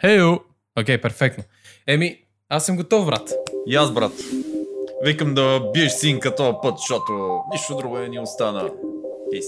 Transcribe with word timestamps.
Хейо! 0.00 0.38
Окей, 0.80 1.00
перфектно. 1.00 1.44
Еми, 1.86 2.18
аз 2.48 2.66
съм 2.66 2.76
готов, 2.76 3.06
брат. 3.06 3.32
И 3.66 3.76
аз, 3.76 3.92
брат. 3.92 4.12
Викам 5.02 5.34
да 5.34 5.70
биеш 5.74 5.92
синка 5.92 6.34
този 6.34 6.56
път, 6.62 6.78
защото 6.78 7.40
нищо 7.52 7.76
друго 7.76 7.98
не 7.98 8.08
ни 8.08 8.20
остана. 8.20 8.70
Пис. 9.30 9.46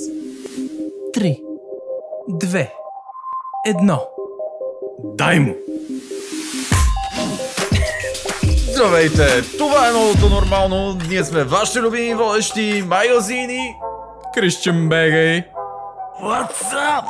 Три, 1.13 1.43
две, 2.29 2.73
едно. 3.67 4.09
Дай 5.05 5.41
му! 5.41 5.55
Здравейте! 8.73 9.27
Това 9.59 9.89
е 9.89 9.93
новото 9.93 10.29
нормално. 10.29 10.99
Ние 11.09 11.25
сме 11.25 11.45
вашите 11.45 11.81
любими 11.81 12.15
водещи 12.15 12.85
магазини. 12.87 13.75
Christian 14.37 14.89
Бегай! 14.89 15.45
What's 16.23 16.73
up? 16.73 17.05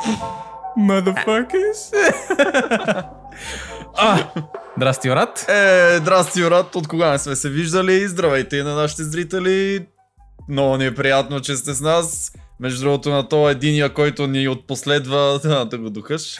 Motherfuckers! 0.77 1.93
а, 3.97 4.27
здрасти, 4.77 5.09
брат. 5.09 5.49
Е, 5.49 5.97
здрасти, 5.97 6.41
брат. 6.41 6.75
От 6.75 6.87
кога 6.87 7.11
не 7.11 7.19
сме 7.19 7.35
се 7.35 7.49
виждали? 7.49 8.07
Здравейте 8.07 8.57
и 8.57 8.63
на 8.63 8.75
нашите 8.75 9.03
зрители. 9.03 9.87
Много 10.49 10.77
ни 10.77 10.85
е 10.85 10.95
приятно, 10.95 11.41
че 11.41 11.55
сте 11.55 11.73
с 11.73 11.81
нас. 11.81 12.31
Между 12.59 12.81
другото 12.81 13.09
на 13.09 13.27
то 13.27 13.49
единия, 13.49 13.93
който 13.93 14.27
ни 14.27 14.47
отпоследва, 14.47 15.37
да, 15.43 15.65
да 15.65 15.77
го 15.77 15.89
духаш. 15.89 16.37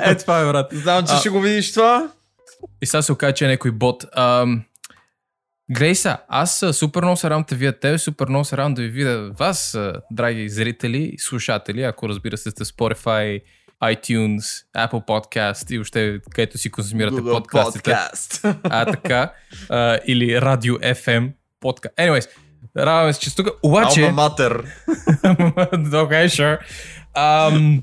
Е, 0.00 0.14
това 0.14 0.40
е, 0.40 0.44
брат. 0.44 0.66
Знам, 0.72 1.06
че 1.06 1.12
А. 1.12 1.16
ще 1.16 1.28
го 1.28 1.40
видиш 1.40 1.72
това. 1.72 2.08
И 2.82 2.86
сега 2.86 3.02
се 3.02 3.12
окаже, 3.12 3.34
че 3.34 3.44
е 3.44 3.48
някой 3.48 3.70
бот. 3.70 4.04
Ам... 4.16 4.62
Грейса, 5.72 6.18
аз 6.28 6.64
супер 6.72 7.02
много 7.02 7.16
се 7.16 7.30
радвам 7.30 7.44
да 7.48 7.56
видя 7.56 7.72
тебе, 7.72 7.98
супер 7.98 8.28
много 8.28 8.44
се 8.44 8.56
радвам 8.56 8.74
да 8.74 8.82
ви 8.82 8.88
видя 8.88 9.30
вас, 9.38 9.78
драги 10.10 10.48
зрители 10.48 11.14
слушатели, 11.18 11.82
ако 11.82 12.08
разбира 12.08 12.36
се 12.36 12.50
сте 12.50 12.64
Spotify, 12.64 13.42
iTunes, 13.84 14.64
Apple 14.76 15.06
Podcast 15.06 15.72
и 15.72 15.78
въобще 15.78 16.20
където 16.30 16.58
си 16.58 16.70
консумирате 16.70 17.16
Google 17.16 17.32
подкастите. 17.32 17.90
Podcast. 17.90 18.56
А, 18.62 18.84
така. 18.86 19.32
А, 19.68 19.98
или 20.06 20.40
Радио 20.40 20.74
FM 20.74 21.32
подкаст. 21.60 21.94
Anyways, 21.96 22.28
радваме 22.76 23.12
се, 23.12 23.20
че 23.20 23.36
тук. 23.36 23.48
Обаче... 23.62 24.02
Алма 24.02 24.22
матер. 24.22 24.64
okay, 24.86 26.26
sure. 26.26 26.58
Ам, 27.14 27.82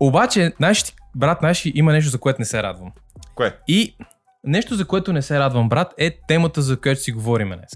обаче, 0.00 0.52
знаеш, 0.56 0.82
ти, 0.82 0.94
брат, 1.16 1.38
знаеш, 1.40 1.66
ли, 1.66 1.72
има 1.74 1.92
нещо, 1.92 2.10
за 2.10 2.18
което 2.18 2.40
не 2.40 2.44
се 2.44 2.62
радвам. 2.62 2.92
Кое? 3.34 3.56
И 3.68 3.96
нещо, 4.44 4.74
за 4.74 4.84
което 4.84 5.12
не 5.12 5.22
се 5.22 5.38
радвам, 5.38 5.68
брат, 5.68 5.94
е 5.98 6.18
темата, 6.18 6.62
за 6.62 6.76
която 6.76 7.00
си 7.00 7.12
говорим 7.12 7.48
днес. 7.48 7.70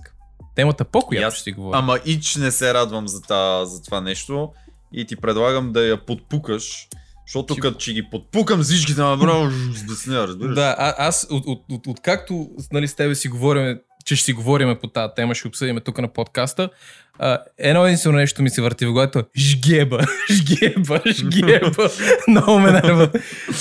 Темата, 0.55 0.85
по 0.85 0.99
И 0.99 1.03
която 1.03 1.27
аз- 1.27 1.35
ще 1.35 1.43
си 1.43 1.53
говорим. 1.53 1.75
Ама 1.75 1.99
ич 2.07 2.37
не 2.37 2.51
се 2.51 2.75
радвам 2.75 3.09
за, 3.09 3.23
та, 3.23 3.65
за 3.65 3.83
това 3.83 4.01
нещо 4.01 4.51
и 4.93 5.05
ти 5.05 5.17
предлагам 5.17 5.73
да 5.73 5.83
я 5.83 6.07
подпукаш, 6.07 6.89
защото 7.27 7.55
Ти- 7.55 7.61
като 7.61 7.79
че 7.79 7.93
ги 7.93 8.03
подпукам 8.03 8.63
всичките, 8.63 9.01
направо 9.01 9.51
сбесня, 9.75 10.19
разбираш? 10.19 10.55
Да, 10.55 10.75
а, 10.79 10.95
аз 10.99 11.27
от, 11.31 11.45
от, 11.47 11.63
от, 11.71 11.87
откакто 11.87 12.49
нали, 12.73 12.89
с 12.89 12.95
тебе 12.95 13.15
си 13.15 13.29
говорим, 13.29 13.79
че 14.05 14.17
ще 14.17 14.25
си 14.25 14.33
говорим 14.33 14.77
по 14.81 14.89
тази 14.89 15.13
тема, 15.17 15.35
ще 15.35 15.49
обсъдим 15.49 15.79
тук 15.85 15.99
на 15.99 16.09
подкаста, 16.09 16.71
а, 17.19 17.39
едно 17.59 17.87
единствено 17.87 18.19
нещо 18.19 18.43
ми 18.43 18.51
се 18.51 18.63
върти 18.63 18.87
в 18.87 18.93
главата. 18.93 19.25
Жгеба, 19.39 20.01
жгеба, 20.33 21.03
жгеба. 21.07 21.91
Много 22.29 22.59
ме 22.59 22.73
нерват. 22.73 23.17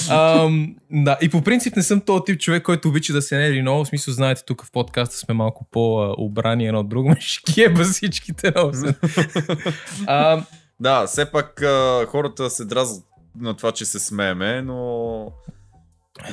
Ам, 0.10 0.76
да, 0.92 1.18
и 1.22 1.30
по 1.30 1.42
принцип 1.42 1.76
не 1.76 1.84
съм 1.84 2.02
този 2.02 2.24
тип 2.26 2.40
човек, 2.40 2.64
който 2.64 2.88
обича 2.88 3.14
да 3.14 3.22
се 3.22 3.38
нерви 3.38 3.62
много. 3.62 3.86
В 3.86 3.88
смисъл, 3.88 4.14
знаете, 4.14 4.44
тук 4.46 4.66
в 4.66 4.72
подкаста 4.72 5.18
сме 5.18 5.34
малко 5.34 5.68
по-обрани 5.72 6.68
едно 6.68 6.80
от 6.80 6.90
друго. 6.90 7.16
Жгеба 7.50 7.84
всичките. 7.84 8.54
А, 10.08 10.44
Да, 10.80 11.08
все 11.08 11.32
пак 11.32 11.62
а, 11.62 12.06
хората 12.10 12.50
се 12.50 12.66
дразнат 12.66 13.04
на 13.40 13.54
това, 13.54 13.72
че 13.72 13.86
се 13.86 14.00
смееме, 14.00 14.62
но... 14.62 15.32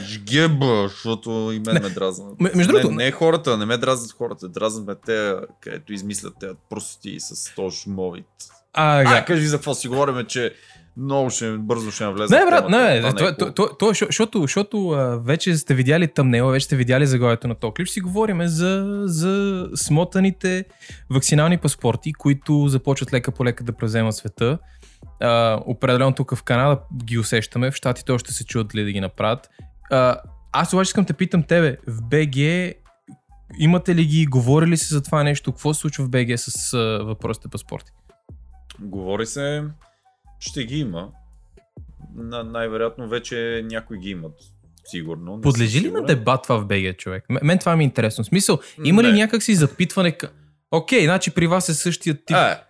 Жгеба, 0.00 0.82
защото 0.84 1.30
и 1.52 1.60
мен 1.60 1.82
ме 1.82 1.88
дразнат. 1.90 2.40
Между 2.40 2.58
не, 2.72 2.80
другото- 2.80 2.90
не 2.90 3.10
хората, 3.10 3.56
не 3.58 3.64
ме 3.66 3.77
дразнат 3.77 4.12
хората, 4.12 4.48
дразнат 4.48 4.86
ме 4.86 4.94
те, 4.96 5.32
където 5.60 5.92
измислят 5.92 6.34
те 6.41 6.47
прости 6.70 7.16
с 7.19 7.54
то 7.54 7.70
шмовит. 7.72 8.26
а, 8.72 9.19
А, 9.19 9.25
кажи 9.25 9.47
за 9.47 9.56
какво 9.56 9.75
си 9.75 9.88
говорим, 9.88 10.26
че 10.26 10.54
много 10.97 11.31
ще, 11.31 11.50
бързо 11.53 11.91
ще 11.91 12.04
навлезе. 12.04 12.34
Не, 12.34 12.44
брат, 12.47 12.69
не, 12.70 13.00
Това 13.00 13.12
то, 13.12 13.25
е 13.25 13.28
то, 13.28 13.34
хубаво. 13.34 13.54
то, 13.54 13.76
то, 13.76 13.86
защо- 13.86 14.06
защото, 14.06 14.41
защото 14.41 14.91
а, 14.91 15.19
вече 15.19 15.56
сте 15.56 15.75
видяли 15.75 16.09
тъмнела, 16.09 16.53
вече 16.53 16.66
сте 16.66 16.76
видяли 16.76 17.06
заглавието 17.06 17.48
на 17.48 17.54
този 17.54 17.72
клип, 17.72 17.86
ще 17.86 17.92
си 17.92 18.00
говорим 18.00 18.41
за, 18.42 19.03
за 19.04 19.66
смотаните 19.75 20.64
вакцинални 21.10 21.59
паспорти, 21.59 22.12
които 22.12 22.69
започват 22.69 23.12
лека 23.12 23.32
по 23.32 23.44
лека 23.44 23.64
да 23.64 23.72
превземат 23.72 24.14
света. 24.14 24.59
А, 25.20 25.60
определено 25.66 26.12
тук 26.12 26.34
в 26.34 26.42
Канада 26.42 26.78
ги 26.97 27.19
усещаме, 27.19 27.70
в 27.70 27.75
Штатите 27.75 28.12
още 28.12 28.32
се 28.32 28.44
чуят 28.44 28.75
ли 28.75 28.84
да 28.84 28.92
ги 28.92 29.00
направят. 29.00 29.48
А, 29.91 30.17
аз 30.53 30.72
обаче 30.72 30.89
искам 30.89 31.05
те 31.05 31.12
питам 31.12 31.43
тебе, 31.43 31.77
в 31.87 32.03
БГ 32.03 32.37
имате 33.59 33.95
ли 33.95 34.05
ги, 34.05 34.27
говорили 34.27 34.77
се 34.77 34.95
за 34.95 35.03
това 35.03 35.22
нещо, 35.22 35.53
какво 35.53 35.75
се 35.75 35.81
случва 35.81 36.05
в 36.05 36.11
БГ 36.11 36.39
с 36.39 36.75
а, 36.75 36.78
въпросите 37.05 37.49
паспорти? 37.49 37.93
Говори 38.81 39.27
се, 39.27 39.65
ще 40.41 40.65
ги 40.65 40.78
има. 40.78 41.09
На, 42.17 42.45
най-вероятно 42.45 43.09
вече 43.09 43.62
някои 43.65 43.99
ги 43.99 44.11
имат. 44.11 44.34
Сигурно. 44.84 45.41
Подлежи 45.41 45.81
ли 45.81 45.91
на 45.91 46.03
дебат 46.05 46.43
това 46.43 46.59
в 46.59 46.66
БГ, 46.66 46.97
човек? 46.99 47.25
М- 47.28 47.41
Мен 47.43 47.59
това 47.59 47.77
ми 47.77 47.84
е 47.84 47.87
интересно. 47.87 48.25
В 48.25 48.27
смисъл, 48.27 48.59
има 48.84 49.03
ли 49.03 49.06
Не. 49.06 49.12
някакси 49.19 49.55
запитване 49.55 50.12
към... 50.12 50.31
Окей, 50.71 51.05
значи 51.05 51.31
при 51.31 51.47
вас 51.47 51.69
е 51.69 51.75
същия 51.75 52.25
тип. 52.25 52.37
Е, 52.37 52.62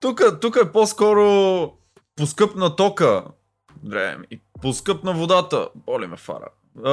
тук, 0.00 0.22
тук 0.40 0.56
е 0.64 0.72
по-скоро 0.72 1.72
поскъпна 2.16 2.76
тока. 2.76 3.24
Дре, 3.82 4.16
и 4.30 4.40
поскъпна 4.62 5.12
водата. 5.12 5.68
Боли 5.74 6.06
ме 6.06 6.16
фара. 6.16 6.48
А, 6.84 6.92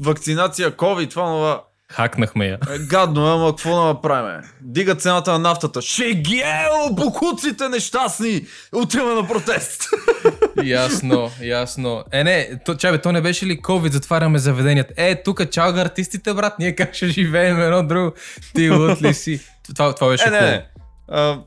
вакцинация, 0.00 0.76
COVID, 0.76 1.10
това 1.10 1.30
нова. 1.30 1.62
Хакнахме 1.92 2.46
я. 2.46 2.58
Е, 2.70 2.78
гадно, 2.78 3.26
е, 3.26 3.32
ама 3.32 3.48
какво 3.48 3.76
да 3.76 3.82
направим? 3.82 4.50
Дига 4.60 4.94
цената 4.94 5.32
на 5.32 5.38
нафтата. 5.38 5.82
Шегел, 5.82 6.90
букуците 6.90 7.68
нещастни! 7.68 8.46
Отиваме 8.72 9.14
на 9.14 9.28
протест. 9.28 9.88
ясно, 10.64 11.30
ясно. 11.42 12.04
Е, 12.12 12.24
не, 12.24 12.60
то, 12.64 12.74
чай 12.74 12.92
бе, 12.92 13.00
то 13.00 13.12
не 13.12 13.20
беше 13.20 13.46
ли 13.46 13.62
COVID, 13.62 13.92
затваряме 13.92 14.38
заведенията. 14.38 14.94
Е, 14.96 15.22
тук 15.22 15.50
чалга 15.50 15.80
артистите, 15.80 16.34
брат, 16.34 16.58
ние 16.58 16.74
как 16.74 16.94
ще 16.94 17.06
живеем 17.06 17.60
едно 17.60 17.82
друго. 17.82 18.12
Ти 18.54 18.70
лут 18.70 19.02
ли 19.02 19.14
си? 19.14 19.40
Това, 19.76 19.94
това 19.94 20.08
беше 20.08 20.28
Е, 20.28 20.30
не, 20.30 20.40
не. 20.40 20.66
А, 21.08 21.40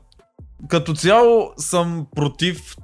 като 0.68 0.94
цяло 0.94 1.52
съм 1.56 2.06
против 2.16 2.76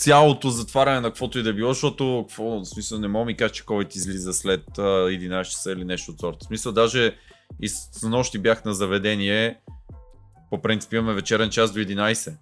цялото 0.00 0.50
затваряне 0.50 1.00
на 1.00 1.08
каквото 1.08 1.38
и 1.38 1.42
да 1.42 1.54
било, 1.54 1.72
защото 1.72 2.24
какво, 2.28 2.44
в 2.44 2.64
смисъл 2.64 2.98
не 2.98 3.08
мога 3.08 3.24
ми 3.24 3.36
кажа, 3.36 3.52
че 3.52 3.64
COVID 3.64 3.96
излиза 3.96 4.32
след 4.32 4.78
а, 4.78 4.82
11 4.82 5.44
часа 5.44 5.72
или 5.72 5.84
нещо 5.84 6.12
от 6.12 6.20
сорта. 6.20 6.38
В 6.44 6.46
смисъл 6.46 6.72
даже 6.72 7.16
и 7.62 7.68
с 7.68 8.02
нощи 8.02 8.38
бях 8.38 8.64
на 8.64 8.74
заведение, 8.74 9.58
по 10.50 10.62
принцип 10.62 10.92
имаме 10.92 11.14
вечерен 11.14 11.50
час 11.50 11.72
до 11.72 11.78
11. 11.78 12.32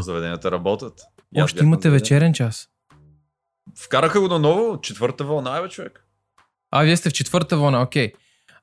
Заведенията 0.00 0.50
работят. 0.50 1.00
Още 1.36 1.62
на 1.62 1.66
имате 1.66 1.90
вечерен 1.90 2.32
час. 2.32 2.68
Вкараха 3.84 4.20
го 4.20 4.28
наново, 4.28 4.80
четвърта 4.80 5.24
вълна, 5.24 5.58
е, 5.58 5.62
бе, 5.62 5.68
човек. 5.68 6.06
А, 6.70 6.82
вие 6.82 6.96
сте 6.96 7.10
в 7.10 7.12
четвърта 7.12 7.56
вълна, 7.56 7.82
окей. 7.82 8.12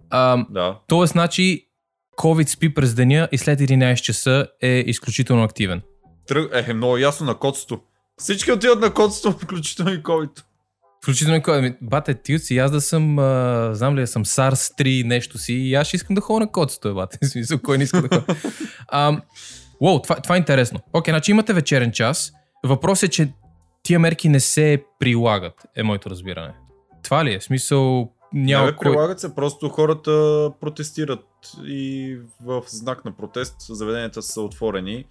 Ам, 0.09 0.47
Да. 0.50 0.79
Тоест, 0.88 1.12
значи, 1.12 1.68
COVID 2.18 2.47
спи 2.47 2.73
през 2.73 2.94
деня 2.94 3.28
и 3.31 3.38
след 3.38 3.59
11 3.59 4.01
часа 4.01 4.47
е 4.62 4.84
изключително 4.88 5.44
активен. 5.44 5.81
Тръг... 6.28 6.51
Е, 6.53 6.72
е, 6.72 6.73
много 6.73 6.97
ясно 6.97 7.25
на 7.25 7.35
котсто. 7.35 7.81
Всички 8.19 8.52
отиват 8.52 8.80
на 8.80 8.94
котсто, 8.94 9.31
включително 9.41 9.91
и 9.91 10.03
COVID. 10.03 10.44
Включително 11.03 11.35
и 11.35 11.41
кой. 11.41 11.57
Ами, 11.57 11.75
Бате, 11.81 12.13
ти 12.13 12.40
си, 12.40 12.57
аз 12.57 12.72
да 12.72 12.81
съм, 12.81 13.19
а, 13.19 13.69
знам 13.74 13.96
ли, 13.96 14.02
да 14.02 14.07
съм 14.07 14.25
SARS 14.25 14.84
3 14.84 15.03
нещо 15.03 15.38
си 15.38 15.53
и 15.53 15.75
аз 15.75 15.88
ще 15.88 15.96
искам 15.96 16.16
да 16.16 16.22
ходя 16.22 16.40
на 16.40 16.52
котсто, 16.52 16.88
е, 16.88 16.94
бате. 16.94 17.18
В 17.24 17.30
смисъл, 17.30 17.59
кой 17.59 17.78
не 17.78 17.84
иска 17.84 18.02
да 18.02 18.07
ходя. 18.07 18.35
Ам, 18.91 19.22
това, 20.03 20.16
това 20.16 20.35
е 20.35 20.38
интересно. 20.38 20.80
Окей, 20.94 21.12
значи 21.12 21.31
имате 21.31 21.53
вечерен 21.53 21.91
час. 21.91 22.34
Въпросът 22.66 23.03
е, 23.03 23.12
че 23.12 23.34
тия 23.84 24.00
мерки 24.00 24.30
не 24.30 24.40
се 24.40 24.84
прилагат, 25.00 25.65
е 25.75 25.83
моето 25.83 26.10
разбиране. 26.10 26.54
Това 27.04 27.25
ли 27.25 27.33
е? 27.33 27.42
Смисъл, 27.42 28.12
няма 28.33 28.65
Няма 28.65 28.75
кой... 28.75 28.92
прилагат 28.92 29.19
се, 29.19 29.36
просто 29.36 29.69
хората 29.69 30.12
протестират 30.62 31.25
и 31.65 32.18
в 32.42 32.63
знак 32.68 33.06
на 33.06 33.12
протест 33.12 33.56
заведенията 33.69 34.22
са 34.22 34.42
отворени 34.42 35.06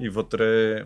и 0.00 0.08
вътре... 0.08 0.82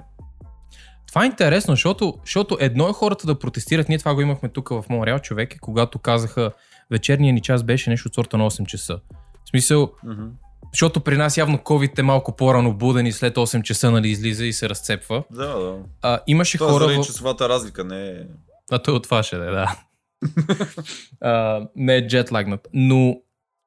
Това 1.13 1.25
е 1.25 1.27
интересно, 1.27 1.73
защото, 1.73 2.19
защото 2.25 2.57
едно 2.61 2.89
е 2.89 2.93
хората 2.93 3.27
да 3.27 3.39
протестират. 3.39 3.89
Ние 3.89 3.99
това 3.99 4.15
го 4.15 4.21
имахме 4.21 4.49
тук 4.49 4.69
в 4.69 4.85
Монреал, 4.89 5.19
човек, 5.19 5.57
когато 5.61 5.99
казаха 5.99 6.53
вечерния 6.91 7.33
ни 7.33 7.41
час 7.41 7.63
беше 7.63 7.91
нещо 7.91 8.09
от 8.09 8.15
сорта 8.15 8.39
на 8.39 8.51
8 8.51 8.67
часа. 8.67 9.01
В 9.45 9.49
смисъл, 9.51 9.93
Мгм. 10.05 10.25
защото 10.73 11.01
при 11.01 11.17
нас 11.17 11.37
явно 11.37 11.59
COVID 11.59 11.99
е 11.99 12.03
малко 12.03 12.37
по-рано 12.37 12.75
буден 12.75 13.07
и 13.07 13.13
след 13.13 13.37
8 13.37 13.63
часа 13.63 13.91
нали, 13.91 14.09
излиза 14.09 14.47
и 14.47 14.53
се 14.53 14.69
разцепва. 14.69 15.25
Да, 15.31 15.59
да. 15.59 15.79
А, 16.03 16.21
имаше 16.27 16.59
Това 16.59 16.71
хора... 16.71 16.85
заради 16.85 16.99
В... 17.03 17.07
часовата 17.07 17.49
разлика 17.49 17.85
не 17.85 18.09
е... 18.09 18.15
А 18.71 18.79
той 18.79 18.95
от 18.95 19.03
това 19.03 19.23
ще 19.23 19.37
да 19.37 19.45
е, 19.45 19.51
да. 19.51 19.77
а, 21.21 21.67
не 21.77 21.97
е 21.97 22.07
джетлагнат. 22.07 22.69
Но 22.73 23.17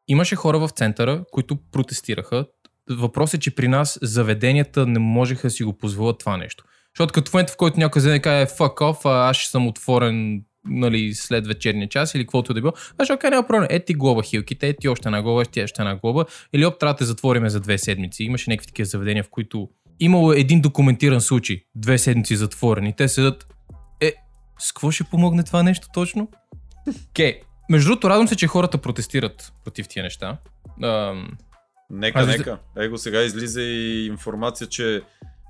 имаше 0.08 0.36
хора 0.36 0.60
в 0.60 0.70
центъра, 0.70 1.24
които 1.32 1.58
протестираха. 1.72 2.46
Въпросът 2.90 3.34
е, 3.34 3.40
че 3.40 3.56
при 3.56 3.68
нас 3.68 4.00
заведенията 4.02 4.86
не 4.86 5.00
можеха 5.00 5.48
да 5.48 5.52
си 5.52 5.64
го 5.64 5.78
позволят 5.78 6.20
това 6.20 6.38
нещо. 6.38 6.64
Защото 6.96 7.14
като 7.14 7.32
в 7.32 7.34
момента, 7.34 7.54
в 7.54 7.58
който 7.58 7.80
някой 7.80 8.02
не 8.02 8.20
каже 8.20 8.46
fuck 8.46 8.76
off, 8.76 9.06
а 9.06 9.30
аз 9.30 9.38
ще 9.38 9.50
съм 9.50 9.68
отворен 9.68 10.44
нали, 10.66 11.14
след 11.14 11.48
вечерния 11.48 11.90
час 11.90 12.16
или 12.16 12.24
каквото 12.24 12.54
да 12.54 12.62
било, 12.62 12.74
аз 12.98 13.06
ще 13.06 13.14
окей, 13.14 13.30
няма 13.30 13.48
проблем. 13.48 13.68
Ети 13.70 13.94
глоба 13.94 14.24
хилките, 14.24 14.68
ети 14.68 14.88
още 14.88 15.08
една 15.08 15.22
глоба, 15.22 15.42
ети 15.42 15.64
още 15.64 15.82
една 15.82 15.96
глоба. 15.96 16.26
Или 16.54 16.66
оп, 16.66 16.80
трябва 16.80 16.94
да 16.94 16.98
те 16.98 17.06
затвориме 17.06 17.50
за 17.50 17.60
две 17.60 17.78
седмици. 17.78 18.24
Имаше 18.24 18.50
някакви 18.50 18.68
такива 18.68 18.86
заведения, 18.86 19.24
в 19.24 19.30
които 19.30 19.70
имало 20.00 20.34
един 20.34 20.62
документиран 20.62 21.22
случай, 21.22 21.62
две 21.76 21.98
седмици 21.98 22.36
затворени. 22.36 22.96
Те 22.96 23.08
седат, 23.08 23.48
е, 24.02 24.14
с 24.60 24.72
какво 24.72 24.92
ще 24.92 25.04
помогне 25.04 25.44
това 25.44 25.64
нещо 25.64 25.88
точно? 25.94 26.30
Окей. 27.10 27.34
Okay. 27.34 27.42
Между 27.70 27.90
другото, 27.90 28.10
радвам 28.10 28.28
се, 28.28 28.36
че 28.36 28.48
хората 28.48 28.78
протестират 28.78 29.54
против 29.64 29.88
тия 29.88 30.04
неща. 30.04 30.38
Ам, 30.84 31.30
Нека, 31.90 32.20
Аз- 32.20 32.28
нека. 32.28 32.58
Его 32.78 32.98
сега 32.98 33.22
излиза 33.22 33.62
и 33.62 34.06
информация, 34.08 34.68
че 34.68 35.02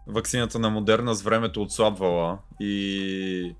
вакцината 0.08 0.60
на 0.60 0.70
Модерна 0.70 1.14
с 1.16 1.22
времето 1.22 1.62
отслабвала 1.62 2.38
и 2.60 3.56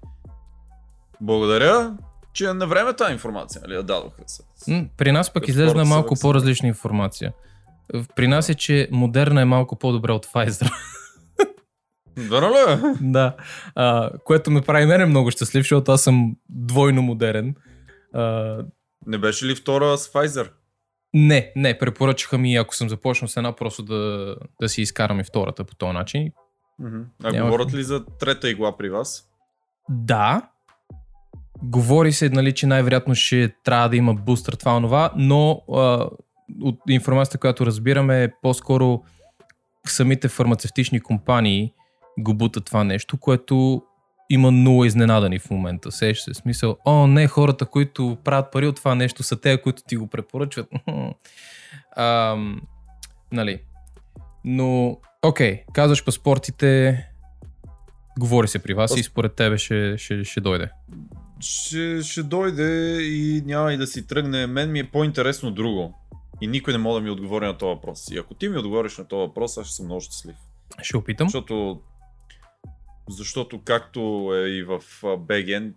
благодаря, 1.22 1.98
че 2.34 2.54
на 2.54 2.68
време 2.68 2.94
тази 2.94 3.14
информация, 3.14 3.62
нали, 3.62 3.74
я 3.74 3.84
дадоха 3.84 4.22
м, 4.68 4.86
при 4.98 5.12
нас 5.12 5.34
пък 5.34 5.48
излезна 5.48 5.86
малко 5.86 6.16
по-различна 6.22 6.68
информация. 6.68 7.34
При 8.16 8.28
нас 8.28 8.50
е, 8.50 8.56
че 8.56 8.88
Модерна 8.92 9.42
е 9.42 9.46
малко 9.46 9.76
по-добре 9.76 10.12
от 10.12 10.26
Pfizer. 10.26 10.72
Верно 12.18 12.50
ли? 12.50 12.72
е? 12.72 12.78
да. 13.02 13.36
А, 13.76 14.10
което 14.26 14.52
ме 14.52 14.62
прави 14.62 14.86
мене 14.86 15.06
много 15.06 15.32
щастлив, 15.32 15.64
защото 15.64 15.92
аз 15.92 16.02
съм 16.02 16.36
двойно 16.50 17.02
модерен. 17.02 17.56
А, 18.14 18.58
Не 19.06 19.18
беше 19.18 19.46
ли 19.46 19.56
втора 19.56 19.98
с 19.98 20.14
Pfizer? 20.14 20.50
Не, 21.18 21.52
не, 21.56 21.78
препоръчаха 21.78 22.38
ми, 22.38 22.56
ако 22.56 22.76
съм 22.76 22.90
започнал 22.90 23.28
с 23.28 23.38
една, 23.38 23.56
просто 23.56 23.84
да, 23.84 24.36
да 24.62 24.70
си 24.70 24.82
изкарам 24.82 25.20
и 25.20 25.24
втората 25.24 25.64
по 25.64 25.76
този 25.76 25.94
начин. 25.94 26.32
Мгм. 26.80 27.02
А 27.24 27.32
Няма- 27.32 27.46
говорят 27.46 27.74
ли 27.74 27.84
за 27.84 28.06
трета 28.06 28.50
игла 28.50 28.78
при 28.78 28.90
вас? 28.90 29.30
Да, 29.90 30.42
говори 31.64 32.12
се, 32.12 32.30
нали, 32.30 32.54
че 32.54 32.68
най-вероятно 32.68 33.16
ще 33.16 33.56
трябва 33.64 33.90
да 33.90 33.96
има 33.96 34.14
бустър, 34.14 34.54
това 34.54 34.78
онова, 34.78 35.12
но 35.16 35.62
а, 35.74 36.10
от 36.62 36.80
информацията, 36.90 37.38
която 37.38 37.66
разбираме, 37.66 38.34
по-скоро 38.42 39.04
самите 39.88 40.28
фармацевтични 40.28 41.00
компании 41.00 41.74
го 42.20 42.34
бутат 42.34 42.66
това 42.66 42.84
нещо, 42.84 43.18
което 43.18 43.84
има 44.30 44.52
нула 44.52 44.88
изненадани 44.88 45.40
в 45.40 45.50
момента. 45.50 45.92
Сеш 45.92 46.20
се, 46.20 46.34
смисъл, 46.34 46.78
о 46.86 47.08
не, 47.08 47.28
хората, 47.28 47.66
които 47.66 48.18
правят 48.24 48.52
пари 48.52 48.68
от 48.68 48.76
това 48.76 48.96
нещо, 48.96 49.24
са 49.24 49.42
те, 49.42 49.62
които 49.62 49.84
ти 49.88 49.96
го 49.96 50.08
препоръчват. 50.08 50.70
Ам, 51.98 52.62
нали. 53.32 53.60
Но, 54.46 54.98
окей, 55.24 55.64
казваш 55.74 56.06
паспортите, 56.06 57.00
говори 58.20 58.48
се 58.48 58.60
при 58.60 58.74
вас 58.74 58.92
Пас- 58.92 59.00
и 59.00 59.04
според 59.04 59.34
тебе 59.34 59.58
ще, 59.58 59.98
ще, 59.98 60.24
ще 60.24 60.42
дойде. 60.42 60.70
Ще, 61.40 62.02
ще 62.02 62.24
дойде 62.24 63.02
и 63.02 63.44
няма 63.46 63.74
и 63.74 63.78
да 63.78 63.88
си 63.88 64.08
тръгне. 64.08 64.48
Мен 64.48 64.72
ми 64.72 64.80
е 64.80 64.92
по-интересно 64.92 65.52
друго. 65.52 65.94
И 66.42 66.48
никой 66.48 66.74
не 66.74 66.80
може 66.80 67.02
да 67.02 67.02
ми 67.02 67.10
отговори 67.10 67.46
на 67.46 67.58
този 67.58 67.68
въпрос. 67.68 68.12
И 68.12 68.18
ако 68.18 68.34
ти 68.34 68.50
ми 68.50 68.58
отговориш 68.58 68.98
на 68.98 69.08
този 69.08 69.20
въпрос, 69.20 69.58
аз 69.58 69.66
ще 69.66 69.76
съм 69.76 69.86
много 69.86 70.02
щастлив. 70.02 70.36
Ще 70.82 70.98
опитам. 70.98 71.28
Защото, 71.28 71.82
защото 73.10 73.62
както 73.64 74.32
е 74.36 74.50
и 74.50 74.64
в 74.64 74.84
БГ, 75.18 75.74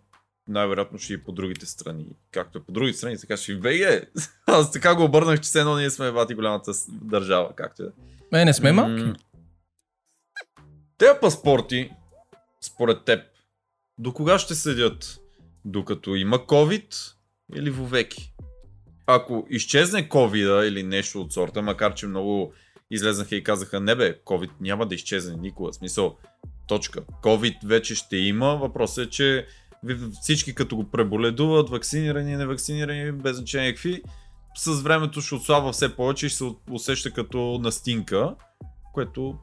най-вероятно 0.49 0.99
ще 0.99 1.13
и 1.13 1.25
по 1.25 1.33
другите 1.33 1.67
страни. 1.67 2.07
Както 2.31 2.59
е 2.59 2.63
по 2.63 2.73
другите 2.73 2.99
страни, 2.99 3.19
така 3.19 3.37
ще 3.37 3.53
и 3.53 3.55
в 3.55 3.61
БГ. 3.61 4.09
Аз 4.47 4.73
така 4.73 4.95
го 4.95 5.05
обърнах, 5.05 5.41
че 5.41 5.49
все 5.49 5.61
едно 5.61 5.77
ние 5.77 5.91
сме 5.91 6.13
бати 6.13 6.35
голямата 6.35 6.73
държава, 6.91 7.53
както 7.57 7.83
е. 7.83 8.41
Е, 8.41 8.45
не 8.45 8.55
сме 8.55 8.73
малки. 8.73 9.03
М, 9.03 9.15
Тези 10.99 11.13
паспорти, 11.21 11.91
според 12.61 13.05
теб, 13.05 13.21
до 13.99 14.13
кога 14.13 14.39
ще 14.39 14.55
седят? 14.55 15.21
Докато 15.65 16.15
има 16.15 16.39
COVID 16.39 17.15
или 17.57 17.71
вовеки? 17.71 18.35
Ако 19.07 19.47
изчезне 19.51 20.09
covid 20.09 20.69
или 20.69 20.83
нещо 20.83 21.21
от 21.21 21.33
сорта, 21.33 21.63
макар 21.63 21.95
че 21.95 22.07
много 22.07 22.53
излезнаха 22.91 23.37
и 23.37 23.45
казаха, 23.45 23.81
не 23.81 23.95
бе, 23.95 24.19
COVID 24.25 24.51
няма 24.61 24.87
да 24.87 24.95
изчезне 24.95 25.37
никога. 25.37 25.73
В 25.73 25.75
Смисъл, 25.75 26.17
точка. 26.69 27.01
COVID 27.23 27.57
вече 27.67 27.95
ще 27.95 28.17
има. 28.17 28.57
Въпросът 28.57 29.07
е, 29.07 29.11
че 29.11 29.47
всички 30.23 30.55
като 30.55 30.77
го 30.77 30.91
преболедуват, 30.91 31.71
вакцинирани, 31.71 32.37
невакцинирани, 32.37 33.13
без 33.13 33.37
значение 33.37 33.75
какви, 33.75 34.03
с 34.57 34.83
времето 34.83 35.21
ще 35.21 35.35
отслабва 35.35 35.73
все 35.73 35.97
повече 35.97 36.27
и 36.27 36.29
ще 36.29 36.39
се 36.39 36.45
усеща 36.71 37.11
като 37.11 37.59
настинка, 37.63 38.35
което 38.95 39.35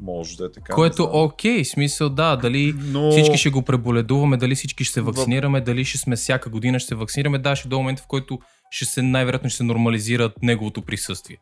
може 0.00 0.36
да 0.36 0.44
е 0.44 0.52
така. 0.52 0.74
Което 0.74 1.08
окей, 1.12 1.64
смисъл 1.64 2.08
да, 2.08 2.36
дали 2.36 2.74
Но... 2.76 3.10
всички 3.10 3.36
ще 3.36 3.50
го 3.50 3.62
преболедуваме, 3.62 4.36
дали 4.36 4.54
всички 4.54 4.84
ще 4.84 4.92
се 4.92 5.00
вакцинираме, 5.00 5.60
дали 5.60 5.84
ще 5.84 5.98
сме 5.98 6.16
всяка 6.16 6.50
година 6.50 6.78
ще 6.78 6.88
се 6.88 6.94
вакцинираме, 6.94 7.38
да, 7.38 7.56
ще 7.56 7.68
до 7.68 7.78
момента, 7.78 8.02
в 8.02 8.06
който 8.06 8.38
ще 8.70 8.84
се 8.84 9.02
най-вероятно 9.02 9.50
ще 9.50 9.56
се 9.56 9.62
нормализира 9.62 10.32
неговото 10.42 10.82
присъствие. 10.82 11.36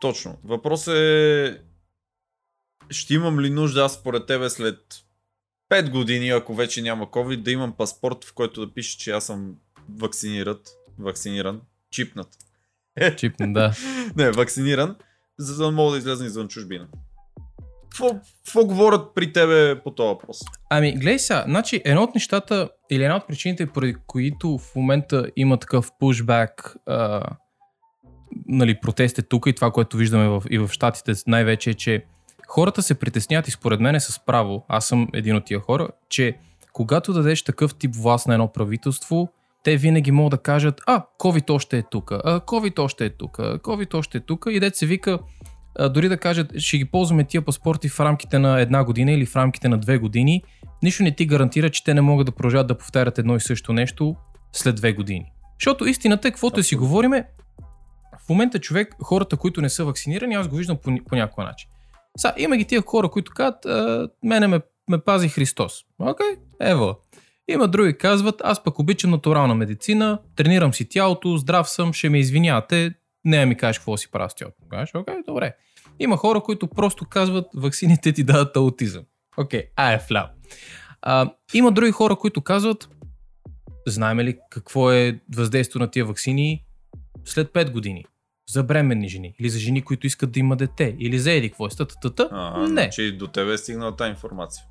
Точно. 0.00 0.38
Въпросът 0.44 0.94
е... 0.96 1.69
Ще 2.90 3.14
имам 3.14 3.40
ли 3.40 3.50
нужда 3.50 3.84
аз 3.84 3.94
според 3.94 4.26
тебе 4.26 4.50
след 4.50 4.78
5 5.70 5.90
години, 5.90 6.30
ако 6.30 6.54
вече 6.54 6.82
няма 6.82 7.06
COVID, 7.06 7.42
да 7.42 7.50
имам 7.50 7.72
паспорт, 7.72 8.24
в 8.24 8.34
който 8.34 8.66
да 8.66 8.74
пише, 8.74 8.98
че 8.98 9.10
аз 9.10 9.26
съм 9.26 9.54
вакцинират, 9.98 10.70
вакциниран, 10.98 11.60
чипнат. 11.90 12.28
Чипна, 13.16 13.52
да. 13.52 13.72
Не, 14.16 14.30
вакциниран, 14.30 14.96
за 15.38 15.64
да 15.64 15.70
мога 15.70 15.92
да 15.92 15.98
излезна 15.98 16.26
извън 16.26 16.48
чужбина. 16.48 16.86
Какво, 17.90 18.64
говорят 18.64 19.14
при 19.14 19.32
тебе 19.32 19.80
по 19.82 19.90
този 19.90 20.08
въпрос? 20.08 20.38
Ами, 20.70 20.92
гледай 20.92 21.18
сега, 21.18 21.44
значи 21.48 21.82
едно 21.84 22.02
от 22.02 22.14
нещата 22.14 22.70
или 22.90 23.04
една 23.04 23.16
от 23.16 23.26
причините, 23.28 23.66
поради 23.66 23.96
които 24.06 24.58
в 24.58 24.74
момента 24.76 25.30
има 25.36 25.56
такъв 25.56 25.90
пушбак, 25.98 26.76
а, 26.86 27.22
нали, 28.48 28.80
протести 28.80 29.22
тук 29.22 29.46
и 29.46 29.52
това, 29.52 29.70
което 29.70 29.96
виждаме 29.96 30.28
в, 30.28 30.42
и 30.50 30.58
в 30.58 30.68
Штатите 30.72 31.12
най-вече 31.26 31.70
е, 31.70 31.74
че 31.74 32.04
хората 32.50 32.82
се 32.82 32.94
притесняват 32.94 33.48
и 33.48 33.50
според 33.50 33.80
мен 33.80 33.94
е 33.94 34.00
с 34.00 34.20
право, 34.26 34.64
аз 34.68 34.86
съм 34.86 35.08
един 35.14 35.36
от 35.36 35.44
тия 35.44 35.60
хора, 35.60 35.88
че 36.08 36.36
когато 36.72 37.12
дадеш 37.12 37.42
такъв 37.42 37.74
тип 37.74 37.94
власт 37.96 38.28
на 38.28 38.34
едно 38.34 38.52
правителство, 38.52 39.28
те 39.64 39.76
винаги 39.76 40.10
могат 40.10 40.30
да 40.30 40.38
кажат, 40.38 40.80
а, 40.86 41.02
COVID 41.18 41.50
още 41.50 41.78
е 41.78 41.82
тук, 41.82 42.12
а, 42.12 42.40
COVID 42.40 42.78
още 42.78 43.04
е 43.04 43.10
тук, 43.10 43.36
COVID 43.38 43.94
още 43.94 44.18
е 44.18 44.20
тук 44.20 44.46
и 44.50 44.60
дете 44.60 44.78
се 44.78 44.86
вика, 44.86 45.18
а, 45.78 45.88
дори 45.88 46.08
да 46.08 46.16
кажат, 46.16 46.58
ще 46.58 46.78
ги 46.78 46.84
ползваме 46.84 47.24
тия 47.24 47.42
паспорти 47.42 47.88
в 47.88 48.00
рамките 48.00 48.38
на 48.38 48.60
една 48.60 48.84
година 48.84 49.12
или 49.12 49.26
в 49.26 49.36
рамките 49.36 49.68
на 49.68 49.78
две 49.78 49.98
години, 49.98 50.42
нищо 50.82 51.02
не 51.02 51.14
ти 51.14 51.26
гарантира, 51.26 51.70
че 51.70 51.84
те 51.84 51.94
не 51.94 52.00
могат 52.00 52.26
да 52.26 52.32
продължат 52.32 52.66
да 52.66 52.78
повтарят 52.78 53.18
едно 53.18 53.36
и 53.36 53.40
също 53.40 53.72
нещо 53.72 54.16
след 54.52 54.76
две 54.76 54.92
години. 54.92 55.32
Защото 55.60 55.86
истината 55.86 56.28
е, 56.28 56.30
каквото 56.30 56.60
и 56.60 56.62
си 56.62 56.74
Абсолютно. 56.74 56.88
говориме, 56.88 57.28
в 58.26 58.28
момента 58.28 58.58
човек, 58.58 58.96
хората, 59.02 59.36
които 59.36 59.60
не 59.60 59.68
са 59.68 59.84
вакцинирани, 59.84 60.34
аз 60.34 60.48
го 60.48 60.56
виждам 60.56 60.76
по, 60.76 60.96
по 61.08 61.16
някакъв 61.16 61.44
начин. 61.44 61.70
Са, 62.18 62.34
има 62.36 62.56
ги 62.56 62.64
тия 62.64 62.82
хора, 62.82 63.10
които 63.10 63.32
казват, 63.34 63.66
мене 64.24 64.46
ме, 64.46 64.60
ме 64.90 64.98
пази 64.98 65.28
Христос. 65.28 65.84
Окей, 65.98 66.36
ево. 66.60 66.96
Има 67.48 67.68
други 67.68 67.98
казват, 67.98 68.40
аз 68.44 68.64
пък 68.64 68.78
обичам 68.78 69.10
натурална 69.10 69.54
медицина, 69.54 70.18
тренирам 70.36 70.74
си 70.74 70.88
тялото, 70.88 71.36
здрав 71.36 71.70
съм, 71.70 71.92
ще 71.92 72.08
ме 72.08 72.18
извинявате, 72.18 72.94
не 73.24 73.46
ми 73.46 73.56
кажеш 73.56 73.78
какво 73.78 73.96
си 73.96 74.10
правя 74.10 74.30
с 74.30 74.34
тялото. 74.34 74.56
Окей, 74.94 75.14
добре. 75.28 75.54
Има 75.98 76.16
хора, 76.16 76.40
които 76.40 76.66
просто 76.66 77.04
казват, 77.04 77.46
ваксините 77.54 78.12
ти 78.12 78.24
дадат 78.24 78.56
аутизъм. 78.56 79.04
Окей, 79.36 79.64
а 79.76 79.92
е. 79.92 80.00
А, 81.02 81.30
има 81.54 81.72
други 81.72 81.90
хора, 81.90 82.16
които 82.16 82.40
казват, 82.40 82.88
знаем 83.86 84.20
ли 84.20 84.38
какво 84.50 84.92
е 84.92 85.20
въздействието 85.36 85.78
на 85.78 85.90
тия 85.90 86.04
вакцини 86.04 86.64
след 87.24 87.52
5 87.52 87.70
години? 87.70 88.04
За 88.52 88.62
бременни 88.62 89.08
жени, 89.08 89.34
или 89.40 89.50
за 89.50 89.58
жени, 89.58 89.82
които 89.82 90.06
искат 90.06 90.30
да 90.32 90.40
има 90.40 90.56
дете, 90.56 90.96
или 90.98 91.18
за 91.18 91.32
еди 91.32 91.48
какво 91.48 91.66
е, 91.66 91.70
стата, 91.70 92.28
А, 92.32 92.58
Не. 92.58 92.66
Значи 92.66 93.12
до 93.12 93.26
тебе 93.26 93.52
е 93.52 93.58
стигнала 93.58 93.96
тази 93.96 94.10
информация. 94.10 94.64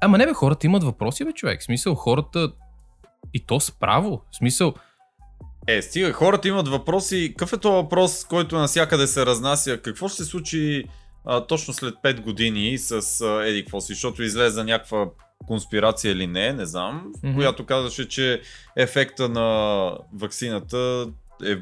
Ама 0.00 0.18
не 0.18 0.26
бе, 0.26 0.32
хората 0.32 0.66
имат 0.66 0.84
въпроси, 0.84 1.24
бе, 1.24 1.32
човек. 1.32 1.60
В 1.60 1.64
смисъл, 1.64 1.94
хората 1.94 2.52
и 3.34 3.40
то 3.40 3.60
справо. 3.60 4.22
В 4.32 4.36
смисъл, 4.36 4.74
Е, 5.66 5.82
стига, 5.82 6.12
хората 6.12 6.48
имат 6.48 6.68
въпроси. 6.68 7.28
Какъв 7.30 7.52
е 7.52 7.58
този 7.58 7.72
въпрос, 7.74 8.24
който 8.24 8.56
навсякъде 8.56 9.06
се 9.06 9.26
разнася? 9.26 9.78
Какво 9.78 10.08
ще 10.08 10.16
се 10.16 10.24
случи 10.24 10.84
а, 11.24 11.46
точно 11.46 11.74
след 11.74 11.94
5 11.94 12.20
години 12.20 12.78
с 12.78 12.92
а, 13.20 13.46
Еди 13.46 13.62
какво 13.62 13.80
си? 13.80 13.92
Защото 13.92 14.22
излезе 14.22 14.64
някаква 14.64 15.06
конспирация 15.46 16.12
или 16.12 16.26
не, 16.26 16.52
не 16.52 16.66
знам, 16.66 17.12
Мгм. 17.22 17.34
която 17.34 17.66
казваше, 17.66 18.08
че 18.08 18.40
ефекта 18.76 19.28
на 19.28 19.90
ваксината 20.14 21.06
е 21.44 21.56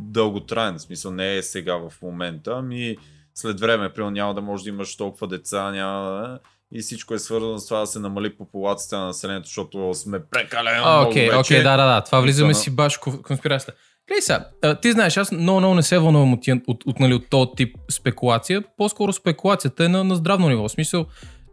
дълготраен. 0.00 0.74
В 0.74 0.82
смисъл 0.82 1.10
не 1.12 1.36
е 1.36 1.42
сега 1.42 1.76
в 1.76 1.92
момента, 2.02 2.54
ами 2.56 2.96
след 3.34 3.60
време, 3.60 3.92
примерно 3.92 4.10
няма 4.10 4.34
да 4.34 4.40
можеш 4.40 4.64
да 4.64 4.70
имаш 4.70 4.96
толкова 4.96 5.26
деца, 5.28 5.70
няма 5.70 6.10
да- 6.10 6.38
и 6.72 6.80
всичко 6.80 7.14
е 7.14 7.18
свързано 7.18 7.58
с 7.58 7.66
това 7.66 7.80
да 7.80 7.86
се 7.86 7.98
намали 7.98 8.36
популацията 8.36 8.98
на 8.98 9.06
населението, 9.06 9.46
защото 9.46 9.94
сме 9.94 10.20
прекалено 10.30 10.84
много 10.84 11.10
Окей, 11.10 11.26
вече. 11.26 11.38
окей, 11.38 11.62
да, 11.62 11.76
да, 11.76 11.94
да. 11.94 12.00
Това 12.00 12.20
влизаме 12.20 12.48
Мисля, 12.48 12.60
си 12.60 12.70
баш 12.70 12.98
в 13.06 13.22
конспирацията. 13.22 13.72
Гледай 14.08 14.22
сега, 14.22 14.48
а, 14.62 14.74
ти 14.74 14.92
знаеш, 14.92 15.16
аз 15.16 15.32
много, 15.32 15.60
много 15.60 15.74
не 15.74 15.82
се 15.82 15.98
вълнувам 15.98 16.32
от, 16.32 16.40
от, 16.66 16.84
от, 16.86 17.00
нали, 17.00 17.14
от 17.14 17.30
този 17.30 17.50
тип 17.56 17.76
спекулация. 17.90 18.62
По-скоро 18.76 19.12
спекулацията 19.12 19.84
е 19.84 19.88
на, 19.88 20.04
на 20.04 20.14
здравно 20.14 20.48
ниво. 20.48 20.68
В 20.68 20.72
смисъл, 20.72 21.06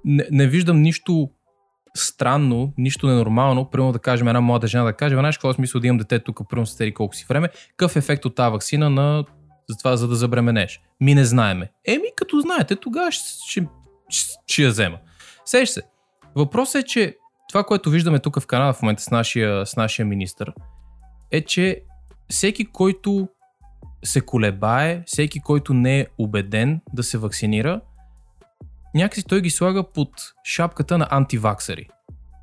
не, 0.05 0.27
не 0.31 0.47
виждам 0.47 0.81
нищо 0.81 1.29
странно, 1.99 2.73
нищо 2.77 3.07
ненормално. 3.07 3.69
Примерно 3.69 3.91
да 3.91 3.99
кажем 3.99 4.27
една 4.27 4.41
млада 4.41 4.67
жена 4.67 4.83
да 4.83 4.93
каже, 4.93 5.15
«Ма, 5.15 5.21
знаеш 5.21 5.37
какво 5.37 5.53
смисъл 5.53 5.81
да 5.81 5.87
имам 5.87 5.97
дете 5.97 6.19
тук, 6.19 6.49
примерно 6.49 6.65
с 6.65 6.77
тери 6.77 6.93
колко 6.93 7.15
си 7.15 7.25
време, 7.29 7.49
какъв 7.69 7.95
е 7.95 7.99
ефект 7.99 8.25
от 8.25 8.35
тази 8.35 8.51
вакцина 8.51 8.89
на 8.89 9.25
за 9.69 9.77
това, 9.77 9.97
за 9.97 10.07
да 10.07 10.15
забременеш? 10.15 10.81
Ми 11.01 11.15
не 11.15 11.25
знаеме. 11.25 11.71
Еми, 11.87 12.07
като 12.15 12.39
знаете, 12.39 12.75
тогава 12.75 13.11
ще, 13.11 13.25
ще, 13.47 13.67
ще, 14.09 14.33
ще 14.47 14.63
я 14.63 14.69
взема. 14.69 14.97
Сеш 15.45 15.69
се. 15.69 15.81
Въпросът 16.35 16.83
е, 16.83 16.85
че 16.85 17.15
това, 17.49 17.63
което 17.63 17.89
виждаме 17.89 18.19
тук 18.19 18.39
в 18.39 18.47
Канада 18.47 18.73
в 18.73 18.81
момента 18.81 19.03
с 19.03 19.11
нашия, 19.11 19.65
с 19.65 19.75
нашия 19.75 20.05
министр, 20.05 20.53
е, 21.31 21.41
че 21.41 21.81
всеки, 22.29 22.65
който 22.65 23.27
се 24.03 24.21
колебае, 24.21 25.03
всеки, 25.05 25.39
който 25.39 25.73
не 25.73 25.99
е 25.99 26.07
убеден 26.17 26.81
да 26.93 27.03
се 27.03 27.17
вакцинира, 27.17 27.81
някакси 28.95 29.23
той 29.23 29.41
ги 29.41 29.49
слага 29.49 29.83
под 29.91 30.09
шапката 30.43 30.97
на 30.97 31.07
антиваксари. 31.11 31.87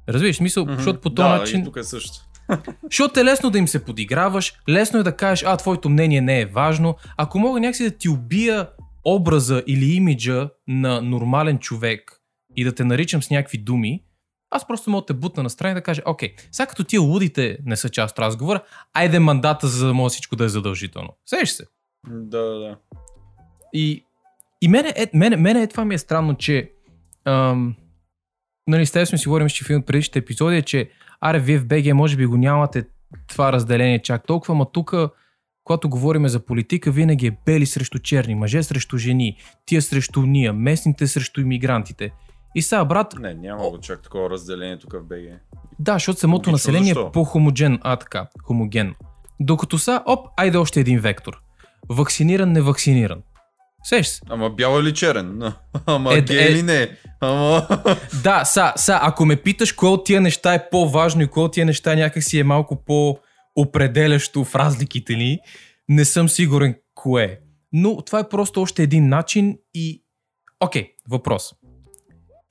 Разбираш, 0.08 0.36
смисъл, 0.36 0.64
Мгм. 0.64 0.74
защото 0.74 1.00
по 1.00 1.10
този 1.10 1.28
да, 1.28 1.38
начин... 1.38 1.60
И 1.60 1.64
тук 1.64 1.76
е 1.76 1.82
също. 1.82 2.12
Защото 2.84 3.20
е 3.20 3.24
лесно 3.24 3.50
да 3.50 3.58
им 3.58 3.68
се 3.68 3.84
подиграваш, 3.84 4.54
лесно 4.68 5.00
е 5.00 5.02
да 5.02 5.16
кажеш, 5.16 5.44
а, 5.46 5.56
твоето 5.56 5.88
мнение 5.88 6.20
не 6.20 6.40
е 6.40 6.46
важно. 6.46 6.96
Ако 7.16 7.38
мога 7.38 7.60
някакси 7.60 7.84
да 7.84 7.90
ти 7.90 8.08
убия 8.08 8.68
образа 9.04 9.62
или 9.66 9.94
имиджа 9.94 10.50
на 10.68 11.02
нормален 11.02 11.58
човек 11.58 12.20
и 12.56 12.64
да 12.64 12.74
те 12.74 12.84
наричам 12.84 13.22
с 13.22 13.30
някакви 13.30 13.58
думи, 13.58 14.04
аз 14.50 14.66
просто 14.66 14.90
мога 14.90 15.02
да 15.02 15.06
те 15.06 15.12
бутна 15.12 15.42
на 15.42 15.50
страна 15.50 15.70
и 15.70 15.74
да 15.74 15.82
кажа, 15.82 16.02
окей, 16.06 16.34
сега 16.52 16.66
като 16.66 16.84
тия 16.84 17.00
лудите 17.00 17.58
не 17.66 17.76
са 17.76 17.88
част 17.88 18.12
от 18.12 18.18
разговора, 18.18 18.60
айде 18.92 19.18
мандата, 19.18 19.66
за 19.66 19.86
да 19.86 19.94
може 19.94 20.12
всичко 20.12 20.36
да 20.36 20.44
е 20.44 20.48
задължително. 20.48 21.08
Сеш 21.26 21.48
се. 21.48 21.64
Да, 22.08 22.42
да, 22.42 22.58
да. 22.58 22.76
И, 23.72 24.04
и 24.64 24.68
мене, 24.68 24.92
е, 24.96 25.06
мене, 25.14 25.36
мене 25.36 25.62
е 25.62 25.66
това 25.66 25.84
ми 25.84 25.94
е 25.94 25.98
странно, 25.98 26.34
че 26.34 26.72
ам, 27.24 27.74
нали, 28.66 28.86
сме 28.86 29.06
си 29.06 29.28
говорим, 29.28 29.48
че 29.48 29.64
в 29.64 29.70
един 29.70 29.80
от 29.80 29.86
предишните 29.86 30.18
епизоди, 30.18 30.56
е, 30.56 30.62
че 30.62 30.90
аре, 31.20 31.38
вие 31.38 31.58
в 31.58 31.66
БГ 31.66 31.94
може 31.94 32.16
би 32.16 32.26
го 32.26 32.36
нямате 32.36 32.84
това 33.28 33.52
разделение 33.52 33.98
чак 33.98 34.26
толкова, 34.26 34.54
ма 34.54 34.66
тук, 34.72 34.94
когато 35.64 35.88
говорим 35.88 36.28
за 36.28 36.40
политика, 36.40 36.90
винаги 36.90 37.26
е 37.26 37.36
бели 37.46 37.66
срещу 37.66 37.98
черни, 37.98 38.34
мъже 38.34 38.62
срещу 38.62 38.98
жени, 38.98 39.36
тия 39.66 39.82
срещу 39.82 40.22
ния, 40.22 40.52
местните 40.52 41.06
срещу 41.06 41.40
иммигрантите. 41.40 42.10
И 42.54 42.62
сега, 42.62 42.84
брат, 42.84 43.14
Не, 43.20 43.34
няма 43.34 43.70
го 43.70 43.78
чак 43.80 44.02
такова 44.02 44.30
разделение 44.30 44.78
тук 44.78 44.92
в 44.92 45.02
БГ. 45.02 45.40
да, 45.78 45.92
защото 45.92 46.20
самото 46.20 46.50
Логично, 46.50 46.52
население 46.52 46.90
е 46.90 46.94
защо? 46.94 47.12
по-хомоген, 47.12 47.78
а 47.82 47.96
така, 47.96 48.26
хомогенно. 48.42 48.94
Докато 49.40 49.78
са, 49.78 50.02
оп, 50.06 50.28
айде 50.36 50.58
още 50.58 50.80
един 50.80 50.98
вектор. 51.00 51.42
Вакциниран, 51.88 52.52
невакциниран. 52.52 53.22
Сеш 53.84 54.06
се. 54.06 54.20
Ама 54.28 54.50
бял 54.50 54.80
или 54.80 54.94
черен? 54.94 55.42
Ама 55.86 56.14
Е, 56.14 56.20
гей 56.20 56.38
е- 56.38 56.50
или 56.50 56.62
не? 56.62 56.90
Ама... 57.20 57.68
Да, 58.22 58.44
са, 58.44 58.72
са, 58.76 58.98
ако 59.02 59.24
ме 59.26 59.36
питаш 59.36 59.72
кое 59.72 59.88
от 59.88 60.04
тия 60.06 60.20
неща 60.20 60.54
е 60.54 60.68
по-важно 60.70 61.22
и 61.22 61.26
кое 61.26 61.42
от 61.42 61.52
тия 61.52 61.66
неща 61.66 61.94
някакси 61.94 62.38
е 62.38 62.44
малко 62.44 62.84
по-определящо 62.84 64.44
в 64.44 64.54
разликите 64.54 65.14
ни, 65.16 65.38
не 65.88 66.04
съм 66.04 66.28
сигурен 66.28 66.74
кое 66.94 67.22
е. 67.24 67.38
Но 67.72 68.02
това 68.02 68.18
е 68.18 68.28
просто 68.28 68.62
още 68.62 68.82
един 68.82 69.08
начин 69.08 69.58
и... 69.74 70.02
Окей, 70.60 70.90
въпрос. 71.10 71.52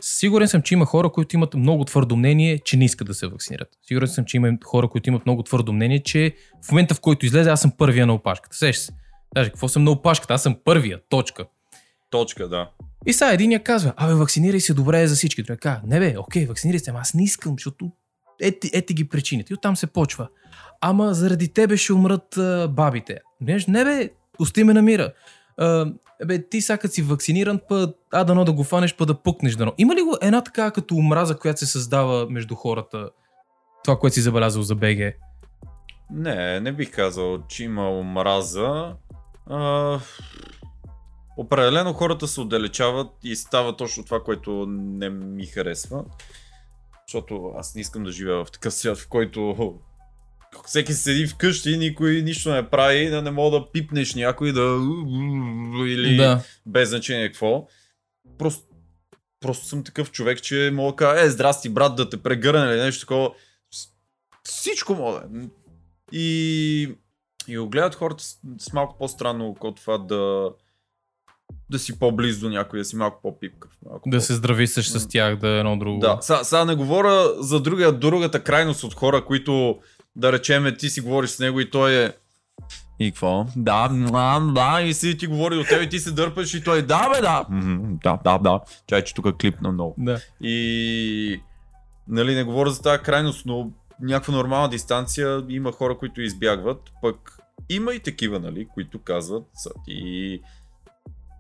Сигурен 0.02 0.48
съм, 0.48 0.62
че 0.62 0.74
има 0.74 0.86
хора, 0.86 1.10
които 1.10 1.36
имат 1.36 1.54
много 1.54 1.86
твърдо 1.86 2.16
мнение, 2.16 2.60
че 2.60 2.78
не 2.78 2.86
искат 2.86 3.08
да 3.08 3.14
се 3.14 3.28
вакцинират. 3.28 3.68
Сигурен 3.88 4.08
съм, 4.08 4.26
че 4.26 4.38
има 4.38 4.52
хора, 4.66 4.88
които 4.88 5.10
имат 5.10 5.26
много 5.26 5.44
твърдо 5.44 5.74
мнение, 5.74 6.04
че 6.04 6.36
в 6.68 6.72
момента 6.72 6.96
в 6.96 7.00
който 7.00 7.26
излезе, 7.26 7.50
аз 7.50 7.62
съм 7.62 7.72
първия 7.78 8.08
на 8.08 8.14
опашката. 8.14 8.58
Сеш 8.58 8.78
се. 8.78 8.92
Даже 9.34 9.50
какво 9.50 9.68
съм 9.68 9.84
на 9.84 9.92
опашката? 9.92 10.34
Аз 10.34 10.44
съм 10.44 10.56
първия. 10.64 11.00
Точка. 11.10 11.46
Точка, 12.10 12.48
да. 12.48 12.70
И 13.06 13.14
сега 13.14 13.32
един 13.32 13.52
я 13.52 13.64
казва, 13.64 13.94
абе, 13.98 14.14
вакцинирай 14.14 14.60
се, 14.60 14.74
добре 14.74 15.02
е 15.02 15.08
за 15.08 15.16
всички. 15.16 15.44
Той 15.44 15.58
казва, 15.58 15.82
не 15.88 16.00
бе, 16.00 16.16
окей, 16.18 16.46
вакцинирай 16.46 16.80
се, 16.80 16.90
ама 16.90 17.00
аз 17.00 17.14
не 17.14 17.24
искам, 17.24 17.54
защото 17.58 17.92
ети, 18.42 18.70
ети 18.74 18.94
ги 18.94 19.10
причините. 19.10 19.54
И 19.54 19.56
оттам 19.56 19.76
се 19.76 19.88
почва. 19.88 20.28
Ама 20.82 21.14
заради 21.14 21.48
тебе 21.48 21.78
ще 21.78 21.94
умрат 21.94 22.38
а, 22.38 22.68
бабите. 22.68 23.20
Не, 23.42 23.58
не 23.68 23.84
бе, 23.84 24.10
пусти 24.38 24.64
ме 24.64 24.74
на 24.74 24.82
мира. 24.82 25.14
А, 25.58 25.86
бе, 26.26 26.50
ти 26.50 26.62
сега 26.62 26.88
си 26.88 27.02
вакциниран, 27.02 27.60
па, 27.70 27.94
а 28.12 28.24
дано 28.24 28.46
да 28.46 28.54
го 28.54 28.64
фанеш, 28.64 28.96
па 28.96 29.06
да 29.06 29.22
пукнеш 29.22 29.56
дано. 29.56 29.74
Има 29.78 29.96
ли 29.96 30.02
го 30.02 30.18
една 30.22 30.42
така 30.42 30.72
като 30.72 30.96
омраза, 30.96 31.38
която 31.38 31.60
се 31.60 31.66
създава 31.66 32.28
между 32.30 32.56
хората? 32.56 33.10
Това, 33.84 34.00
което 34.00 34.14
си 34.14 34.22
забелязал 34.22 34.64
за 34.64 34.76
БГ. 34.76 35.14
Не, 36.12 36.60
не 36.60 36.72
бих 36.72 36.92
казал, 36.92 37.48
че 37.48 37.64
има 37.64 37.90
омраза. 37.90 38.96
А, 39.46 40.00
определено 41.38 41.94
хората 41.94 42.28
се 42.28 42.42
отдалечават 42.42 43.12
и 43.24 43.36
става 43.36 43.78
точно 43.78 44.06
това, 44.06 44.24
което 44.24 44.66
не 44.70 45.10
ми 45.10 45.46
харесва. 45.46 46.06
Защото 47.08 47.52
аз 47.58 47.76
не 47.76 47.82
искам 47.82 48.04
да 48.04 48.12
живея 48.12 48.46
в 48.46 48.52
такъв 48.52 48.74
свят, 48.74 48.98
в 48.98 49.08
който 49.08 49.74
всеки 50.66 50.94
седи 50.94 51.28
вкъщи, 51.28 51.78
никой 51.78 52.22
нищо 52.22 52.54
не 52.54 52.70
прави, 52.70 53.10
да 53.10 53.22
не 53.22 53.32
мога 53.32 53.60
да 53.60 53.72
пипнеш 53.72 54.16
някой, 54.16 54.52
да... 54.52 54.80
или 55.88 56.18
Да. 56.18 56.44
без 56.66 56.90
значение 56.90 57.28
какво. 57.28 57.68
Просто, 58.38 58.64
просто 59.40 59.66
съм 59.66 59.84
такъв 59.84 60.12
човек, 60.12 60.42
че 60.42 60.72
мога 60.74 60.92
да 60.92 60.96
кажа, 60.96 61.26
е, 61.26 61.30
здрасти 61.30 61.70
брат, 61.70 61.96
да 61.96 62.10
те 62.10 62.24
прегърна 62.24 62.74
или 62.74 62.82
нещо 62.82 63.00
такова. 63.00 63.32
Всичко 64.44 64.96
мога. 64.96 65.24
И, 66.12 66.96
и 67.48 67.58
го 67.58 67.70
гледат 67.70 67.96
хората 67.96 68.24
с, 68.24 68.38
с 68.60 68.74
малко 68.74 68.98
по-странно 68.98 69.56
от 69.62 69.76
това 69.76 69.98
да, 69.98 70.50
да 71.70 71.80
си 71.80 72.00
по-близо 72.00 72.42
до 72.42 72.50
някой, 72.50 72.80
да 72.80 72.86
си 72.86 72.96
малко 72.96 73.20
по-пипкав. 73.22 73.72
Малко 73.86 74.10
Да 74.10 74.18
по- 74.18 74.24
се 74.24 74.34
здрависаш 74.34 74.90
с 74.90 75.08
тях, 75.08 75.36
да 75.36 75.50
е 75.50 75.60
едно 75.60 75.78
друго. 75.78 76.00
да, 76.00 76.18
сега, 76.22 76.44
сега 76.44 76.66
не 76.66 76.76
говоря 76.76 77.44
за 77.44 77.60
друга, 77.62 77.92
другата 77.92 78.44
крайност 78.44 78.84
от 78.84 78.94
хора, 78.94 79.26
които 79.26 79.80
да 80.16 80.32
речеме 80.32 80.78
ти 80.78 80.90
си 80.90 81.02
говориш 81.02 81.30
с 81.30 81.40
него 81.40 81.60
и 81.60 81.70
той 81.70 81.94
е 81.96 82.14
и 83.00 83.12
какво? 83.12 83.46
Да, 83.56 83.88
да, 83.88 84.40
да, 84.54 84.82
и 84.82 84.94
си 84.94 85.18
ти 85.18 85.28
говори 85.28 85.56
до 85.56 85.64
теб 85.64 85.82
и 85.84 85.90
ти 85.90 86.00
се 86.00 86.12
дърпаш 86.12 86.54
и 86.54 86.64
той 86.64 86.82
да, 86.82 87.10
бе, 87.10 87.22
да. 87.22 87.46
Да, 88.04 88.20
да, 88.24 88.38
да. 88.38 88.60
Чай, 88.88 89.04
че 89.04 89.14
тук 89.14 89.38
клипна 89.38 89.72
много. 89.72 89.96
да. 89.98 90.20
И 90.42 91.42
нали, 92.08 92.36
не 92.36 92.44
говоря 92.44 92.70
за 92.70 92.82
тази 92.82 93.04
крайност, 93.04 93.46
но 93.46 93.70
някаква 94.02 94.34
нормална 94.34 94.70
дистанция 94.70 95.44
има 95.50 95.72
хора, 95.72 95.98
които 95.98 96.22
избягват, 96.22 96.92
пък 97.02 97.38
има 97.70 97.94
и 97.94 98.00
такива, 98.00 98.40
нали, 98.40 98.68
които 98.74 99.02
казват, 99.02 99.44
са 99.54 99.70
ти 99.86 100.42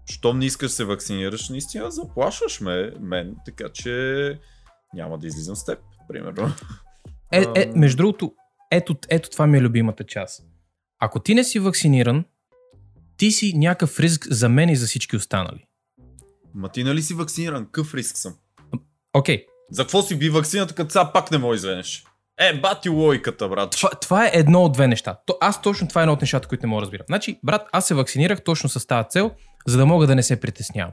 щом 0.05 0.39
не 0.39 0.45
искаш 0.45 0.69
да 0.71 0.75
се 0.75 0.85
вакцинираш, 0.85 1.49
наистина 1.49 1.91
заплашваш 1.91 2.61
ме, 2.61 2.91
мен, 2.99 3.35
така 3.45 3.69
че 3.73 4.39
няма 4.93 5.17
да 5.17 5.27
излизам 5.27 5.55
с 5.55 5.65
теб, 5.65 5.79
примерно. 6.07 6.51
Е, 7.31 7.45
е, 7.55 7.71
между 7.75 7.97
другото, 7.97 8.33
ето, 8.71 8.95
ето 9.09 9.29
това 9.29 9.47
ми 9.47 9.57
е 9.57 9.61
любимата 9.61 10.03
част. 10.03 10.43
Ако 10.99 11.19
ти 11.19 11.35
не 11.35 11.43
си 11.43 11.59
вакциниран, 11.59 12.25
ти 13.17 13.31
си 13.31 13.53
някакъв 13.57 13.99
риск 13.99 14.27
за 14.29 14.49
мен 14.49 14.69
и 14.69 14.75
за 14.75 14.87
всички 14.87 15.15
останали. 15.15 15.65
Ма 16.55 16.69
ти 16.69 16.83
нали 16.83 17.01
си 17.01 17.13
вакциниран? 17.13 17.65
Какъв 17.65 17.93
риск 17.93 18.17
съм? 18.17 18.35
Окей, 19.13 19.45
За 19.71 19.83
какво 19.83 20.01
си 20.01 20.19
би 20.19 20.29
вакцината, 20.29 20.75
като 20.75 20.91
сега 20.91 21.11
пак 21.11 21.31
не 21.31 21.37
може 21.37 21.57
изведнъж? 21.57 22.03
Е, 22.39 22.59
бати 22.59 22.89
логиката, 22.89 23.49
брат. 23.49 23.71
това, 23.71 23.89
това 23.89 24.25
е 24.25 24.31
едно 24.33 24.63
от 24.63 24.73
две 24.73 24.87
неща. 24.87 25.17
То, 25.25 25.37
аз 25.41 25.61
точно 25.61 25.87
това 25.87 26.01
е 26.01 26.03
едно 26.03 26.13
от 26.13 26.21
нещата, 26.21 26.47
които 26.47 26.65
не 26.65 26.69
мога 26.69 26.81
да 26.81 26.85
разбирам. 26.85 27.05
Значи, 27.07 27.39
брат, 27.43 27.67
аз 27.71 27.87
се 27.87 27.93
вакцинирах 27.93 28.43
точно 28.43 28.69
с 28.69 28.87
тази 28.87 29.07
цел, 29.09 29.31
за 29.67 29.77
да 29.77 29.85
мога 29.85 30.07
да 30.07 30.15
не 30.15 30.23
се 30.23 30.39
притеснявам. 30.39 30.91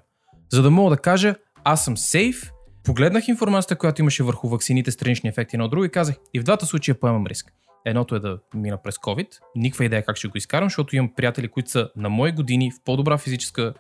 За 0.53 0.63
да 0.63 0.71
мога 0.71 0.91
да 0.91 1.03
кажа, 1.03 1.35
аз 1.65 1.85
съм 1.85 1.97
сейф, 1.97 2.51
погледнах 2.85 3.29
информацията, 3.29 3.77
която 3.77 4.03
имаше 4.03 4.23
върху 4.23 4.49
ваксините, 4.49 4.91
странични 4.91 5.29
ефекти 5.29 5.57
на 5.57 5.69
друго 5.69 5.85
и 5.85 5.91
казах, 5.91 6.17
и 6.35 6.41
в 6.41 6.43
двата 6.43 6.67
случая 6.67 7.01
поемам 7.01 7.27
риск. 7.27 7.53
Едното 7.85 8.15
е 8.15 8.21
да 8.21 8.39
мина 8.55 8.83
през 8.83 8.97
COVID, 8.97 9.29
никаква 9.57 9.85
идея 9.85 10.05
как 10.05 10.17
ще 10.17 10.29
го 10.29 10.39
изкарам, 10.39 10.67
защото 10.69 10.97
имам 10.97 11.15
приятели, 11.17 11.49
които 11.49 11.71
са 11.71 11.91
на 11.97 12.09
мои 12.09 12.33
години 12.33 12.71
в 12.71 12.85
по-добра 12.85 13.19
физическа 13.19 13.75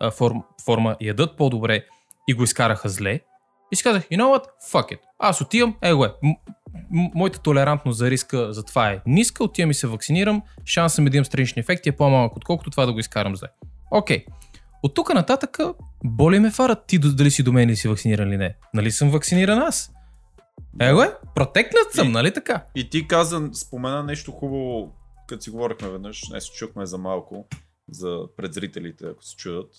а, 0.00 0.10
форм, 0.10 0.42
форма, 0.64 0.96
ядат 1.00 1.36
по-добре 1.36 1.84
и 2.28 2.34
го 2.34 2.42
изкараха 2.42 2.88
зле. 2.88 3.20
И 3.72 3.76
си 3.76 3.82
казах, 3.82 4.08
you 4.08 4.16
know 4.16 4.38
what, 4.38 4.44
fuck 4.72 4.92
it. 4.92 4.98
Аз 5.18 5.40
отивам, 5.40 5.76
е 5.82 5.94
го 5.94 6.04
е. 6.04 6.12
Моята 6.90 7.38
толерантност 7.38 7.98
за 7.98 8.10
риска 8.10 8.52
за 8.52 8.62
това 8.62 8.90
е 8.90 9.00
ниска, 9.06 9.44
отивам 9.44 9.70
и 9.70 9.74
се 9.74 9.86
вакцинирам, 9.86 10.42
шансът 10.64 11.04
ми 11.04 11.10
да 11.10 11.16
имам 11.16 11.24
странични 11.24 11.60
ефекти 11.60 11.88
е 11.88 11.92
по-малък, 11.92 12.36
отколкото 12.36 12.70
това 12.70 12.86
да 12.86 12.92
го 12.92 12.98
изкарам 12.98 13.36
зле. 13.36 13.48
Окей. 13.90 14.24
От 14.82 14.94
тук 14.94 15.14
нататък, 15.14 15.58
боли 16.04 16.38
ме 16.38 16.50
фарат 16.50 16.86
ти 16.86 16.98
дали 16.98 17.30
си 17.30 17.42
до 17.42 17.52
мен 17.52 17.68
или 17.68 17.76
си 17.76 17.88
вакциниран 17.88 18.28
или 18.28 18.36
не. 18.36 18.56
Нали 18.74 18.90
съм 18.90 19.10
вакциниран 19.10 19.58
аз? 19.58 19.92
Его 20.80 21.02
е, 21.02 21.14
протекнат 21.34 21.92
съм, 21.92 22.08
И- 22.08 22.10
нали 22.10 22.34
така? 22.34 22.64
И 22.74 22.90
ти 22.90 23.08
каза, 23.08 23.50
спомена 23.54 24.02
нещо 24.02 24.32
хубаво, 24.32 24.92
като 25.28 25.42
си 25.42 25.50
говорихме 25.50 25.88
веднъж, 25.88 26.28
днес 26.28 26.52
чухме 26.52 26.86
за 26.86 26.98
малко, 26.98 27.46
за 27.90 28.20
предзрителите, 28.36 29.04
ако 29.06 29.24
се 29.24 29.36
чудат. 29.36 29.70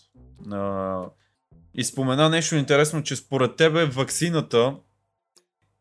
А, 0.51 1.01
и 1.73 1.83
спомена 1.83 2.29
нещо 2.29 2.55
интересно, 2.55 3.03
че 3.03 3.15
според 3.15 3.55
тебе 3.55 3.85
ваксината 3.85 4.75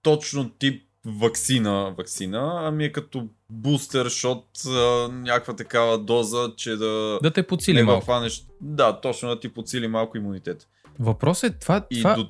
точно 0.03 0.51
тип 0.51 0.83
вакцина, 1.07 1.95
вакцина, 1.99 2.61
ами 2.63 2.85
е 2.85 2.93
като 2.93 3.29
бустер, 3.51 4.09
шот, 4.09 4.45
а, 4.67 5.09
някаква 5.13 5.57
такава 5.57 5.99
доза, 5.99 6.53
че 6.57 6.77
да... 6.77 7.19
Да 7.23 7.31
те 7.31 7.47
подсили 7.47 7.83
малко. 7.83 8.05
хванеш. 8.05 8.45
Да, 8.61 9.01
точно 9.01 9.29
да 9.29 9.41
ти 9.41 9.49
подсили 9.49 9.89
малко 9.89 10.17
имунитет. 10.17 10.69
Въпросът 10.99 11.55
е 11.55 11.59
това... 11.59 11.87
И 11.91 11.99
това... 11.99 12.15
до, 12.15 12.29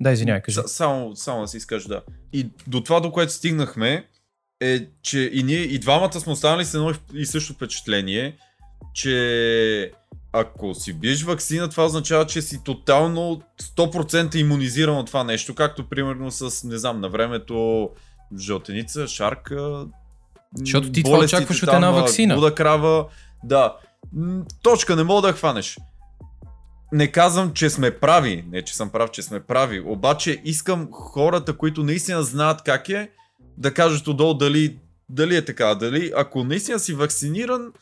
Да, 0.00 0.12
извинявай, 0.12 0.42
кажи. 0.42 0.54
Са- 0.54 0.68
Само, 0.68 1.16
само 1.16 1.40
да 1.40 1.48
си 1.48 1.56
изкажа, 1.56 1.88
да. 1.88 2.02
И 2.32 2.48
до 2.66 2.80
това, 2.80 3.00
до 3.00 3.12
което 3.12 3.32
стигнахме, 3.32 4.06
е, 4.60 4.86
че 5.02 5.30
и 5.32 5.42
ние, 5.42 5.60
и 5.60 5.78
двамата 5.78 6.12
сме 6.12 6.32
останали 6.32 6.64
с 6.64 6.74
едно 6.74 6.92
и 7.14 7.26
също 7.26 7.52
впечатление, 7.52 8.36
че 8.94 9.92
ако 10.36 10.74
си 10.74 10.92
биеш 10.92 11.22
вакцина, 11.22 11.68
това 11.68 11.84
означава, 11.84 12.26
че 12.26 12.42
си 12.42 12.64
тотално 12.64 13.42
100% 13.62 14.36
иммунизиран 14.36 14.96
от 14.96 15.06
това 15.06 15.24
нещо, 15.24 15.54
както 15.54 15.88
примерно 15.88 16.30
с, 16.30 16.64
не 16.64 16.78
знам, 16.78 17.00
на 17.00 17.08
времето 17.08 17.90
жълтеница, 18.38 19.08
шарка, 19.08 19.86
Защото 20.58 20.92
ти 20.92 21.02
това 21.02 21.18
очакваш 21.18 21.62
от 21.62 21.72
една 21.72 21.88
а, 21.88 21.90
ваксина. 21.90 22.34
Луда 22.34 22.54
крава, 22.54 23.06
да. 23.44 23.76
Точка, 24.62 24.96
не 24.96 25.04
мога 25.04 25.22
да 25.22 25.28
я 25.28 25.34
хванеш. 25.34 25.78
Не 26.92 27.12
казвам, 27.12 27.52
че 27.52 27.70
сме 27.70 27.90
прави, 27.90 28.44
не 28.52 28.62
че 28.62 28.76
съм 28.76 28.90
прав, 28.90 29.10
че 29.10 29.22
сме 29.22 29.40
прави, 29.40 29.80
обаче 29.80 30.42
искам 30.44 30.88
хората, 30.92 31.56
които 31.56 31.84
наистина 31.84 32.22
знаят 32.22 32.62
как 32.62 32.88
е, 32.88 33.10
да 33.58 33.74
кажат 33.74 34.08
отдолу 34.08 34.34
дали, 34.34 34.78
дали 35.08 35.36
е 35.36 35.44
така, 35.44 35.74
дали 35.74 36.12
ако 36.16 36.44
наистина 36.44 36.78
си 36.78 36.94
вакциниран, 36.94 37.72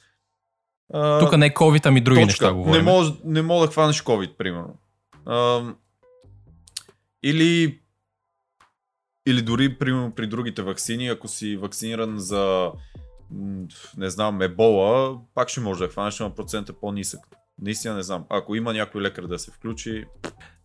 а, 0.92 1.20
Тук 1.20 1.36
не 1.36 1.46
е 1.46 1.50
COVID, 1.50 1.86
ами 1.86 2.00
други 2.00 2.20
точка, 2.20 2.26
неща 2.26 2.46
не 2.46 2.52
говорим. 2.52 2.84
мога, 2.84 3.12
не 3.24 3.42
мога 3.42 3.66
да 3.66 3.72
хванеш 3.72 4.02
COVID, 4.02 4.36
примерно. 4.36 4.74
А, 5.26 5.62
или 7.22 7.78
или 9.26 9.42
дори 9.42 9.78
примерно 9.78 10.12
при 10.14 10.26
другите 10.26 10.62
вакцини, 10.62 11.08
ако 11.08 11.28
си 11.28 11.56
вакциниран 11.56 12.18
за 12.18 12.70
не 13.96 14.10
знам, 14.10 14.42
ебола, 14.42 15.18
пак 15.34 15.48
ще 15.48 15.60
може 15.60 15.84
да 15.84 15.90
хванеш, 15.90 16.18
но 16.18 16.34
процент 16.34 16.68
е 16.68 16.72
по-нисък. 16.72 17.20
Наистина 17.62 17.94
не 17.94 18.02
знам. 18.02 18.24
Ако 18.28 18.56
има 18.56 18.72
някой 18.72 19.02
лекар 19.02 19.26
да 19.26 19.38
се 19.38 19.50
включи, 19.50 20.04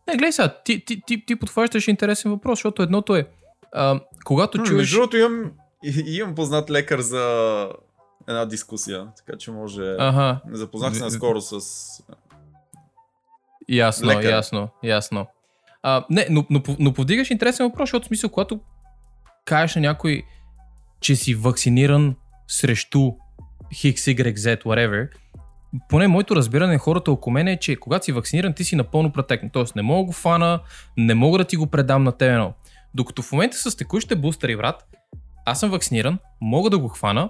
Не, 0.08 0.14
гледай 0.14 0.32
сега, 0.32 0.62
ти, 0.66 0.86
ти, 0.86 1.02
ти, 1.08 1.26
ти 1.26 1.36
подхващаш 1.36 1.88
интересен 1.88 2.32
въпрос, 2.32 2.58
защото 2.58 2.84
едното 2.84 3.16
е, 3.16 3.28
а, 3.74 4.00
когато 4.26 4.58
чуеш... 4.58 4.78
Между 4.78 4.96
другото 4.98 5.18
имам, 5.18 5.52
имам 6.06 6.36
познат 6.36 6.70
лекар 6.70 7.00
за 7.00 7.68
една 8.28 8.46
дискусия, 8.46 9.08
така 9.18 9.38
че 9.38 9.52
може... 9.52 9.96
Ага, 10.00 10.42
Запознах 10.52 10.96
се 10.96 11.04
наскоро 11.04 11.42
с... 11.42 11.60
ясно, 13.70 14.08
Лекар. 14.08 14.30
ясно, 14.30 14.70
ясно. 14.84 15.28
А, 15.84 16.06
не, 16.10 16.28
но, 16.30 16.46
но, 16.50 16.62
но 16.80 16.94
повдигаш 16.94 17.30
интересен 17.30 17.66
въпрос, 17.66 17.90
защото 17.90 18.06
в 18.06 18.08
смисъл, 18.08 18.30
когато 18.30 18.60
кажеш 19.46 19.76
на 19.76 19.82
някой, 19.82 20.24
че 21.00 21.16
си 21.16 21.36
вакциниран 21.36 22.16
срещу 22.48 23.00
X, 23.74 23.94
Y, 23.94 24.36
Z, 24.36 24.64
whatever, 24.64 25.10
поне 25.90 26.08
моето 26.08 26.36
разбиране 26.36 26.74
на 26.74 26.80
хората 26.80 27.12
около 27.12 27.34
мен 27.34 27.48
е, 27.48 27.60
че 27.60 27.76
когато 27.76 28.06
си 28.06 28.12
вакциниран, 28.12 28.54
ти 28.54 28.64
си 28.64 28.76
напълно 28.76 29.12
протекнат. 29.12 29.54
Тоест 29.54 29.76
не 29.76 29.82
мога 29.82 30.02
да 30.02 30.06
го 30.06 30.12
фана, 30.12 30.60
не 30.98 31.14
мога 31.14 31.38
да 31.38 31.46
ти 31.46 31.56
го 31.56 31.68
предам 31.68 32.04
на 32.04 32.12
тебе. 32.12 32.52
Докато 32.94 33.22
в 33.22 33.32
момента 33.32 33.58
с 33.58 33.76
текущите 33.76 34.16
бустери, 34.16 34.58
брат, 34.58 34.88
аз 35.46 35.60
съм 35.60 35.70
вакциниран, 35.70 36.20
мога 36.42 36.70
да 36.70 36.80
го 36.80 36.88
хвана, 36.88 37.30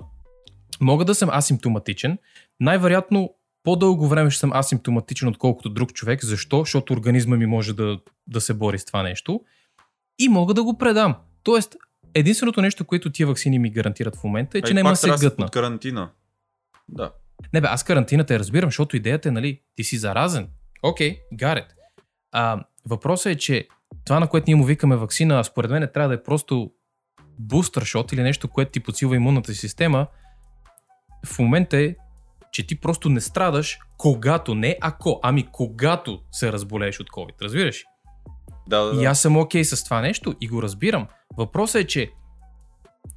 мога 0.81 1.05
да 1.05 1.15
съм 1.15 1.29
асимптоматичен, 1.29 2.17
най-вероятно 2.59 3.33
по-дълго 3.63 4.07
време 4.07 4.29
ще 4.29 4.39
съм 4.39 4.53
асимптоматичен, 4.53 5.27
отколкото 5.27 5.69
друг 5.69 5.93
човек. 5.93 6.25
Защо? 6.25 6.59
Защото 6.59 6.93
организма 6.93 7.35
ми 7.35 7.45
може 7.45 7.73
да, 7.73 7.99
да 8.27 8.41
се 8.41 8.53
бори 8.53 8.79
с 8.79 8.85
това 8.85 9.03
нещо. 9.03 9.41
И 10.19 10.29
мога 10.29 10.53
да 10.53 10.63
го 10.63 10.77
предам. 10.77 11.15
Тоест, 11.43 11.75
единственото 12.13 12.61
нещо, 12.61 12.85
което 12.85 13.11
тия 13.11 13.27
вакцини 13.27 13.59
ми 13.59 13.69
гарантират 13.69 14.15
в 14.15 14.23
момента 14.23 14.57
е, 14.57 14.61
че 14.61 14.71
Ай, 14.71 14.73
няма 14.73 14.95
се 14.95 15.09
гътна. 15.09 15.45
под 15.45 15.53
карантина. 15.53 16.09
Да. 16.89 17.11
Не 17.53 17.61
бе, 17.61 17.67
аз 17.71 17.83
карантината 17.83 18.33
я 18.33 18.39
разбирам, 18.39 18.67
защото 18.67 18.95
идеята 18.95 19.29
е, 19.29 19.31
нали, 19.31 19.61
ти 19.75 19.83
си 19.83 19.97
заразен. 19.97 20.47
Окей, 20.83 21.19
okay, 21.33 21.55
it. 21.55 21.67
А, 22.31 22.63
въпросът 22.85 23.25
е, 23.25 23.35
че 23.35 23.67
това, 24.05 24.19
на 24.19 24.27
което 24.27 24.45
ние 24.47 24.55
му 24.55 24.65
викаме 24.65 24.95
вакцина, 24.95 25.43
според 25.43 25.71
мен 25.71 25.89
трябва 25.93 26.09
да 26.09 26.15
е 26.15 26.23
просто 26.23 26.71
бустър 27.39 27.85
шот 27.85 28.11
или 28.11 28.21
нещо, 28.21 28.47
което 28.47 28.71
ти 28.71 28.79
подсилва 28.79 29.15
имунната 29.15 29.53
си 29.53 29.59
система. 29.59 30.07
В 31.27 31.39
момента 31.39 31.77
е, 31.77 31.95
че 32.51 32.67
ти 32.67 32.79
просто 32.79 33.09
не 33.09 33.21
страдаш, 33.21 33.79
когато, 33.97 34.55
не 34.55 34.77
ако, 34.81 35.19
ами 35.23 35.47
когато 35.51 36.19
се 36.31 36.51
разболееш 36.51 36.99
от 36.99 37.09
COVID. 37.09 37.41
Разбираш? 37.41 37.83
Да, 38.67 38.83
да, 38.83 38.95
да. 38.95 39.01
И 39.01 39.05
аз 39.05 39.21
съм 39.21 39.37
окей 39.37 39.63
с 39.63 39.83
това 39.83 40.01
нещо 40.01 40.35
и 40.41 40.47
го 40.47 40.61
разбирам. 40.61 41.07
Въпросът 41.37 41.81
е, 41.81 41.87
че 41.87 42.11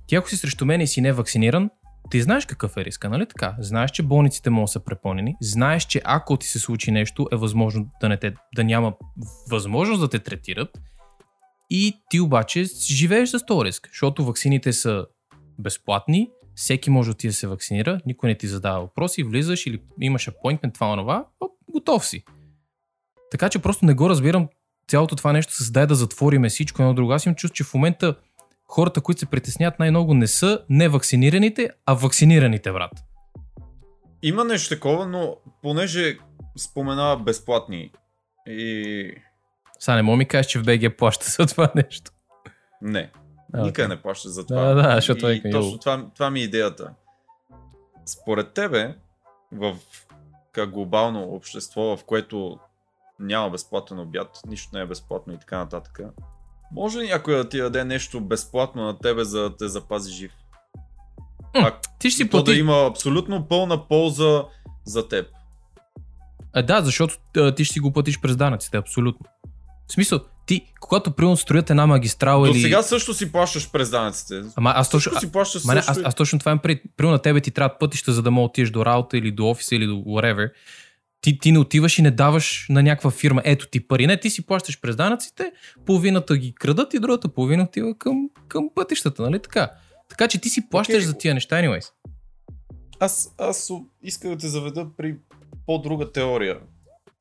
ти 0.06 0.16
ако 0.16 0.28
си 0.28 0.36
срещу 0.36 0.66
мен 0.66 0.80
и 0.80 0.86
си 0.86 1.00
не 1.00 1.12
вакциниран, 1.12 1.70
ти 2.10 2.22
знаеш 2.22 2.46
какъв 2.46 2.76
е 2.76 2.84
риска, 2.84 3.08
нали 3.08 3.26
така? 3.26 3.56
Знаеш, 3.58 3.90
че 3.90 4.02
болниците 4.02 4.50
могат 4.50 4.64
да 4.66 4.72
са 4.72 4.84
препълнени, 4.84 5.36
знаеш, 5.40 5.84
че 5.84 6.00
ако 6.04 6.36
ти 6.36 6.46
се 6.46 6.58
случи 6.58 6.90
нещо, 6.90 7.28
е 7.32 7.36
възможно 7.36 7.90
да, 8.00 8.08
не 8.08 8.16
те, 8.16 8.34
да 8.56 8.64
няма 8.64 8.92
възможност 9.50 10.00
да 10.00 10.08
те 10.08 10.18
третират 10.18 10.80
и 11.70 12.02
ти 12.10 12.20
обаче 12.20 12.64
живееш 12.90 13.28
с 13.28 13.46
този 13.46 13.64
риск, 13.64 13.88
защото 13.88 14.24
ваксините 14.24 14.72
са 14.72 15.06
безплатни, 15.58 16.30
всеки 16.60 16.90
може 16.90 17.10
да 17.10 17.16
ти 17.16 17.26
да 17.26 17.32
се 17.32 17.46
вакцинира, 17.46 18.00
никой 18.06 18.28
не 18.28 18.34
ти 18.34 18.46
задава 18.46 18.80
въпроси, 18.80 19.22
влизаш 19.22 19.66
или 19.66 19.82
имаш 20.00 20.28
апойнтмент, 20.28 20.74
това, 20.74 20.92
онова, 20.92 21.26
оп, 21.40 21.52
готов 21.72 22.06
си. 22.06 22.24
Така 23.30 23.48
че 23.48 23.58
просто 23.58 23.84
не 23.84 23.94
го 23.94 24.08
разбирам 24.10 24.48
цялото 24.88 25.16
това 25.16 25.32
нещо 25.32 25.52
с 25.52 25.70
дай 25.70 25.86
да 25.86 25.94
затвориме 25.94 26.48
всичко 26.48 26.82
едно 26.82 26.94
друго. 26.94 27.12
Аз 27.12 27.26
им 27.26 27.34
чувство, 27.34 27.54
че 27.54 27.64
в 27.64 27.74
момента 27.74 28.16
хората, 28.64 29.00
които 29.00 29.18
се 29.18 29.26
притесняват 29.26 29.78
най-много 29.78 30.14
не 30.14 30.26
са 30.26 30.64
не 30.68 30.88
вакцинираните, 30.88 31.70
а 31.86 31.94
вакцинираните, 31.94 32.72
брат. 32.72 32.92
Има 34.22 34.44
нещо 34.44 34.74
такова, 34.74 35.06
но 35.06 35.36
понеже 35.62 36.18
споменава 36.58 37.16
безплатни 37.16 37.92
и... 38.46 39.12
Сега 39.78 39.96
не 39.96 40.02
мога 40.02 40.16
ми 40.16 40.26
кажеш, 40.26 40.46
че 40.46 40.58
в 40.58 40.64
БГ 40.64 40.96
плаща 40.98 41.26
за 41.30 41.46
това 41.46 41.72
нещо. 41.74 42.10
Не, 42.82 43.10
А, 43.52 43.62
никъде 43.62 43.88
не 43.88 44.02
плаща 44.02 44.28
за 44.28 44.46
това. 44.46 44.64
Да, 44.64 44.74
да, 44.74 44.94
защото 44.94 45.28
и 45.28 45.34
викам, 45.34 45.50
точно 45.50 45.78
това, 45.78 46.06
това 46.14 46.30
ми 46.30 46.40
е 46.40 46.44
идеята. 46.44 46.90
Според 48.06 48.52
тебе, 48.52 48.94
в 49.52 49.76
глобално 50.68 51.22
общество, 51.22 51.96
в 51.96 52.04
което 52.04 52.58
няма 53.18 53.50
безплатен 53.50 53.98
обяд, 53.98 54.40
нищо 54.46 54.70
не 54.72 54.80
е 54.80 54.86
безплатно 54.86 55.32
и 55.32 55.38
така 55.38 55.58
нататък, 55.58 56.00
може 56.72 56.98
ли 56.98 57.08
някой 57.08 57.36
да 57.36 57.48
ти 57.48 57.58
даде 57.58 57.84
нещо 57.84 58.20
безплатно 58.20 58.84
на 58.84 58.98
тебе, 58.98 59.24
за 59.24 59.40
да 59.40 59.56
те 59.56 59.68
запази 59.68 60.12
жив? 60.12 60.32
А, 61.54 61.72
Ти 61.98 62.10
ще 62.10 62.16
си 62.16 62.30
то 62.30 62.38
да 62.38 62.44
плати. 62.44 62.58
има 62.60 62.86
абсолютно 62.86 63.48
пълна 63.48 63.88
полза 63.88 64.44
за 64.84 65.08
теб. 65.08 65.26
А, 66.52 66.62
да, 66.62 66.82
защото 66.82 67.14
а, 67.36 67.54
ти 67.54 67.64
ще 67.64 67.72
си 67.72 67.80
го 67.80 67.92
платиш 67.92 68.20
през 68.20 68.36
данъците, 68.36 68.76
абсолютно. 68.76 69.26
В 69.86 69.92
смисъл, 69.92 70.20
ти, 70.50 70.62
когато 70.80 71.10
примерно 71.10 71.36
строят 71.36 71.70
една 71.70 71.86
магистрала 71.86 72.46
До 72.46 72.52
или... 72.52 72.60
сега 72.60 72.82
също 72.82 73.14
си 73.14 73.32
плащаш 73.32 73.70
през 73.70 73.90
данъците. 73.90 74.42
Ама 74.56 74.72
аз 74.76 74.90
точно, 74.90 75.20
си 75.20 75.32
плащаш 75.32 75.64
Ма 75.64 75.74
не, 75.74 75.82
също. 75.82 76.00
аз, 76.00 76.06
аз 76.06 76.14
точно 76.14 76.38
това 76.38 76.52
им 76.52 76.58
пред. 76.58 76.82
Примерно 76.96 77.12
на 77.12 77.22
тебе 77.22 77.40
ти 77.40 77.50
трябват 77.50 77.78
пътища, 77.78 78.12
за 78.12 78.22
да 78.22 78.30
мога 78.30 78.44
отидеш 78.44 78.70
до 78.70 78.86
работа 78.86 79.18
или 79.18 79.30
до 79.30 79.50
офиса 79.50 79.74
или 79.74 79.86
до 79.86 79.92
whatever. 79.92 80.50
Ти, 81.20 81.38
ти 81.38 81.52
не 81.52 81.58
отиваш 81.58 81.98
и 81.98 82.02
не 82.02 82.10
даваш 82.10 82.66
на 82.68 82.82
някаква 82.82 83.10
фирма, 83.10 83.42
ето 83.44 83.66
ти 83.66 83.88
пари. 83.88 84.06
Не, 84.06 84.20
ти 84.20 84.30
си 84.30 84.46
плащаш 84.46 84.80
през 84.80 84.96
данъците, 84.96 85.52
половината 85.86 86.36
ги 86.36 86.54
крадат 86.54 86.94
и 86.94 86.98
другата 86.98 87.28
половина 87.28 87.62
отива 87.62 87.94
към, 87.98 88.30
към 88.48 88.70
пътищата, 88.74 89.22
нали 89.22 89.42
така? 89.42 89.70
Така 90.08 90.28
че 90.28 90.40
ти 90.40 90.48
си 90.48 90.68
плащаш 90.70 90.94
Окей. 90.94 91.06
за 91.06 91.18
тия 91.18 91.34
неща, 91.34 91.56
anyways. 91.56 91.90
Аз, 93.00 93.34
аз 93.38 93.70
исках 94.02 94.30
да 94.30 94.36
те 94.36 94.48
заведа 94.48 94.86
при 94.96 95.16
по-друга 95.66 96.12
теория. 96.12 96.58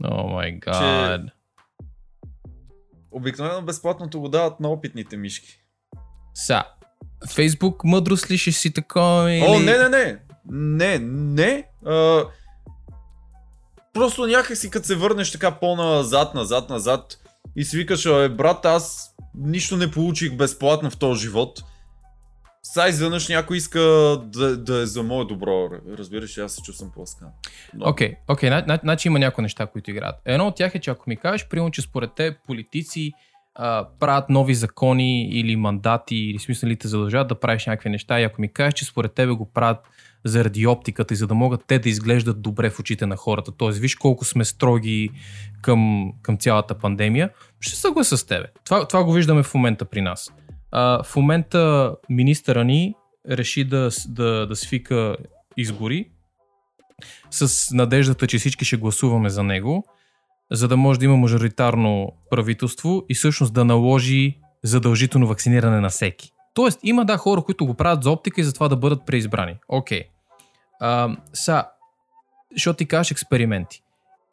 О 0.03 0.27
май 0.27 0.51
гад. 0.51 1.21
Обикновено 3.11 3.61
безплатното 3.61 4.19
го 4.19 4.29
дават 4.29 4.59
на 4.59 4.69
опитните 4.69 5.17
мишки. 5.17 5.61
Са, 6.33 6.63
Фейсбук 7.29 7.83
мъдрост 7.83 8.31
ли 8.31 8.37
ще 8.37 8.51
си 8.51 8.73
такова 8.73 9.31
или... 9.31 9.45
О, 9.47 9.59
не, 9.59 9.77
не, 9.77 9.89
не! 9.89 10.19
Не, 10.51 10.99
не! 10.99 11.67
А, 11.85 12.23
просто 13.93 14.27
някак 14.27 14.57
си 14.57 14.69
като 14.69 14.87
се 14.87 14.95
върнеш 14.95 15.31
така 15.31 15.51
по-назад, 15.51 16.35
назад, 16.35 16.69
назад 16.69 17.17
и 17.55 17.65
си 17.65 17.77
викаш, 17.77 18.05
е, 18.05 18.29
брат, 18.29 18.65
аз 18.65 19.15
нищо 19.35 19.77
не 19.77 19.91
получих 19.91 20.35
безплатно 20.35 20.89
в 20.89 20.97
този 20.97 21.21
живот. 21.21 21.63
Сега 22.63 22.87
изведнъж 22.87 23.27
някой 23.27 23.57
иска 23.57 23.79
да, 24.23 24.57
да 24.57 24.81
е 24.81 24.85
за 24.85 25.03
мое 25.03 25.25
добро. 25.25 25.69
Разбираш, 25.97 26.37
аз 26.37 26.53
се 26.53 26.61
чувствам 26.61 26.91
плъскан. 26.91 27.27
Но- 27.73 27.89
Окей, 27.89 28.15
окей, 28.27 28.51
значи 28.83 29.07
има 29.07 29.19
някои 29.19 29.41
неща, 29.41 29.67
които 29.67 29.91
играят. 29.91 30.15
Едно 30.25 30.47
от 30.47 30.55
тях 30.55 30.75
е, 30.75 30.79
че 30.79 30.91
ако 30.91 31.09
ми 31.09 31.17
кажеш, 31.17 31.47
примерно, 31.47 31.71
че 31.71 31.81
според 31.81 32.09
те 32.15 32.37
политици 32.47 33.11
а, 33.55 33.87
правят 33.99 34.29
нови 34.29 34.53
закони 34.53 35.29
или 35.29 35.55
мандати, 35.55 36.15
или 36.15 36.39
смисъл 36.39 36.69
те 36.79 36.87
задължават 36.87 37.27
да 37.27 37.39
правиш 37.39 37.65
някакви 37.65 37.89
неща, 37.89 38.19
и 38.19 38.23
ако 38.23 38.41
ми 38.41 38.53
кажеш, 38.53 38.73
че 38.73 38.85
според 38.85 39.13
тебе 39.13 39.31
го 39.31 39.51
правят 39.53 39.77
заради 40.25 40.67
оптиката 40.67 41.13
и 41.13 41.17
за 41.17 41.27
да 41.27 41.33
могат 41.33 41.61
те 41.67 41.79
да 41.79 41.89
изглеждат 41.89 42.41
добре 42.41 42.69
в 42.69 42.79
очите 42.79 43.05
на 43.05 43.15
хората, 43.15 43.51
т.е. 43.57 43.71
виж 43.71 43.95
колко 43.95 44.25
сме 44.25 44.45
строги 44.45 45.09
към, 45.61 46.11
към 46.21 46.37
цялата 46.37 46.77
пандемия, 46.79 47.29
ще 47.59 47.75
съглася 47.75 48.17
с 48.17 48.23
тебе. 48.25 48.45
Това, 48.65 48.87
това 48.87 49.03
го 49.03 49.13
виждаме 49.13 49.43
в 49.43 49.53
момента 49.53 49.85
при 49.85 50.01
нас. 50.01 50.31
А, 50.71 51.03
в 51.03 51.15
момента 51.15 51.95
министъра 52.09 52.63
ни 52.63 52.95
реши 53.29 53.63
да, 53.63 53.89
да, 54.07 54.47
да 54.47 54.55
свика 54.55 55.17
избори 55.57 56.11
с 57.31 57.71
надеждата, 57.73 58.27
че 58.27 58.37
всички 58.37 58.65
ще 58.65 58.77
гласуваме 58.77 59.29
за 59.29 59.43
него, 59.43 59.83
за 60.51 60.67
да 60.67 60.77
може 60.77 60.99
да 60.99 61.05
има 61.05 61.17
мажоритарно 61.17 62.11
правителство 62.29 63.05
и 63.09 63.15
всъщност 63.15 63.53
да 63.53 63.65
наложи 63.65 64.37
задължително 64.63 65.27
вакциниране 65.27 65.79
на 65.79 65.89
всеки. 65.89 66.31
Тоест, 66.53 66.79
има 66.83 67.05
да 67.05 67.17
хора, 67.17 67.41
които 67.41 67.65
го 67.65 67.73
правят 67.73 68.03
за 68.03 68.11
оптика 68.11 68.41
и 68.41 68.43
за 68.43 68.53
това 68.53 68.67
да 68.67 68.75
бъдат 68.75 69.05
преизбрани. 69.05 69.55
Окей. 69.67 70.03
Okay. 70.81 71.17
Са, 71.33 71.65
защото 72.51 72.77
ти 72.77 72.85
кажеш 72.85 73.11
експерименти. 73.11 73.81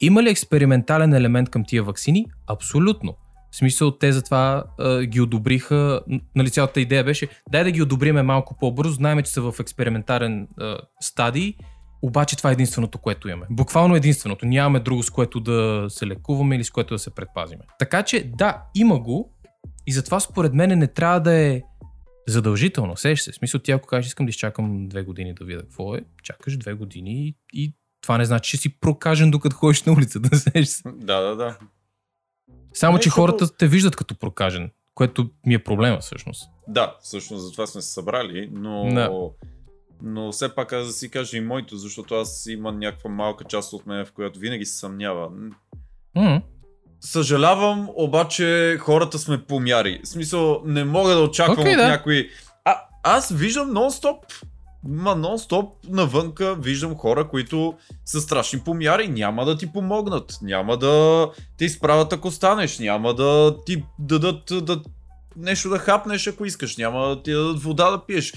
Има 0.01 0.23
ли 0.23 0.31
експериментален 0.31 1.15
елемент 1.15 1.51
към 1.51 1.65
тия 1.65 1.83
вакцини? 1.83 2.27
Абсолютно. 2.47 3.17
В 3.57 3.59
смисъл, 3.59 3.91
те 3.91 4.13
затова 4.13 4.65
а, 4.79 5.05
ги 5.05 5.21
одобриха. 5.21 6.01
Нали, 6.35 6.51
цялата 6.51 6.81
идея 6.81 7.05
беше, 7.05 7.29
дай 7.51 7.65
да 7.65 7.71
ги 7.71 7.83
одобриме 7.83 8.23
малко 8.23 8.57
по-бързо. 8.61 8.93
Знаем, 8.93 9.23
че 9.23 9.31
са 9.31 9.53
в 9.53 9.61
експериментален 9.61 10.49
а, 10.61 10.79
стадий, 11.01 11.55
обаче 12.03 12.37
това 12.37 12.51
е 12.51 12.53
единственото, 12.53 12.99
което 12.99 13.29
имаме. 13.29 13.47
Буквално 13.51 13.97
единственото. 13.97 14.47
Нямаме 14.47 14.81
друго, 14.81 15.03
с 15.03 15.11
което 15.11 15.41
да 15.41 15.87
се 15.89 16.07
лекуваме 16.07 16.57
или 16.57 16.65
с 16.65 16.71
което 16.71 16.95
да 16.95 16.99
се 16.99 17.15
предпазиме. 17.15 17.63
Така 17.79 18.03
че, 18.03 18.31
да, 18.35 18.63
има 18.75 18.99
го 18.99 19.33
и 19.87 19.93
затова 19.93 20.21
според 20.21 20.55
мен 20.55 20.79
не 20.79 20.87
трябва 20.87 21.21
да 21.21 21.35
е 21.35 21.63
задължително. 22.29 22.97
Сеш 22.97 23.21
се. 23.21 23.33
В 23.33 23.35
смисъл, 23.35 23.61
ти 23.61 23.71
ако 23.71 23.87
кажеш, 23.87 24.07
искам 24.07 24.27
да 24.27 24.31
изчакам 24.31 24.89
две 24.89 25.03
години 25.03 25.35
да 25.35 25.45
видя 25.45 25.61
какво 25.61 25.95
е, 25.95 26.01
чакаш 26.23 26.57
две 26.57 26.75
години 26.75 27.27
и, 27.27 27.37
и 27.53 27.75
това 28.03 28.19
не 28.19 28.25
значи, 28.25 28.51
че 28.51 28.57
си 28.57 28.81
прокажен 28.81 29.31
докато 29.31 29.57
ходиш 29.57 29.83
на 29.83 29.93
улицата. 29.93 30.37
Се. 30.65 30.83
Да, 30.87 31.21
да, 31.21 31.37
да. 31.37 31.59
Само, 32.75 32.95
Не, 32.97 33.01
че 33.01 33.09
защото- 33.09 33.23
хората 33.23 33.57
те 33.57 33.69
виждат 33.69 33.97
като 33.97 34.15
прокажен, 34.19 34.71
което 34.95 35.31
ми 35.47 35.55
е 35.55 35.65
проблема 35.65 35.99
всъщност. 35.99 36.51
Да, 36.69 36.97
всъщност 37.03 37.45
за 37.45 37.53
това 37.53 37.67
сме 37.67 37.83
се 37.83 37.93
събрали, 37.93 38.49
но... 38.53 38.89
Да. 38.95 39.11
Но 40.03 40.33
все 40.33 40.55
пак 40.55 40.73
аз 40.73 40.87
да 40.87 40.93
си 40.93 41.11
кажа 41.11 41.37
и 41.37 41.41
моето, 41.41 41.77
защото 41.77 42.15
аз 42.15 42.47
има 42.47 42.73
някаква 42.73 43.11
малка 43.11 43.45
част 43.45 43.73
от 43.73 43.87
мен, 43.87 44.07
в 44.07 44.13
която 44.13 44.39
винаги 44.39 44.65
се 44.67 44.79
съмнява. 44.79 45.31
М, 46.15 46.43
Съжалявам, 47.01 47.89
обаче 47.95 48.77
хората 48.81 49.19
сме 49.19 49.45
помяри. 49.45 50.01
В 50.05 50.09
смисъл, 50.09 50.63
не 50.65 50.85
мога 50.85 51.15
да 51.15 51.21
очаквам 51.21 51.59
Окей, 51.59 51.73
от 51.73 51.79
да. 51.79 51.89
някой... 51.89 52.29
А, 52.65 52.77
аз 53.03 53.33
виждам 53.33 53.71
нон-стоп. 53.71 54.17
Ма 54.89 55.11
нон-стоп 55.11 55.71
навънка 55.89 56.55
виждам 56.55 56.95
хора, 56.95 57.29
които 57.29 57.75
са 58.05 58.21
страшни 58.21 58.61
помяри. 58.61 59.09
Няма 59.09 59.45
да 59.45 59.59
ти 59.59 59.73
помогнат. 59.73 60.39
Няма 60.43 60.77
да 60.77 61.27
те 61.59 61.65
изправят 61.65 62.13
ако 62.13 62.31
станеш. 62.31 62.79
Няма 62.79 63.15
да 63.15 63.57
ти 63.67 63.85
дадат 63.99 64.53
да, 64.65 64.83
нещо 65.37 65.69
да 65.69 65.79
хапнеш 65.79 66.27
ако 66.27 66.45
искаш. 66.45 66.77
Няма 66.77 67.09
да 67.09 67.23
ти 67.23 67.33
дадат 67.33 67.63
вода 67.63 67.91
да 67.91 68.07
пиеш. 68.07 68.35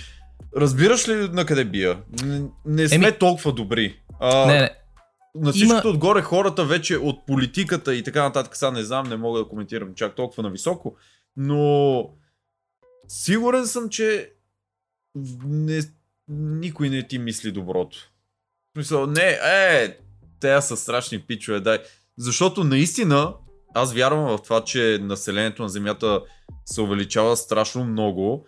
Разбираш 0.57 1.07
ли 1.07 1.13
на 1.13 1.45
къде 1.45 1.65
бия? 1.65 1.99
Не, 2.23 2.41
не 2.65 2.87
сме 2.87 2.95
Еми- 3.07 3.19
толкова 3.19 3.53
добри. 3.53 3.99
А, 4.19 4.45
Не, 4.45 4.59
не. 4.61 4.69
на 5.35 5.51
всичкото 5.51 5.87
Има- 5.87 5.93
отгоре 5.95 6.21
хората 6.21 6.65
вече 6.65 6.97
от 6.97 7.25
политиката 7.25 7.95
и 7.95 8.03
така 8.03 8.23
нататък, 8.23 8.55
сега 8.55 8.71
не 8.71 8.83
знам, 8.83 9.09
не 9.09 9.17
мога 9.17 9.39
да 9.39 9.47
коментирам 9.47 9.93
чак 9.95 10.15
толкова 10.15 10.43
нависоко, 10.43 10.95
но 11.37 12.03
сигурен 13.07 13.67
съм, 13.67 13.89
че 13.89 14.31
не, 15.45 15.81
никой 16.29 16.89
не 16.89 17.07
ти 17.07 17.19
мисли 17.19 17.51
доброто. 17.51 18.11
Смисъл, 18.75 19.07
не, 19.07 19.39
е, 19.43 19.97
те 20.39 20.61
са 20.61 20.77
страшни 20.77 21.19
пичове, 21.19 21.59
дай. 21.59 21.77
Защото 22.17 22.63
наистина, 22.63 23.33
аз 23.73 23.93
вярвам 23.93 24.37
в 24.37 24.41
това, 24.43 24.63
че 24.63 24.99
населението 25.01 25.61
на 25.61 25.69
Земята 25.69 26.21
се 26.65 26.81
увеличава 26.81 27.37
страшно 27.37 27.85
много 27.85 28.45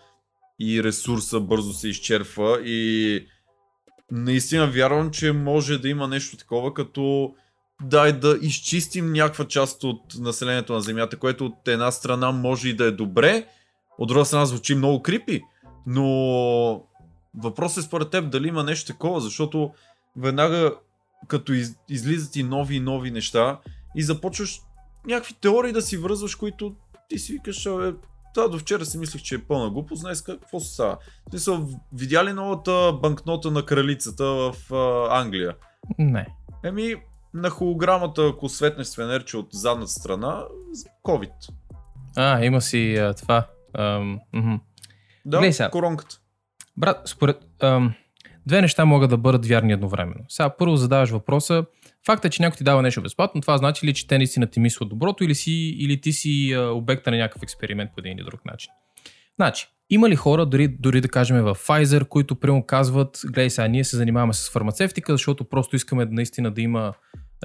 и 0.59 0.83
ресурса 0.83 1.39
бързо 1.39 1.73
се 1.73 1.87
изчерпва 1.87 2.61
и 2.65 3.27
наистина 4.11 4.67
вярвам, 4.67 5.11
че 5.11 5.31
може 5.31 5.77
да 5.77 5.89
има 5.89 6.07
нещо 6.07 6.37
такова, 6.37 6.73
като 6.73 7.33
дай 7.83 8.13
да 8.13 8.37
изчистим 8.41 9.13
някаква 9.13 9.47
част 9.47 9.83
от 9.83 10.01
населението 10.19 10.73
на 10.73 10.81
Земята, 10.81 11.17
което 11.17 11.45
от 11.45 11.67
една 11.67 11.91
страна 11.91 12.31
може 12.31 12.69
и 12.69 12.75
да 12.75 12.85
е 12.85 12.91
добре, 12.91 13.47
от 13.97 14.07
друга 14.07 14.25
страна 14.25 14.45
звучи 14.45 14.75
много 14.75 15.01
крипи, 15.01 15.41
но 15.87 16.83
въпросът 17.37 17.83
е 17.83 17.87
според 17.87 18.09
теб 18.09 18.31
дали 18.31 18.47
има 18.47 18.63
нещо 18.63 18.93
такова, 18.93 19.21
защото 19.21 19.71
веднага 20.17 20.75
като 21.27 21.53
из, 21.53 21.75
излизат 21.89 22.35
и 22.35 22.43
нови 22.43 22.75
и 22.75 22.79
нови 22.79 23.11
неща 23.11 23.59
и 23.95 24.03
започваш 24.03 24.61
някакви 25.05 25.33
теории 25.33 25.71
да 25.71 25.81
си 25.81 25.97
връзваш, 25.97 26.35
които 26.35 26.75
ти 27.09 27.19
си 27.19 27.33
викаш, 27.33 27.65
абе, 27.65 27.93
да, 28.35 28.49
до 28.49 28.59
вчера 28.59 28.85
си 28.85 28.97
мислех, 28.97 29.21
че 29.21 29.35
е 29.35 29.41
пълна 29.41 29.69
глупост, 29.69 30.03
днес 30.03 30.21
какво 30.21 30.59
се 30.59 30.73
става? 30.73 30.97
Смисъл, 31.29 31.69
видя 31.93 32.25
ли 32.25 32.33
новата 32.33 32.93
банкнота 33.01 33.51
на 33.51 33.65
кралицата 33.65 34.25
в 34.25 34.55
а, 34.73 35.21
Англия? 35.21 35.55
Не. 35.99 36.27
Еми, 36.63 36.95
на 37.33 37.49
холограмата, 37.49 38.27
ако 38.27 38.49
светнеш 38.49 38.87
с 38.87 38.95
фенерче 38.95 39.37
от 39.37 39.47
задната 39.51 39.91
страна, 39.91 40.43
COVID. 41.03 41.31
А, 42.17 42.45
има 42.45 42.61
си 42.61 42.95
а, 42.95 43.13
това. 43.13 43.47
Ам, 43.73 44.19
мгм. 44.33 44.55
Да, 45.25 45.37
Глей 45.37 45.51
коронката. 45.71 46.20
Брат, 46.81 47.01
според... 47.05 47.37
Ам, 47.63 47.93
две 48.47 48.61
неща 48.61 48.85
могат 48.85 49.09
да 49.09 49.17
бъдат 49.17 49.45
вярни 49.45 49.73
едновременно. 49.73 50.25
Сега 50.29 50.49
първо 50.49 50.75
задаваш 50.75 51.09
въпроса. 51.09 51.65
Факт 52.05 52.25
е, 52.25 52.29
че 52.29 52.41
някой 52.41 52.57
ти 52.57 52.63
дава 52.63 52.81
нещо 52.81 53.01
безплатно. 53.01 53.41
Това 53.41 53.57
значи 53.57 53.87
ли, 53.87 53.93
че 53.93 54.07
те 54.07 54.17
наистина 54.17 54.47
ти 54.47 54.59
мислят 54.59 54.89
доброто 54.89 55.23
или, 55.23 55.35
си, 55.35 55.75
или 55.79 56.01
ти 56.01 56.13
си 56.13 56.53
а, 56.53 56.61
обекта 56.61 57.11
на 57.11 57.17
някакъв 57.17 57.43
експеримент 57.43 57.91
по 57.95 57.99
един 57.99 58.17
или 58.17 58.23
друг 58.25 58.45
начин. 58.45 58.71
Значи, 59.35 59.67
има 59.89 60.09
ли 60.09 60.15
хора, 60.15 60.45
дори, 60.45 60.67
дори 60.67 61.01
да 61.01 61.07
кажем 61.07 61.43
в 61.43 61.55
Pfizer, 61.55 62.07
които 62.07 62.35
прямо 62.35 62.65
казват, 62.65 63.21
гледай 63.25 63.49
сега, 63.49 63.67
ние 63.67 63.83
се 63.83 63.97
занимаваме 63.97 64.33
с 64.33 64.51
фармацевтика, 64.51 65.13
защото 65.13 65.43
просто 65.43 65.75
искаме 65.75 66.05
наистина 66.05 66.51
да 66.51 66.61
има 66.61 66.93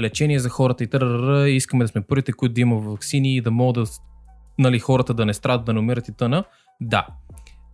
лечение 0.00 0.38
за 0.38 0.48
хората 0.48 0.84
и 0.84 0.86
търррр, 0.86 1.46
и 1.46 1.56
искаме 1.56 1.84
да 1.84 1.88
сме 1.88 2.00
първите, 2.00 2.32
които 2.32 2.54
да 2.54 2.60
има 2.60 2.76
вакцини 2.76 3.36
и 3.36 3.40
да 3.40 3.50
могат 3.50 3.74
да, 3.74 3.90
нали, 4.58 4.78
хората 4.78 5.14
да 5.14 5.26
не 5.26 5.34
страдат, 5.34 5.66
да 5.66 5.72
не 5.72 5.80
умират 5.80 6.08
и 6.08 6.12
тъна. 6.12 6.44
Да. 6.80 7.06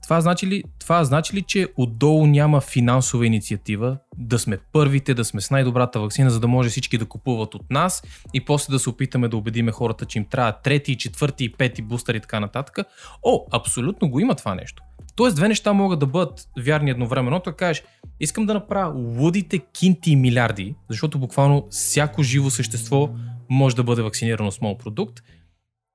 Това 0.03 0.21
значи, 0.21 0.47
ли, 0.47 0.63
това 0.81 1.05
значи 1.05 1.37
ли, 1.37 1.43
че 1.43 1.69
отдолу 1.77 2.27
няма 2.27 2.61
финансова 2.61 3.27
инициатива 3.27 3.99
да 4.19 4.39
сме 4.39 4.59
първите, 4.73 5.15
да 5.15 5.25
сме 5.25 5.41
с 5.41 5.51
най-добрата 5.51 6.01
вакцина, 6.01 6.31
за 6.31 6.41
да 6.41 6.49
може 6.49 6.69
всички 6.69 6.99
да 6.99 7.07
купуват 7.07 7.55
от 7.55 7.71
нас 7.71 8.03
и 8.35 8.45
после 8.45 8.73
да 8.73 8.79
се 8.79 8.91
опитаме 8.91 9.29
да 9.29 9.37
убедиме 9.37 9.73
хората, 9.73 10.05
че 10.05 10.19
им 10.19 10.25
трябва 10.25 10.53
трети, 10.53 10.99
четвърти 10.99 11.45
и 11.45 11.53
пети 11.53 11.83
бустер 11.83 12.15
и 12.15 12.21
така 12.21 12.41
нататък? 12.41 12.87
О, 13.23 13.47
абсолютно 13.53 14.11
го 14.11 14.21
има 14.21 14.35
това 14.35 14.55
нещо. 14.55 14.83
Тоест, 15.17 15.37
две 15.37 15.49
неща 15.49 15.73
могат 15.73 15.99
да 15.99 16.07
бъдат 16.07 16.49
вярни 16.59 16.91
едновременно. 16.91 17.41
То 17.41 17.53
кажеш, 17.53 17.83
искам 18.21 18.47
да 18.47 18.55
направя 18.55 18.93
лудите 18.95 19.59
кинти 19.59 20.11
и 20.11 20.17
милиарди, 20.17 20.75
защото 20.91 21.19
буквално 21.19 21.67
всяко 21.71 22.23
живо 22.23 22.51
същество 22.51 23.09
може 23.51 23.77
да 23.77 23.85
бъде 23.85 24.03
вакцинирано 24.03 24.51
с 24.51 24.61
моят 24.61 24.79
продукт. 24.79 25.21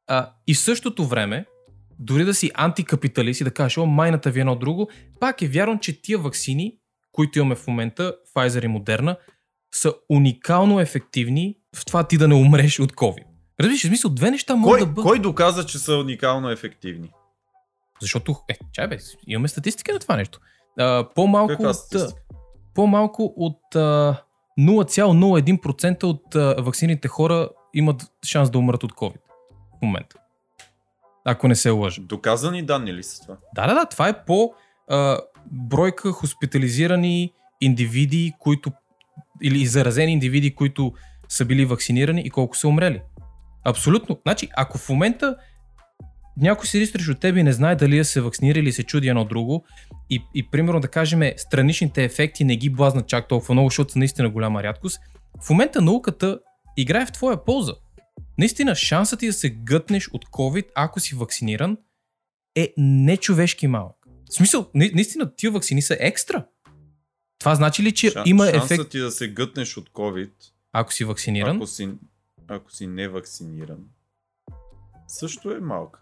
А, 0.08 0.32
и 0.48 0.54
в 0.54 0.60
същото 0.60 1.06
време, 1.06 1.46
дори 2.00 2.26
да 2.26 2.34
си 2.34 2.52
антикапиталист 2.54 3.42
и 3.42 3.44
да 3.44 3.52
кажеш, 3.52 3.78
о, 3.78 3.86
майната 3.86 4.32
ви 4.32 4.40
е 4.40 4.42
едно 4.42 4.56
друго, 4.56 4.90
пак 5.20 5.42
е 5.42 5.48
вярно, 5.48 5.80
че 5.80 6.02
тия 6.02 6.20
вакцини, 6.20 6.78
които 7.12 7.40
имаме 7.40 7.56
в 7.56 7.68
момента, 7.68 8.16
Pfizer 8.36 8.66
и 8.66 8.68
Moderna, 8.68 9.18
са 9.72 9.94
уникално 10.10 10.80
ефективни 10.80 11.56
в 11.76 11.86
това 11.86 12.04
ти 12.04 12.18
да 12.18 12.28
не 12.28 12.36
умреш 12.36 12.80
от 12.80 12.94
COVID. 12.94 13.24
Разбираш, 13.60 13.84
в 13.84 13.88
смисъл, 13.88 14.12
две 14.12 14.32
неща 14.32 14.56
могат 14.56 14.72
Кой, 14.72 14.80
да 14.80 14.86
бъдат. 14.86 15.04
кой 15.04 15.20
доказа, 15.20 15.66
че 15.66 15.80
са 15.80 15.96
уникално 15.98 16.50
ефективни? 16.50 17.12
Защото, 18.02 18.36
е, 18.50 18.58
чай 18.74 18.88
бе, 18.88 18.98
имаме 19.28 19.48
статистика 19.48 19.94
на 19.94 20.00
това 20.00 20.16
нещо. 20.16 20.40
А, 20.80 21.10
по-малко 21.16 21.48
Каква 21.48 21.70
от, 21.70 21.76
статистика? 21.76 22.22
по-малко 22.76 23.34
от 23.38 23.76
а, 23.76 24.22
0,01% 24.60 26.04
от 26.04 26.36
а, 26.36 26.56
вакцините 26.60 27.08
хора 27.08 27.50
имат 27.74 28.04
шанс 28.26 28.50
да 28.50 28.58
умрат 28.58 28.84
от 28.84 28.94
COVID 28.94 29.20
в 29.78 29.82
момента. 29.82 30.16
Ако 31.30 31.48
не 31.48 31.56
се 31.56 31.70
лъжа. 31.70 32.02
Доказани 32.02 32.66
данни 32.66 32.94
ли 32.94 33.04
са 33.04 33.22
това? 33.22 33.38
Да, 33.56 33.68
да, 33.68 33.74
да, 33.74 33.86
това 33.86 34.10
е 34.10 34.26
по 34.26 34.54
а, 34.90 35.20
бройка 35.52 36.12
хоспитализирани 36.12 37.34
индивиди, 37.62 38.34
които 38.40 38.72
или 39.44 39.66
заразени 39.66 40.12
индивиди, 40.12 40.56
които 40.56 40.94
са 41.30 41.46
били 41.46 41.66
вакцинирани 41.66 42.22
и 42.22 42.30
колко 42.30 42.58
са 42.58 42.68
умрели. 42.68 43.02
Абсолютно. 43.66 44.20
Значи, 44.24 44.50
ако 44.56 44.78
в 44.78 44.90
момента 44.90 45.36
някой 46.38 46.68
седи 46.68 46.86
срещу 46.86 47.16
теб 47.16 47.38
и 47.38 47.44
не 47.44 47.54
знае 47.54 47.76
дали 47.76 47.98
да 47.98 48.06
се 48.06 48.22
вакцинира 48.22 48.60
или 48.60 48.72
се 48.72 48.84
чуди 48.84 49.08
едно 49.08 49.26
друго 49.26 49.66
и, 50.10 50.24
и 50.36 50.50
примерно 50.50 50.80
да 50.80 50.88
кажем 50.88 51.22
страничните 51.38 52.04
ефекти 52.04 52.44
не 52.44 52.56
ги 52.56 52.70
блазнат 52.70 53.08
чак 53.08 53.28
толкова 53.28 53.54
много, 53.54 53.70
защото 53.70 53.92
са 53.92 54.00
наистина 54.00 54.30
голяма 54.30 54.64
рядкост, 54.64 55.00
в 55.42 55.50
момента 55.50 55.82
науката 55.82 56.40
играе 56.78 57.06
в 57.06 57.12
твоя 57.12 57.46
полза. 57.46 57.74
Наистина, 58.38 58.76
шансът 58.76 59.20
ти 59.20 59.28
да 59.28 59.34
се 59.34 59.50
гътнеш 59.50 60.08
от 60.08 60.26
COVID, 60.26 60.66
ако 60.76 61.00
си 61.00 61.16
вакциниран, 61.16 61.78
е 62.56 62.74
нечовешки 62.78 63.68
малък. 63.68 63.96
В 64.30 64.34
смисъл, 64.34 64.70
на- 64.76 64.90
наистина, 64.94 65.36
тия 65.36 65.52
вакцини 65.52 65.82
са 65.82 65.98
екстра. 66.00 66.46
Това 67.40 67.56
значи 67.56 67.84
ли, 67.84 67.92
че 67.92 68.08
Шан- 68.12 68.24
има 68.26 68.46
шансът 68.46 68.72
ефект, 68.72 68.90
ти 68.92 69.00
да 69.00 69.12
се 69.12 69.28
гътнеш 69.28 69.78
от 69.78 69.90
COVID, 69.90 70.32
ако 70.74 70.94
си 70.94 71.04
вакциниран? 71.04 71.56
ако 71.56 71.68
си, 71.68 71.90
ако 72.48 72.72
си 72.72 72.88
не 72.88 73.08
вакциниран, 73.08 73.80
също 75.08 75.52
е 75.52 75.60
малка. 75.60 76.00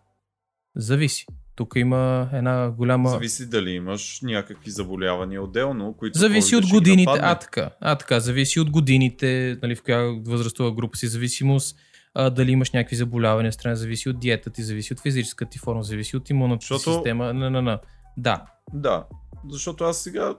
Зависи. 0.75 1.25
Тук 1.55 1.73
има 1.75 2.29
една 2.33 2.71
голяма... 2.71 3.09
Зависи 3.09 3.49
дали 3.49 3.71
имаш 3.71 4.19
някакви 4.21 4.71
заболявания 4.71 5.43
отделно, 5.43 5.93
които... 5.93 6.19
Зависи 6.19 6.55
от 6.55 6.69
годините. 6.69 7.11
А, 7.21 7.39
така. 7.39 7.69
А, 7.79 7.95
така. 7.95 8.19
Зависи 8.19 8.59
от 8.59 8.69
годините, 8.69 9.57
нали, 9.61 9.75
в 9.75 9.83
коя 9.83 9.97
възрастова 10.25 10.71
група 10.71 10.97
си 10.97 11.07
зависимост. 11.07 11.77
А, 12.15 12.29
дали 12.29 12.51
имаш 12.51 12.71
някакви 12.71 12.95
заболявания, 12.95 13.53
страна 13.53 13.75
зависи 13.75 14.09
от 14.09 14.19
диетата 14.19 14.49
ти, 14.49 14.63
зависи 14.63 14.93
от 14.93 14.99
физическата 14.99 15.49
ти 15.49 15.59
форма, 15.59 15.83
зависи 15.83 16.17
от 16.17 16.29
имунната 16.29 16.65
Защото- 16.69 16.93
система. 16.93 17.33
На, 17.33 17.49
на, 17.49 17.61
на. 17.61 17.79
Да. 18.17 18.45
Да, 18.73 19.05
защото 19.49 19.83
аз 19.83 19.97
сега 19.97 20.35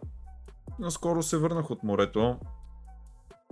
наскоро 0.79 1.23
се 1.23 1.37
върнах 1.37 1.71
от 1.71 1.83
морето 1.83 2.37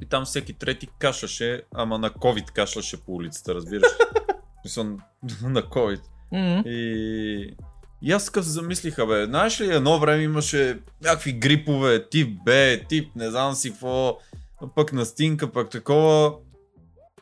и 0.02 0.06
там 0.06 0.24
всеки 0.24 0.52
трети 0.52 0.88
кашляше, 0.98 1.62
ама 1.74 1.98
на 1.98 2.10
COVID 2.10 2.50
кашляше 2.52 3.04
по 3.04 3.12
улицата, 3.12 3.54
разбираш? 3.54 3.88
Мисля, 4.64 4.84
на 5.42 5.62
COVID. 5.62 6.00
М, 6.32 6.62
И... 6.66 7.54
И 8.02 8.12
аз 8.12 8.24
такъв 8.24 8.44
се 8.44 8.50
замислиха, 8.50 9.06
бе, 9.06 9.24
знаеш 9.24 9.60
ли, 9.60 9.74
едно 9.74 9.98
време 9.98 10.22
имаше 10.22 10.78
някакви 11.02 11.32
грипове, 11.32 12.08
тип 12.08 12.38
Б, 12.44 12.76
тип 12.88 13.16
не 13.16 13.30
знам 13.30 13.54
си 13.54 13.70
какво, 13.70 14.18
пък 14.74 14.92
настинка, 14.92 15.52
пък 15.52 15.70
такова. 15.70 16.34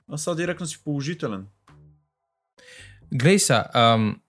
А 0.08 0.18
сега 0.18 0.34
директно 0.34 0.66
си 0.66 0.84
положителен. 0.84 1.46
Глей 3.14 3.38
са, 3.38 3.64
ам, 3.74 4.20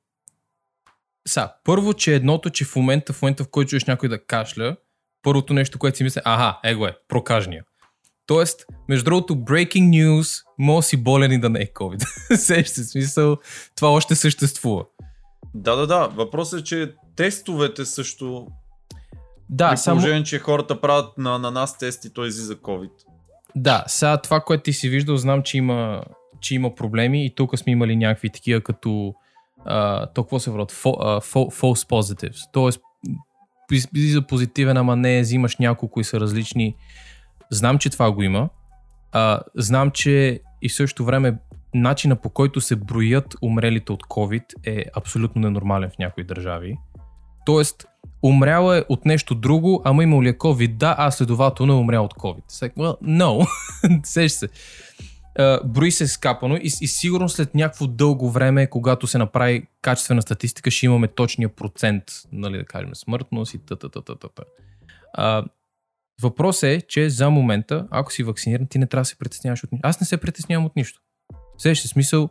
са, 1.28 1.52
първо, 1.64 1.94
че 1.94 2.16
едното, 2.16 2.50
че 2.50 2.66
в 2.66 2.76
момента, 2.76 3.14
в 3.14 3.22
момента 3.22 3.44
в 3.44 3.50
който 3.50 3.70
чуеш 3.70 3.86
някой 3.86 4.10
да 4.10 4.26
кашля, 4.26 4.76
първото 5.22 5.54
нещо, 5.54 5.80
което 5.80 5.98
си 5.98 6.04
мисля, 6.04 6.22
аха, 6.26 6.60
его 6.64 6.88
е, 6.88 6.98
прокажния. 7.08 7.64
Тоест, 8.26 8.66
между 8.90 9.06
другото, 9.06 9.36
breaking 9.36 9.90
news, 9.90 10.44
може 10.60 10.88
си 10.88 11.04
болен 11.04 11.32
и 11.32 11.40
да 11.40 11.50
не 11.50 11.60
е 11.60 11.74
COVID. 11.74 12.36
Сещаш 12.36 12.70
се, 12.70 12.82
в 12.82 12.86
смисъл, 12.86 13.38
това 13.76 13.92
още 13.92 14.16
съществува. 14.16 14.86
Да, 15.56 15.76
да, 15.76 15.88
да. 15.88 16.08
Въпросът 16.08 16.60
е, 16.60 16.64
че 16.64 16.94
тестовете 17.16 17.86
също, 17.86 18.48
Да, 19.50 19.70
при 19.70 19.78
само, 19.78 20.00
положение, 20.00 20.24
че 20.24 20.40
хората 20.40 20.82
правят 20.82 21.18
на, 21.18 21.40
на 21.40 21.52
нас 21.52 21.78
тести, 21.78 22.14
той 22.14 22.28
излиза 22.28 22.56
COVID. 22.56 22.92
Да, 23.56 23.84
сега 23.88 24.18
това, 24.18 24.40
което 24.40 24.64
ти 24.64 24.74
си 24.74 24.90
виждал, 24.90 25.18
знам, 25.18 25.44
че 25.44 25.58
има, 25.58 26.04
че 26.40 26.56
има 26.56 26.76
проблеми 26.76 27.26
и 27.26 27.36
тук 27.36 27.58
сме 27.60 27.72
имали 27.72 27.96
някакви 27.96 28.30
такива 28.30 28.62
като 28.62 29.14
а, 29.66 30.06
то 30.06 30.24
какво 30.24 30.40
се 30.40 30.52
врат? 30.52 30.72
False 30.72 31.90
positives. 31.90 32.50
Тоест, 32.54 32.82
излиза 33.72 34.22
позитивен, 34.22 34.78
ама 34.78 34.96
не, 34.96 35.22
взимаш 35.22 35.58
няколко 35.58 36.00
и 36.00 36.04
са 36.04 36.20
различни. 36.20 36.76
Знам, 37.52 37.78
че 37.78 37.90
това 37.90 38.12
го 38.12 38.24
има. 38.24 38.50
А, 39.12 39.40
знам, 39.56 39.92
че 39.92 40.40
и 40.62 40.70
в 40.70 40.74
същото 40.74 41.06
време 41.06 41.38
начина 41.74 42.16
по 42.16 42.30
който 42.30 42.62
се 42.62 42.76
броят 42.76 43.36
умрелите 43.42 43.92
от 43.92 44.04
COVID 44.04 44.44
е 44.66 44.86
абсолютно 44.96 45.42
ненормален 45.42 45.90
в 45.90 45.98
някои 46.00 46.24
държави. 46.24 46.78
Тоест, 47.46 47.86
умрял 48.24 48.74
е 48.74 48.84
от 48.90 49.06
нещо 49.06 49.36
друго, 49.36 49.82
ама 49.86 50.04
имал 50.04 50.22
ли 50.22 50.30
е 50.30 50.34
COVID? 50.34 50.74
Да, 50.74 50.96
а 50.98 51.12
следователно 51.12 51.74
е 51.74 51.76
умрял 51.76 52.06
от 52.06 52.14
COVID. 52.14 52.52
Like, 52.52 52.74
well, 52.74 53.02
no. 53.02 53.48
Сеш 54.06 54.32
се. 54.32 54.50
Uh, 55.40 55.64
брои 55.66 55.92
се 55.92 56.08
скапано 56.08 56.56
и, 56.56 56.72
и 56.82 56.88
сигурно 56.88 57.30
след 57.30 57.56
някакво 57.56 57.88
дълго 57.88 58.32
време, 58.32 58.68
когато 58.68 59.08
се 59.08 59.18
направи 59.18 59.68
качествена 59.82 60.22
статистика, 60.22 60.72
ще 60.72 60.86
имаме 60.86 61.08
точния 61.08 61.50
процент, 61.50 62.04
нали 62.32 62.58
да 62.58 62.66
кажем, 62.66 62.96
смъртност 62.96 63.54
и 63.54 63.58
т-т-т-т-т. 63.58 64.44
Uh, 65.18 65.46
въпросът 66.22 66.64
е, 66.64 66.82
че 66.82 67.10
за 67.10 67.30
момента, 67.30 67.88
ако 67.92 68.12
си 68.12 68.24
вакциниран, 68.24 68.68
ти 68.68 68.80
не 68.80 68.88
трябва 68.88 69.02
да 69.02 69.06
се 69.06 69.16
притесняваш 69.16 69.64
от 69.64 69.72
нищо. 69.72 69.88
Аз 69.88 70.00
не 70.00 70.08
се 70.08 70.18
притеснявам 70.18 70.66
от 70.66 70.76
нищо. 70.76 71.02
Се, 71.58 71.76
смисъл, 71.76 72.30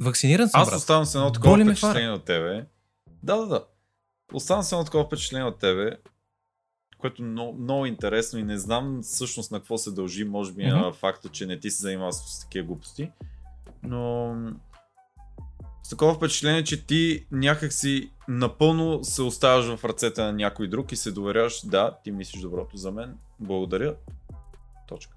вакциниран 0.00 0.48
съм, 0.48 0.60
Аз 0.60 0.68
брат. 0.70 0.78
оставам 0.78 1.04
с 1.04 1.14
едно 1.14 1.32
такова 1.32 1.56
Боли 1.56 1.64
впечатление 1.64 2.10
от 2.10 2.24
тебе. 2.24 2.64
Да, 3.22 3.36
да, 3.36 3.46
да. 3.46 3.64
Оставам 4.32 4.62
с 4.62 4.72
едно 4.72 4.84
такова 4.84 5.04
впечатление 5.04 5.46
от 5.46 5.58
тебе, 5.58 5.96
което 6.98 7.22
е 7.22 7.26
много, 7.26 7.58
много 7.58 7.86
интересно 7.86 8.38
и 8.38 8.42
не 8.42 8.58
знам 8.58 9.00
всъщност 9.02 9.50
на 9.50 9.58
какво 9.58 9.78
се 9.78 9.90
дължи, 9.90 10.24
може 10.24 10.52
би 10.52 10.66
на 10.66 10.92
факта, 10.92 11.28
че 11.28 11.46
не 11.46 11.60
ти 11.60 11.70
се 11.70 11.82
занимава 11.82 12.12
с 12.12 12.40
такива 12.40 12.66
глупости. 12.66 13.10
Но 13.82 14.34
с 15.82 15.88
такова 15.90 16.14
впечатление, 16.14 16.64
че 16.64 16.86
ти 16.86 17.26
някакси 17.32 18.10
напълно 18.28 19.04
се 19.04 19.22
оставаш 19.22 19.76
в 19.76 19.84
ръцете 19.84 20.22
на 20.22 20.32
някой 20.32 20.68
друг 20.68 20.92
и 20.92 20.96
се 20.96 21.12
доверяваш, 21.12 21.66
да, 21.66 21.98
ти 22.04 22.10
мислиш 22.10 22.42
доброто 22.42 22.76
за 22.76 22.90
мен, 22.92 23.18
благодаря. 23.40 23.94
Точка. 24.88 25.16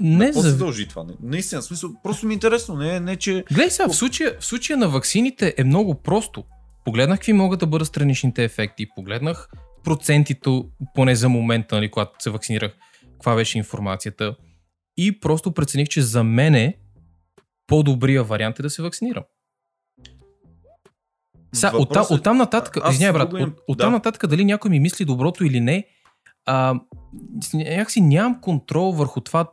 Не 0.00 0.26
Какво 0.26 0.40
за... 0.40 0.50
се 0.50 0.56
дължи 0.56 0.88
това? 0.88 1.04
Не- 1.04 1.16
Наистина, 1.22 1.62
смисъл, 1.62 1.90
просто 2.02 2.26
ми 2.26 2.32
е 2.32 2.34
интересно, 2.34 2.76
не, 2.76 3.00
не 3.00 3.16
че... 3.16 3.44
Гледай 3.52 3.70
сега, 3.70 3.88
в 3.88 3.96
случая, 3.96 4.36
в 4.40 4.44
случая 4.44 4.76
на 4.76 4.88
ваксините 4.88 5.54
е 5.58 5.64
много 5.64 5.94
просто. 5.94 6.44
Погледнах 6.84 7.18
какви 7.18 7.32
могат 7.32 7.60
да 7.60 7.66
бъдат 7.66 7.88
страничните 7.88 8.44
ефекти, 8.44 8.86
погледнах 8.96 9.48
процентите, 9.84 10.50
поне 10.94 11.14
за 11.14 11.28
момента, 11.28 11.74
нали, 11.74 11.90
когато 11.90 12.12
се 12.18 12.30
вакцинирах, 12.30 12.76
каква 13.12 13.34
беше 13.34 13.58
информацията 13.58 14.36
и 14.96 15.20
просто 15.20 15.52
прецених, 15.52 15.88
че 15.88 16.02
за 16.02 16.24
мен 16.24 16.74
по-добрия 17.66 18.24
вариант 18.24 18.58
е 18.58 18.62
да 18.62 18.70
се 18.70 18.82
вакцинирам. 18.82 19.24
Сега, 21.54 21.72
оттам, 21.76 22.06
е- 22.10 22.14
оттам 22.14 22.36
нататък, 22.36 22.76
извиняй 22.90 23.12
брат, 23.12 23.30
друго 23.30 23.42
им- 23.42 23.48
от, 23.48 23.60
оттам 23.68 23.90
да. 23.90 23.96
нататък 23.96 24.26
дали 24.26 24.44
някой 24.44 24.70
ми 24.70 24.80
мисли 24.80 25.04
доброто 25.04 25.44
или 25.44 25.60
не, 25.60 25.86
а, 26.46 26.80
някакси 27.54 28.00
нямам 28.00 28.40
контрол 28.40 28.92
върху 28.92 29.20
това 29.20 29.50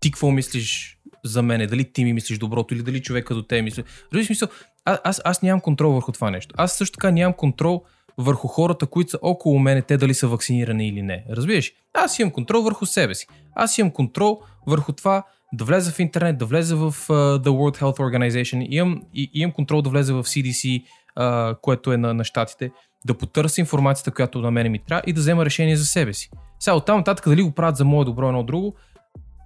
ти 0.00 0.10
какво 0.10 0.30
мислиш 0.30 0.98
за 1.24 1.42
мене, 1.42 1.66
дали 1.66 1.92
ти 1.92 2.04
ми 2.04 2.12
мислиш 2.12 2.38
доброто 2.38 2.74
или 2.74 2.82
дали 2.82 3.02
човека 3.02 3.34
до 3.34 3.42
те 3.42 3.62
мисли. 3.62 3.84
Разбираш 4.04 4.26
смисъл, 4.26 4.48
а, 4.84 4.98
аз, 5.04 5.20
аз 5.24 5.42
нямам 5.42 5.60
контрол 5.60 5.92
върху 5.92 6.12
това 6.12 6.30
нещо. 6.30 6.54
Аз 6.58 6.72
също 6.72 6.92
така 6.92 7.10
нямам 7.10 7.32
контрол 7.32 7.82
върху 8.18 8.48
хората, 8.48 8.86
които 8.86 9.10
са 9.10 9.18
около 9.22 9.58
мене, 9.58 9.82
те 9.82 9.96
дали 9.96 10.14
са 10.14 10.28
вакцинирани 10.28 10.88
или 10.88 11.02
не. 11.02 11.24
Разбираш? 11.30 11.72
Аз 11.94 12.18
имам 12.18 12.30
контрол 12.30 12.62
върху 12.62 12.86
себе 12.86 13.14
си. 13.14 13.26
Аз 13.54 13.78
имам 13.78 13.90
контрол 13.90 14.40
върху 14.66 14.92
това 14.92 15.22
да 15.52 15.64
влеза 15.64 15.92
в 15.92 15.98
интернет, 15.98 16.38
да 16.38 16.46
влеза 16.46 16.76
в 16.76 16.92
uh, 16.92 17.38
The 17.38 17.48
World 17.48 17.80
Health 17.80 17.98
Organization, 17.98 18.66
имам, 18.70 19.02
и, 19.14 19.30
имам 19.34 19.52
контрол 19.52 19.82
да 19.82 19.90
влеза 19.90 20.14
в 20.14 20.22
CDC, 20.22 20.84
uh, 21.18 21.60
което 21.60 21.92
е 21.92 21.96
на, 21.96 22.14
на 22.14 22.24
щатите, 22.24 22.70
да 23.06 23.18
потърся 23.18 23.60
информацията, 23.60 24.10
която 24.10 24.40
на 24.40 24.50
мене 24.50 24.68
ми 24.68 24.78
трябва 24.78 25.02
и 25.06 25.12
да 25.12 25.20
взема 25.20 25.44
решение 25.44 25.76
за 25.76 25.84
себе 25.84 26.12
си. 26.12 26.30
Сега 26.60 26.76
оттам 26.76 26.98
нататък 26.98 27.28
дали 27.28 27.42
го 27.42 27.52
правят 27.52 27.76
за 27.76 27.84
мое 27.84 28.04
добро 28.04 28.28
едно 28.28 28.42
друго, 28.42 28.74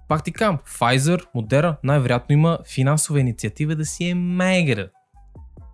пак 0.07 0.23
ти 0.23 0.31
кам, 0.31 0.57
Pfizer, 0.57 1.25
Moderna, 1.35 1.75
най-вероятно 1.83 2.33
има 2.33 2.57
финансова 2.73 3.19
инициатива 3.19 3.75
да 3.75 3.85
си 3.85 4.09
е 4.09 4.15
мегра. 4.15 4.87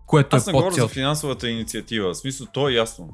Което 0.06 0.36
Аз 0.36 0.48
е 0.48 0.52
не 0.52 0.58
говоря 0.58 0.74
за 0.76 0.88
финансовата 0.88 1.50
инициатива. 1.50 2.14
В 2.14 2.18
смисъл, 2.18 2.48
то 2.54 2.70
е 2.70 2.74
ясно. 2.74 3.10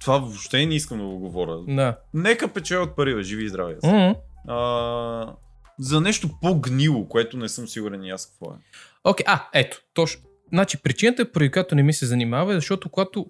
Това 0.00 0.18
въобще 0.18 0.66
не 0.66 0.74
искам 0.74 0.98
да 0.98 1.04
го 1.04 1.18
говоря. 1.18 1.58
Да. 1.68 1.98
Нека 2.14 2.48
печелят 2.48 2.96
пари, 2.96 3.14
бе, 3.14 3.22
живи 3.22 3.44
и 3.44 3.48
здрави. 3.48 3.74
Mm. 3.74 4.08
М. 4.08 4.14
А, 4.48 5.34
за 5.78 6.00
нещо 6.00 6.30
по-гнило, 6.42 7.08
което 7.08 7.36
не 7.36 7.48
съм 7.48 7.68
сигурен 7.68 8.04
и 8.04 8.10
аз 8.10 8.26
какво 8.26 8.46
е. 8.46 8.56
Окей, 9.04 9.24
а, 9.28 9.48
ето, 9.54 9.80
точно. 9.94 10.22
Значи, 10.52 10.82
причината, 10.82 11.32
поради 11.32 11.50
която 11.50 11.74
не 11.74 11.82
ми 11.82 11.92
се 11.92 12.06
занимава, 12.06 12.52
е 12.52 12.54
защото 12.54 12.88
когато 12.88 13.26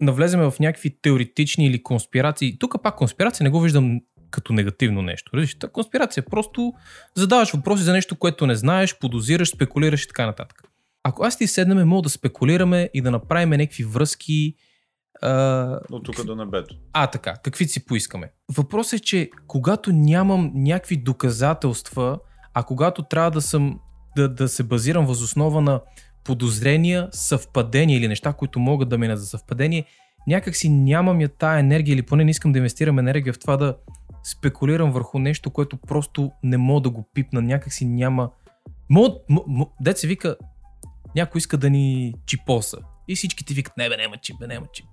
навлеземе 0.00 0.50
в 0.50 0.60
някакви 0.60 1.00
теоретични 1.02 1.66
или 1.66 1.82
конспирации, 1.82 2.58
тук 2.58 2.82
пак 2.82 2.96
конспирация 2.96 3.44
не 3.44 3.50
го 3.50 3.60
виждам 3.60 4.00
като 4.30 4.52
негативно 4.52 5.02
нещо. 5.02 5.30
Разбираш, 5.34 5.54
та 5.54 5.68
конспирация 5.68 6.22
е 6.22 6.30
просто 6.30 6.72
задаваш 7.14 7.52
въпроси 7.52 7.82
за 7.82 7.92
нещо, 7.92 8.16
което 8.16 8.46
не 8.46 8.54
знаеш, 8.54 8.98
подозираш, 8.98 9.50
спекулираш 9.50 10.04
и 10.04 10.08
така 10.08 10.26
нататък. 10.26 10.62
Ако 11.04 11.24
аз 11.24 11.38
ти 11.38 11.46
седнем, 11.46 11.88
мога 11.88 12.02
да 12.02 12.08
спекулираме 12.08 12.90
и 12.94 13.00
да 13.00 13.10
направим 13.10 13.50
някакви 13.50 13.84
връзки. 13.84 14.54
А, 15.22 15.78
От 15.90 16.04
тук 16.04 16.24
до 16.24 16.36
небето. 16.36 16.74
а, 16.92 17.06
така, 17.06 17.34
какви 17.44 17.64
си 17.64 17.86
поискаме. 17.86 18.32
Въпросът 18.56 19.00
е, 19.00 19.02
че 19.02 19.30
когато 19.46 19.92
нямам 19.92 20.52
някакви 20.54 20.96
доказателства, 20.96 22.18
а 22.54 22.62
когато 22.62 23.02
трябва 23.02 23.30
да 23.30 23.40
съм 23.40 23.80
да, 24.16 24.28
да 24.28 24.48
се 24.48 24.62
базирам 24.62 25.06
възоснова 25.06 25.60
на 25.60 25.80
подозрения, 26.24 27.08
съвпадения 27.10 27.98
или 27.98 28.08
неща, 28.08 28.32
които 28.32 28.58
могат 28.58 28.88
да 28.88 28.98
минат 28.98 29.20
за 29.20 29.26
съвпадение, 29.26 29.84
някак 30.26 30.56
си 30.56 30.68
нямам 30.68 31.20
я 31.20 31.28
тая 31.28 31.60
енергия 31.60 31.92
или 31.92 32.02
поне 32.02 32.24
не 32.24 32.30
искам 32.30 32.52
да 32.52 32.58
инвестирам 32.58 32.98
енергия 32.98 33.32
в 33.32 33.38
това 33.38 33.56
да 33.56 33.76
спекулирам 34.24 34.92
върху 34.92 35.18
нещо, 35.18 35.50
което 35.50 35.76
просто 35.76 36.30
не 36.42 36.56
мога 36.56 36.80
да 36.80 36.90
го 36.90 37.08
пипна, 37.14 37.42
някак 37.42 37.72
си 37.72 37.84
няма... 37.84 38.30
Мог, 38.90 39.22
м- 39.28 39.42
м- 39.46 39.66
дет 39.80 39.98
се 39.98 40.06
вика, 40.06 40.36
някой 41.16 41.38
иска 41.38 41.56
да 41.56 41.70
ни 41.70 42.14
чипоса. 42.26 42.78
И 43.08 43.16
всички 43.16 43.44
ти 43.44 43.54
викат, 43.54 43.76
не 43.76 43.88
бе, 43.88 43.96
няма 43.96 44.16
чип, 44.16 44.36
бе, 44.40 44.46
няма 44.46 44.66
чип. 44.72 44.86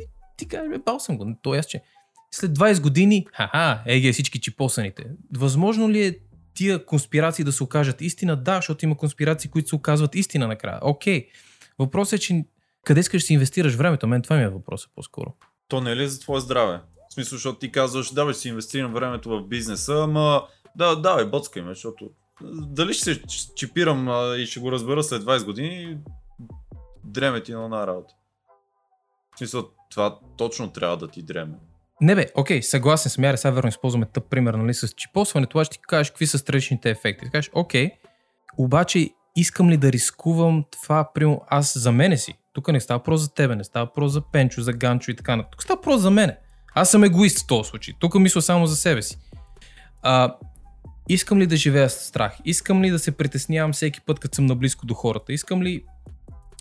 И 0.00 0.04
ти 0.36 0.48
кажеш, 0.48 0.68
бе, 0.68 0.78
бал 0.78 1.00
съм 1.00 1.18
го. 1.18 1.36
То 1.42 1.54
е 1.54 1.58
аз, 1.58 1.66
че 1.66 1.82
след 2.30 2.58
20 2.58 2.80
години, 2.80 3.26
ха-ха, 3.32 3.82
еге 3.86 4.12
всички 4.12 4.40
чипосаните. 4.40 5.04
Възможно 5.36 5.90
ли 5.90 6.06
е 6.06 6.18
тия 6.54 6.86
конспирации 6.86 7.44
да 7.44 7.52
се 7.52 7.62
окажат 7.62 8.00
истина? 8.00 8.36
Да, 8.36 8.56
защото 8.56 8.84
има 8.84 8.96
конспирации, 8.96 9.50
които 9.50 9.68
се 9.68 9.74
оказват 9.74 10.14
истина 10.14 10.48
накрая. 10.48 10.78
Окей. 10.82 11.28
Въпросът 11.78 12.12
е, 12.12 12.18
че 12.18 12.44
къде 12.84 13.00
искаш 13.00 13.22
да 13.22 13.26
си 13.26 13.32
инвестираш 13.32 13.74
времето? 13.74 14.06
Мен 14.06 14.22
това 14.22 14.36
ми 14.36 14.42
е 14.42 14.48
въпросът 14.48 14.90
по-скоро. 14.94 15.34
То 15.68 15.80
не 15.80 15.92
е 15.92 15.96
ли 15.96 16.08
за 16.08 16.20
твое 16.20 16.40
здраве? 16.40 16.80
В 17.10 17.14
смисъл, 17.14 17.36
защото 17.36 17.58
ти 17.58 17.72
казваш, 17.72 18.12
да, 18.12 18.32
ще 18.32 18.40
си 18.40 18.48
инвестирам 18.48 18.92
времето 18.92 19.30
в 19.30 19.48
бизнеса, 19.48 19.94
ама 20.02 20.46
да, 20.76 20.96
да, 20.96 21.16
бе, 21.16 21.24
боцкай 21.24 21.62
ме, 21.62 21.68
защото 21.68 22.10
дали 22.52 22.94
ще 22.94 23.04
се 23.04 23.22
чипирам 23.54 24.08
и 24.38 24.46
ще 24.46 24.60
го 24.60 24.72
разбера 24.72 25.02
след 25.02 25.22
20 25.22 25.44
години, 25.44 25.98
дреме 27.04 27.42
ти 27.42 27.52
на 27.52 27.64
една 27.64 27.86
работа. 27.86 28.14
В 29.34 29.38
смисъл, 29.38 29.68
това 29.90 30.18
точно 30.36 30.70
трябва 30.70 30.96
да 30.96 31.08
ти 31.08 31.22
дреме. 31.22 31.54
Не 32.00 32.14
бе, 32.14 32.26
окей, 32.34 32.62
съгласен 32.62 33.10
съм. 33.10 33.24
Яре, 33.24 33.36
сега 33.36 33.50
верно 33.50 33.68
използваме 33.68 34.06
тъп 34.06 34.30
пример, 34.30 34.54
нали, 34.54 34.74
с 34.74 34.88
чипосването, 34.88 35.58
аз 35.58 35.66
ще 35.66 35.76
ти 35.76 35.82
кажеш 35.82 36.10
какви 36.10 36.26
са 36.26 36.38
страничните 36.38 36.90
ефекти. 36.90 37.24
Ти 37.24 37.30
кажеш, 37.30 37.50
окей, 37.54 37.90
обаче 38.58 39.10
искам 39.36 39.70
ли 39.70 39.76
да 39.76 39.92
рискувам 39.92 40.64
това, 40.70 41.12
примерно, 41.14 41.42
аз 41.48 41.78
за 41.78 41.92
мене 41.92 42.16
си. 42.16 42.34
Тук 42.52 42.68
не 42.68 42.80
става 42.80 43.02
про 43.02 43.16
за 43.16 43.34
тебе, 43.34 43.56
не 43.56 43.64
става 43.64 43.92
про 43.92 44.08
за 44.08 44.20
Пенчо, 44.20 44.62
за 44.62 44.72
Ганчо 44.72 45.10
и 45.10 45.16
така 45.16 45.36
нататък. 45.36 45.52
Тук 45.52 45.62
става 45.62 45.80
про 45.80 45.98
за 45.98 46.10
мене. 46.10 46.36
Аз 46.74 46.90
съм 46.90 47.04
егоист 47.04 47.38
в 47.38 47.46
този 47.46 47.68
случай. 47.68 47.94
Тук 47.98 48.14
мисля 48.14 48.42
само 48.42 48.66
за 48.66 48.76
себе 48.76 49.02
си. 49.02 49.18
А, 50.02 50.36
искам 51.14 51.38
ли 51.38 51.46
да 51.46 51.56
живея 51.56 51.90
с 51.90 51.94
страх? 51.94 52.38
Искам 52.44 52.82
ли 52.82 52.90
да 52.90 52.98
се 52.98 53.16
притеснявам 53.16 53.72
всеки 53.72 54.00
път, 54.00 54.20
като 54.20 54.34
съм 54.34 54.46
наблизко 54.46 54.86
до 54.86 54.94
хората? 54.94 55.32
Искам 55.32 55.62
ли 55.62 55.84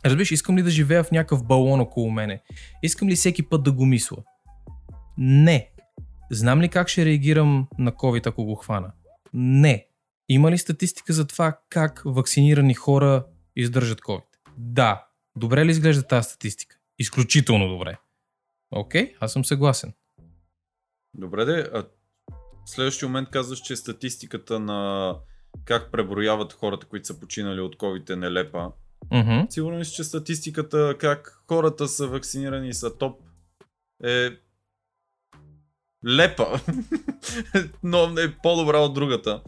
Разбираш, 0.06 0.32
искам 0.32 0.58
ли 0.58 0.64
да 0.64 0.70
живея 0.70 1.04
в 1.04 1.12
някакъв 1.12 1.44
балон 1.44 1.80
около 1.80 2.12
мене? 2.12 2.42
Искам 2.84 3.08
ли 3.08 3.16
всеки 3.16 3.44
път 3.44 3.64
да 3.64 3.72
го 3.72 3.86
мисля? 3.86 4.18
Не. 5.18 5.72
Знам 6.32 6.62
ли 6.62 6.70
как 6.70 6.88
ще 6.88 7.06
реагирам 7.06 7.68
на 7.78 7.92
COVID, 7.92 8.28
ако 8.28 8.46
го 8.46 8.56
хвана? 8.56 8.92
Не. 9.34 9.88
Има 10.30 10.52
ли 10.52 10.58
статистика 10.58 11.14
за 11.14 11.28
това 11.28 11.60
как 11.70 12.02
вакцинирани 12.06 12.74
хора 12.74 13.26
издържат 13.56 14.02
COVID? 14.02 14.24
Да. 14.58 15.08
Добре 15.36 15.66
ли 15.66 15.72
изглежда 15.72 16.04
тази 16.04 16.30
статистика? 16.30 16.78
Изключително 17.00 17.68
добре. 17.68 17.98
Окей, 18.72 19.16
аз 19.20 19.34
съм 19.34 19.46
съгласен. 19.46 19.94
Добре, 21.14 21.46
де, 21.46 21.70
а 21.74 21.84
в 22.70 22.72
следващия 22.72 23.10
момент 23.10 23.30
казваш, 23.30 23.60
че 23.60 23.76
статистиката 23.76 24.60
на 24.60 25.16
как 25.66 25.92
преброяват 25.92 26.54
хората, 26.54 26.86
които 26.86 27.08
са 27.08 27.20
починали 27.20 27.62
от 27.62 27.76
COVID 27.76 28.10
е 28.10 28.16
нелепа. 28.16 28.72
Mm-hmm. 29.12 29.50
Сигурно 29.50 29.86
си, 29.86 29.96
че 29.96 30.04
статистиката 30.04 30.96
как 31.00 31.44
хората 31.48 31.88
са 31.88 32.08
вакцинирани 32.08 32.70
и 32.70 32.74
са 32.74 32.98
топ 32.98 33.22
е 34.04 34.30
лепа, 36.08 36.48
но 37.84 38.08
не 38.08 38.22
е 38.22 38.36
по-добра 38.44 38.78
от 38.78 38.94
другата. 38.94 39.42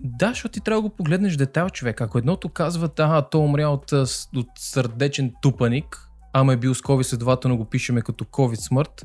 Да, 0.00 0.28
защото 0.28 0.52
ти 0.52 0.60
трябва 0.60 0.82
да 0.82 0.88
го 0.88 0.96
погледнеш 0.96 1.36
детайл, 1.36 1.70
човек. 1.70 2.00
Ако 2.00 2.18
едното 2.18 2.48
казва, 2.48 2.90
ага, 2.98 3.28
то 3.28 3.40
умря 3.40 3.68
от, 3.68 3.92
а, 3.92 4.06
от 4.36 4.48
сърдечен 4.58 5.32
тупаник, 5.42 6.08
ама 6.32 6.52
е 6.52 6.56
бил 6.56 6.74
с 6.74 6.82
COVID, 6.82 7.02
следователно 7.02 7.56
го 7.56 7.64
пишеме 7.64 8.02
като 8.02 8.24
COVID 8.24 8.68
смърт. 8.68 9.02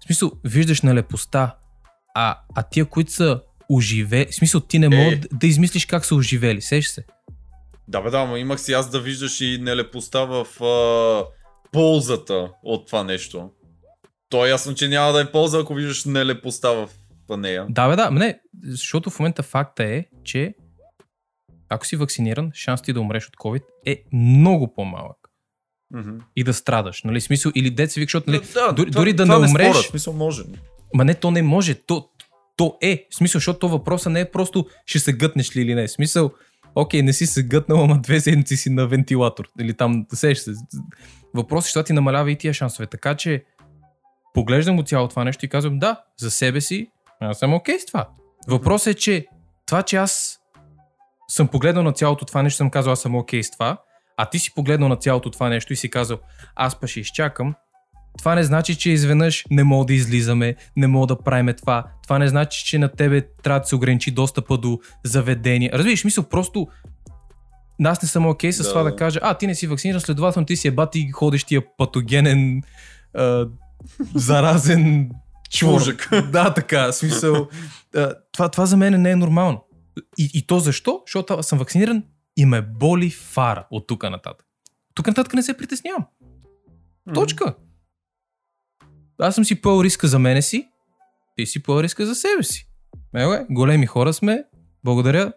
В 0.00 0.04
смисъл, 0.04 0.32
виждаш 0.44 0.82
нелепостта, 0.82 1.56
а, 2.14 2.38
а 2.54 2.62
тия, 2.62 2.84
които 2.84 3.12
са 3.12 3.40
оживели, 3.70 4.26
в 4.30 4.34
смисъл, 4.34 4.60
ти 4.60 4.78
не 4.78 4.88
мога 4.88 5.16
да, 5.16 5.28
да 5.32 5.46
измислиш 5.46 5.86
как 5.86 6.04
са 6.06 6.14
оживели, 6.14 6.60
сеш 6.60 6.86
се. 6.86 7.04
Да, 7.88 8.00
бе, 8.00 8.10
да, 8.10 8.24
но 8.24 8.36
имах 8.36 8.60
си 8.60 8.72
аз 8.72 8.90
да 8.90 9.00
виждаш 9.00 9.40
и 9.40 9.58
нелепостта 9.60 10.20
в 10.20 10.62
а, 10.62 11.24
ползата 11.72 12.50
от 12.62 12.86
това 12.86 13.04
нещо. 13.04 13.50
То 14.28 14.46
е 14.46 14.50
ясно, 14.50 14.74
че 14.74 14.88
няма 14.88 15.12
да 15.12 15.20
е 15.20 15.32
полза, 15.32 15.58
ако 15.58 15.74
виждаш 15.74 16.04
нелепостта 16.04 16.70
в 16.70 16.88
нея. 17.30 17.66
Да, 17.68 17.88
бе, 17.88 17.96
да, 17.96 18.10
не, 18.10 18.40
защото 18.64 19.10
в 19.10 19.18
момента 19.18 19.42
факта 19.42 19.84
е, 19.84 20.04
че 20.24 20.54
ако 21.68 21.86
си 21.86 21.96
вакциниран, 21.96 22.50
шанс 22.54 22.82
ти 22.82 22.92
да 22.92 23.00
умреш 23.00 23.28
от 23.28 23.36
COVID 23.36 23.62
е 23.86 24.02
много 24.12 24.74
по-малък. 24.74 25.16
Мгм. 25.94 26.10
И 26.36 26.44
да 26.44 26.54
страдаш, 26.54 27.02
нали? 27.02 27.20
Смисъл, 27.20 27.52
или 27.54 27.70
деца 27.70 28.00
вик, 28.00 28.08
защото, 28.08 28.30
нали, 28.30 28.40
да, 28.54 28.72
дори- 28.72 28.90
това- 28.90 29.00
дори 29.00 29.12
да 29.12 29.24
това 29.24 29.38
не 29.38 29.46
умреш- 29.46 29.70
Споря, 29.70 29.82
в 29.82 29.86
смисъл 29.86 30.12
може. 30.12 30.42
Ма 30.94 31.04
не, 31.04 31.14
то 31.14 31.30
не 31.30 31.42
може. 31.42 31.74
То, 31.74 32.08
то 32.56 32.78
е. 32.82 33.06
В 33.10 33.14
смисъл, 33.14 33.38
защото 33.38 33.58
то 33.58 33.68
въпроса 33.68 34.10
не 34.10 34.20
е 34.20 34.30
просто 34.30 34.66
ще 34.86 34.98
се 34.98 35.12
гътнеш 35.12 35.56
ли 35.56 35.60
или 35.60 35.74
не. 35.74 35.86
В 35.86 35.90
смисъл, 35.90 36.30
окей, 36.74 37.02
не 37.02 37.12
си 37.12 37.26
се 37.26 37.42
гътнал, 37.42 37.84
ама 37.84 37.98
две 37.98 38.20
седмици 38.20 38.56
си 38.56 38.70
на 38.70 38.86
вентилатор. 38.86 39.48
Или 39.60 39.74
там, 39.74 40.06
сеш 40.12 40.38
се. 40.38 40.52
Въпросът 41.34 41.68
е, 41.68 41.70
що 41.70 41.82
ти 41.82 41.92
намалява 41.92 42.30
и 42.30 42.38
тия 42.38 42.54
шансове. 42.54 42.86
Така 42.86 43.14
че, 43.14 43.44
поглеждам 44.34 44.76
го 44.76 44.82
цяло 44.82 45.08
това 45.08 45.24
нещо 45.24 45.44
и 45.44 45.48
казвам, 45.48 45.78
да, 45.78 46.00
за 46.18 46.30
себе 46.30 46.60
си, 46.60 46.90
аз 47.20 47.38
съм 47.38 47.54
окей 47.54 47.78
с 47.78 47.86
това. 47.86 48.08
Въпросът 48.48 48.86
е, 48.86 48.98
че 48.98 49.26
това, 49.66 49.82
че 49.82 49.96
аз 49.96 50.38
съм 51.28 51.48
погледнал 51.48 51.84
на 51.84 51.92
цялото 51.92 52.24
това 52.24 52.42
нещо, 52.42 52.56
съм 52.56 52.70
казал, 52.70 52.92
аз 52.92 53.00
съм 53.00 53.16
окей 53.16 53.42
с 53.42 53.50
това, 53.50 53.78
а 54.16 54.30
ти 54.30 54.38
си 54.38 54.54
погледнал 54.54 54.88
на 54.88 54.96
цялото 54.96 55.30
това 55.30 55.48
нещо 55.48 55.72
и 55.72 55.76
си 55.76 55.90
казал, 55.90 56.18
аз 56.56 56.80
па 56.80 56.86
ще 56.86 57.00
изчакам, 57.00 57.54
това 58.18 58.34
не 58.34 58.42
значи, 58.42 58.74
че 58.74 58.90
изведнъж 58.90 59.44
не 59.50 59.64
мога 59.64 59.86
да 59.86 59.94
излизаме, 59.94 60.54
не 60.76 60.86
мога 60.86 61.06
да 61.06 61.18
правиме 61.18 61.52
това. 61.54 61.84
Това 62.02 62.18
не 62.18 62.28
значи, 62.28 62.64
че 62.64 62.78
на 62.78 62.88
тебе 62.88 63.20
трябва 63.42 63.60
да 63.60 63.66
се 63.66 63.76
ограничи 63.76 64.10
достъпа 64.10 64.58
до 64.58 64.80
заведения. 65.04 65.72
Разбираш, 65.72 66.04
мисъл, 66.04 66.24
просто 66.24 66.68
аз 67.84 68.02
не 68.02 68.08
съм 68.08 68.26
окей 68.26 68.52
с 68.52 68.62
Да, 68.62 68.68
това 68.68 68.82
да. 68.82 68.96
кажа, 68.96 69.20
а 69.22 69.34
ти 69.34 69.46
не 69.46 69.54
си 69.54 69.66
вакциниран, 69.66 70.00
следователно 70.00 70.46
ти 70.46 70.56
си 70.56 70.68
е 70.68 70.70
бати 70.70 71.10
ходещия 71.10 71.62
патогенен, 71.78 72.62
а, 73.14 73.46
заразен. 74.14 75.10
Мужик. 75.62 76.08
Да, 76.32 76.54
така, 76.54 76.92
смисъл. 76.92 77.48
А, 77.96 78.14
това, 78.32 78.48
това 78.48 78.66
за 78.66 78.76
мен 78.76 79.02
не 79.02 79.10
е 79.10 79.16
нормално. 79.16 79.64
И, 80.18 80.30
и 80.34 80.46
то 80.46 80.58
защо? 80.58 81.02
Защото 81.06 81.42
съм 81.42 81.58
вакциниран 81.58 82.02
и 82.36 82.46
ме 82.46 82.62
боли 82.62 83.10
фара 83.10 83.66
от 83.70 83.86
тук 83.86 84.02
нататък. 84.02 84.46
Тук 84.94 85.06
нататък 85.06 85.34
не 85.34 85.42
се 85.42 85.56
притеснявам. 85.56 86.04
Точка. 87.14 87.54
Аз 89.22 89.34
съм 89.34 89.44
си 89.44 89.60
поел 89.60 89.82
риска 89.82 90.08
за 90.08 90.18
мене 90.18 90.42
си, 90.42 90.68
ти 91.36 91.46
си 91.46 91.62
поел 91.62 91.82
риска 91.82 92.06
за 92.06 92.14
себе 92.14 92.42
си. 92.42 92.68
Еле, 93.16 93.46
големи 93.50 93.86
хора 93.86 94.12
сме, 94.12 94.44
благодаря. 94.84 95.32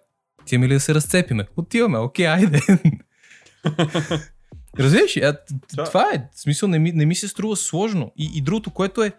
Ти 0.46 0.58
ми 0.58 0.68
ли 0.68 0.74
да 0.74 0.80
се 0.80 0.96
разцепиме? 0.96 1.48
Отиваме, 1.58 1.98
окей, 1.98 2.28
айде. 2.28 2.62
Разбираш, 4.80 5.18
ли? 5.18 5.22
Да. 5.76 5.84
това 5.84 6.10
е. 6.14 6.30
В 6.34 6.42
смисъл 6.42 6.70
не 6.70 6.80
ми, 6.80 6.92
не 6.92 7.06
ми 7.06 7.16
се 7.16 7.28
струва 7.28 7.56
сложно. 7.56 8.12
И, 8.18 8.32
и 8.36 8.42
другото, 8.42 8.72
което 8.72 9.04
е, 9.04 9.12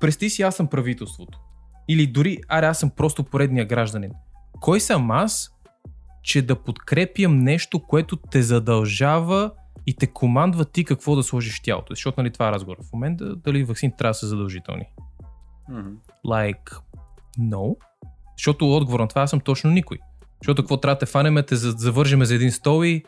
представи 0.00 0.30
си 0.30 0.42
аз 0.42 0.56
съм 0.56 0.66
правителството. 0.66 1.40
Или 1.88 2.06
дори, 2.06 2.38
аре 2.48 2.66
аз 2.66 2.78
съм 2.78 2.90
просто 2.90 3.24
поредния 3.24 3.66
гражданин. 3.66 4.10
Кой 4.60 4.80
съм 4.80 5.10
аз, 5.10 5.50
че 6.22 6.42
да 6.42 6.62
подкрепям 6.62 7.38
нещо, 7.38 7.82
което 7.82 8.16
те 8.16 8.42
задължава 8.42 9.50
и 9.86 9.96
те 9.96 10.06
командва 10.06 10.64
ти 10.64 10.84
какво 10.84 11.16
да 11.16 11.22
сложиш 11.22 11.58
в 11.60 11.62
тялото. 11.62 11.86
Защото 11.94 12.20
нали 12.20 12.32
това 12.32 12.48
е 12.48 12.52
разговор 12.52 12.76
в 12.82 12.92
момента, 12.92 13.36
дали 13.36 13.64
вакцини 13.64 13.92
трябва 13.98 14.10
да 14.10 14.14
са 14.14 14.26
задължителни. 14.26 14.84
Мгм. 15.70 15.88
Like, 16.26 16.78
no. 17.38 17.76
Защото 18.38 18.76
отговор 18.76 19.00
на 19.00 19.08
това 19.08 19.22
аз 19.22 19.30
съм 19.30 19.40
точно 19.40 19.70
никой. 19.70 19.98
Защото 20.42 20.62
какво 20.62 20.76
трябва 20.76 20.94
да 20.94 20.98
те 20.98 21.06
фанеме, 21.06 21.42
те 21.42 21.56
за- 21.56 21.70
завържеме 21.70 22.24
за 22.24 22.34
един 22.34 22.52
стол 22.52 22.84
и 22.84 23.02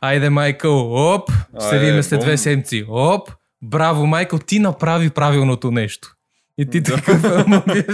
Айде, 0.00 0.30
Майкъл, 0.30 0.92
оп, 1.14 1.30
видим 1.78 2.02
след 2.02 2.20
две 2.20 2.36
седмици. 2.36 2.84
Оп, 2.88 3.30
браво, 3.62 4.06
Майкъл, 4.06 4.38
ти 4.38 4.58
направи 4.58 5.10
правилното 5.10 5.70
нещо. 5.70 6.14
И 6.58 6.70
ти 6.70 6.80
Да. 6.80 6.94
такъв, 6.94 7.24
ама 7.24 7.62
вие 7.66 7.84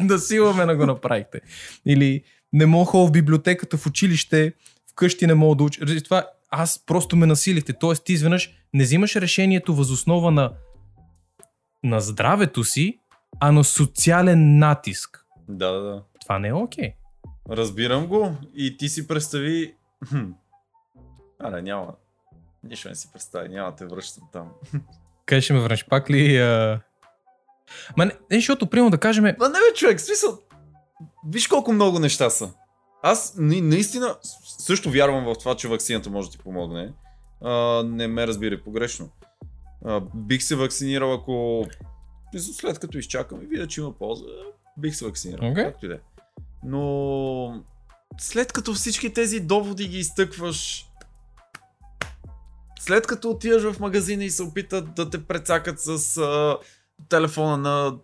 насиламе 0.00 0.66
да 0.66 0.76
го 0.76 0.86
направихте. 0.86 1.40
Или 1.86 2.22
не 2.52 2.66
мога 2.66 2.92
да 2.92 3.06
в 3.06 3.10
библиотеката, 3.12 3.76
в 3.76 3.86
училище, 3.86 4.52
вкъщи 4.92 5.26
не 5.26 5.34
мога 5.34 5.56
да 5.56 5.64
уча. 5.64 6.02
Това 6.04 6.26
аз 6.52 6.82
просто 6.86 7.16
ме 7.16 7.26
насилихте. 7.26 7.72
Тоест 7.72 8.04
ти 8.04 8.12
изведнъж 8.12 8.54
не 8.74 8.84
взимаш 8.84 9.16
решението 9.16 9.74
възоснова 9.74 10.30
на, 10.30 10.52
на 11.84 12.00
здравето 12.00 12.64
си, 12.64 13.00
а 13.40 13.52
на 13.52 13.64
социален 13.64 14.58
натиск. 14.58 15.26
Да, 15.48 15.72
да, 15.72 15.80
да. 15.80 16.02
Това 16.20 16.38
не 16.38 16.48
е 16.48 16.52
окей. 16.52 16.94
Разбирам 17.50 18.06
го 18.06 18.36
и 18.54 18.76
ти 18.76 18.88
си 18.88 19.08
представи... 19.08 19.74
Хм. 20.08 20.30
Аре, 21.38 21.62
няма. 21.62 21.94
Нищо 22.64 22.88
не 22.88 22.94
си 22.94 23.08
представи, 23.12 23.48
няма 23.48 23.76
те 23.76 23.86
връщам 23.86 24.24
там. 24.32 24.50
Къде 25.26 25.40
ще 25.40 25.52
ме 25.52 25.60
върнеш 25.60 25.86
пак 25.86 26.10
ли? 26.10 26.38
А... 26.38 26.80
Ма 27.96 28.04
не, 28.04 28.12
защото, 28.30 28.66
примерно 28.66 28.90
да 28.90 28.98
кажем, 28.98 29.24
Ма 29.24 29.48
не 29.48 29.58
бе, 29.58 29.74
човек, 29.76 30.00
смисъл... 30.00 30.38
Виж 31.26 31.46
колко 31.46 31.72
много 31.72 31.98
неща 31.98 32.30
са. 32.30 32.52
Аз 33.02 33.34
на- 33.36 33.60
наистина 33.62 34.16
също 34.58 34.90
вярвам 34.90 35.24
в 35.24 35.38
това, 35.38 35.56
че 35.56 35.68
вакцината 35.68 36.10
може 36.10 36.28
да 36.28 36.32
ти 36.32 36.38
помогне. 36.38 36.92
А, 37.40 37.82
не 37.82 38.08
ме 38.08 38.26
разбирай 38.26 38.62
погрешно. 38.62 39.08
А, 39.84 40.00
бих 40.14 40.42
се 40.42 40.56
вакцинирал, 40.56 41.14
ако... 41.14 41.66
След 42.38 42.78
като 42.78 42.98
изчакам 42.98 43.42
и 43.42 43.46
видя, 43.46 43.66
че 43.66 43.80
има 43.80 43.92
полза, 43.92 44.24
бих 44.78 44.96
се 44.96 45.04
вакцинирал. 45.04 45.50
Окей. 45.50 45.64
Както 45.64 45.86
и 45.86 45.88
да 45.88 45.94
е. 45.94 45.98
Но... 46.64 47.64
След 48.20 48.52
като 48.52 48.74
всички 48.74 49.12
тези 49.12 49.40
доводи 49.40 49.88
ги 49.88 49.98
изтъкваш... 49.98 50.88
След 52.80 53.06
като 53.06 53.30
отиваш 53.30 53.62
в 53.62 53.80
магазина 53.80 54.24
и 54.24 54.30
се 54.30 54.42
опитат 54.42 54.94
да 54.94 55.10
те 55.10 55.26
прецакат 55.26 55.80
с 55.80 56.16
а, 56.16 56.58
телефона 57.08 57.56
на 57.56 57.96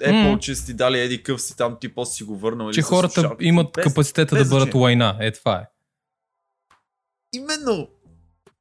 Apple, 0.00 0.32
М. 0.32 0.38
че 0.38 0.54
си 0.54 0.74
дали 0.74 1.00
еди 1.00 1.22
къв 1.22 1.42
си 1.42 1.56
там, 1.56 1.76
ти 1.80 1.94
после 1.94 2.12
си 2.12 2.24
го 2.24 2.36
върнал. 2.38 2.70
че 2.72 2.82
хората 2.82 3.14
слушалките. 3.14 3.44
имат 3.44 3.72
Без- 3.74 3.84
капацитета 3.84 4.34
без 4.36 4.48
да 4.48 4.54
бъдат 4.54 4.74
лайна. 4.74 5.16
Е, 5.20 5.32
това 5.32 5.56
е. 5.56 5.64
Именно. 7.32 7.88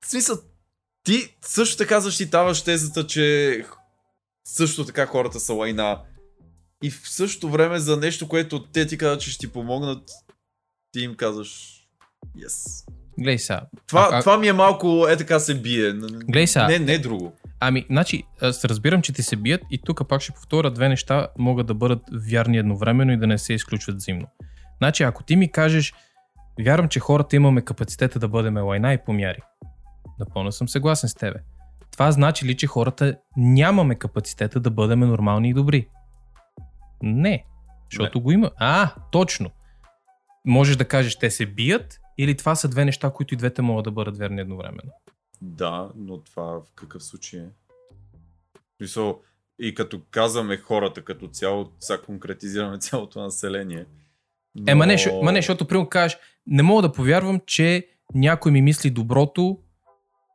В 0.01 0.09
смисъл, 0.09 0.37
ти 1.03 1.35
също 1.41 1.77
така 1.77 1.99
защитаваш 1.99 2.61
тезата, 2.61 3.07
че 3.07 3.65
също 4.45 4.85
така 4.85 5.05
хората 5.05 5.39
са 5.39 5.53
лайна. 5.53 6.01
И 6.83 6.91
в 6.91 7.01
същото 7.05 7.49
време 7.49 7.79
за 7.79 7.97
нещо, 7.97 8.27
което 8.27 8.63
те 8.63 8.87
ти 8.87 8.97
казват, 8.97 9.21
че 9.21 9.31
ще 9.31 9.39
ти 9.39 9.53
помогнат, 9.53 10.09
ти 10.91 10.99
им 10.99 11.15
казваш 11.15 11.79
yes. 12.37 12.85
Глей 13.19 13.39
сега. 13.39 13.61
Това, 13.87 14.09
а- 14.11 14.19
това 14.19 14.37
ми 14.37 14.47
е 14.47 14.53
малко, 14.53 15.07
е 15.09 15.17
така 15.17 15.39
се 15.39 15.55
бие. 15.55 15.93
Глей 16.27 16.47
сега. 16.47 16.67
Не, 16.67 16.79
не 16.79 16.93
е 16.93 16.99
друго. 16.99 17.33
Ами, 17.65 17.85
значи, 17.89 18.23
аз 18.41 18.65
разбирам, 18.65 19.01
че 19.01 19.13
ти 19.13 19.23
се 19.23 19.35
бият 19.35 19.61
и 19.71 19.81
тук 19.85 20.07
пак 20.09 20.21
ще 20.21 20.31
повторя, 20.31 20.71
две 20.71 20.89
неща 20.89 21.27
могат 21.37 21.67
да 21.67 21.73
бъдат 21.73 22.01
вярни 22.31 22.57
едновременно 22.57 23.11
и 23.11 23.17
да 23.17 23.27
не 23.27 23.37
се 23.37 23.53
изключват 23.53 23.95
взаимно. 23.95 24.27
Значи, 24.77 25.03
ако 25.03 25.23
ти 25.23 25.35
ми 25.35 25.51
кажеш, 25.51 25.93
вярвам, 26.61 26.89
че 26.89 26.99
хората 26.99 27.35
имаме 27.35 27.61
капацитета 27.61 28.19
да 28.19 28.27
бъдем 28.27 28.57
лайна 28.57 28.93
и 28.93 28.97
помяри. 29.05 29.39
Напълно 30.19 30.51
съм 30.51 30.69
съгласен 30.69 31.09
с 31.09 31.15
тебе. 31.15 31.39
Това 31.91 32.11
значи 32.11 32.45
ли, 32.45 32.57
че 32.57 32.67
хората 32.67 33.17
нямаме 33.37 33.95
капацитета 33.95 34.59
да 34.59 34.69
бъдем 34.69 34.99
нормални 34.99 35.49
и 35.49 35.53
добри? 35.53 35.87
Не. 37.01 37.45
Защото 37.91 38.21
го 38.21 38.31
има. 38.31 38.51
А, 38.57 38.91
точно. 39.11 39.51
Можеш 40.45 40.75
да 40.75 40.85
кажеш, 40.85 41.15
те 41.15 41.31
се 41.31 41.45
бият 41.45 41.99
или 42.17 42.37
това 42.37 42.55
са 42.55 42.67
две 42.67 42.85
неща, 42.85 43.09
които 43.09 43.33
и 43.33 43.37
двете 43.37 43.61
могат 43.61 43.83
да 43.83 43.91
бъдат 43.91 44.17
верни 44.17 44.41
едновременно. 44.41 44.91
Да, 45.43 45.89
но 45.95 46.17
това 46.17 46.43
в 46.43 46.63
какъв 46.75 47.03
случай 47.03 47.39
е? 47.39 47.49
В 48.55 48.77
Смисъл, 48.77 49.21
и 49.59 49.73
като 49.73 50.01
казваме 50.11 50.57
хората 50.57 51.03
като 51.03 51.27
цяло, 51.27 51.71
сега 51.79 52.01
конкретизираме 52.01 52.77
цялото 52.79 53.21
население. 53.21 53.85
Но... 54.55 54.71
Е, 54.71 54.75
ма 54.75 54.85
не, 54.85 54.97
ма 55.23 55.31
не, 55.31 55.37
защото 55.37 55.67
примерно 55.67 55.89
кажеш, 55.89 56.17
не 56.47 56.63
мога 56.63 56.81
да 56.81 56.91
повярвам, 56.91 57.41
че 57.45 57.87
някой 58.13 58.51
ми 58.51 58.61
мисли 58.61 58.89
доброто 58.89 59.59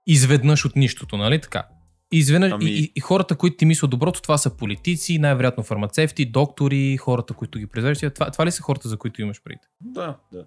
изведнъж 0.06 0.64
от 0.64 0.76
нищото, 0.76 1.16
нали 1.16 1.40
така? 1.40 1.68
Изведнъж, 2.12 2.52
Ами- 2.52 2.70
и, 2.70 2.92
и, 2.96 3.00
хората, 3.00 3.36
които 3.36 3.56
ти 3.56 3.64
мислят 3.64 3.90
доброто, 3.90 4.22
това 4.22 4.38
са 4.38 4.56
политици, 4.56 5.18
най-вероятно 5.18 5.64
фармацевти, 5.64 6.24
доктори, 6.24 6.96
хората, 6.96 7.34
които 7.34 7.58
ги 7.58 7.66
произвеждат. 7.66 8.14
Това, 8.14 8.30
това 8.30 8.46
ли 8.46 8.50
са 8.50 8.62
хората, 8.62 8.88
за 8.88 8.96
които 8.96 9.22
имаш 9.22 9.42
преди? 9.42 9.60
Да, 9.80 10.16
да. 10.32 10.44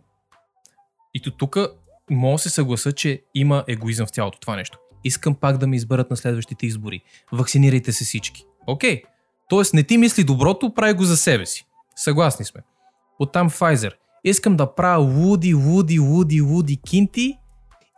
И 1.13 1.21
тук 1.37 1.57
мога 2.15 2.35
да 2.35 2.39
се 2.39 2.49
съгласа, 2.49 2.91
че 2.91 3.21
има 3.35 3.63
егоизъм 3.67 4.07
в 4.07 4.09
цялото 4.09 4.39
това 4.39 4.55
нещо. 4.55 4.79
Искам 5.03 5.35
пак 5.35 5.57
да 5.57 5.67
ме 5.67 5.75
изберат 5.75 6.09
на 6.09 6.17
следващите 6.17 6.65
избори. 6.65 7.01
Вакцинирайте 7.31 7.91
се 7.91 8.03
всички. 8.03 8.45
Окей. 8.67 9.01
Тоест 9.49 9.73
не 9.73 9.83
ти 9.83 9.97
мисли 9.97 10.23
доброто, 10.23 10.73
прави 10.73 10.93
го 10.93 11.03
за 11.03 11.17
себе 11.17 11.45
си. 11.45 11.65
Съгласни 11.95 12.45
сме. 12.45 12.61
Оттам 13.19 13.49
Pfizer. 13.49 13.91
Искам 14.23 14.55
да 14.55 14.75
правя 14.75 15.03
луди, 15.03 15.53
луди, 15.53 15.99
луди, 15.99 16.41
луди 16.41 16.77
кинти 16.77 17.37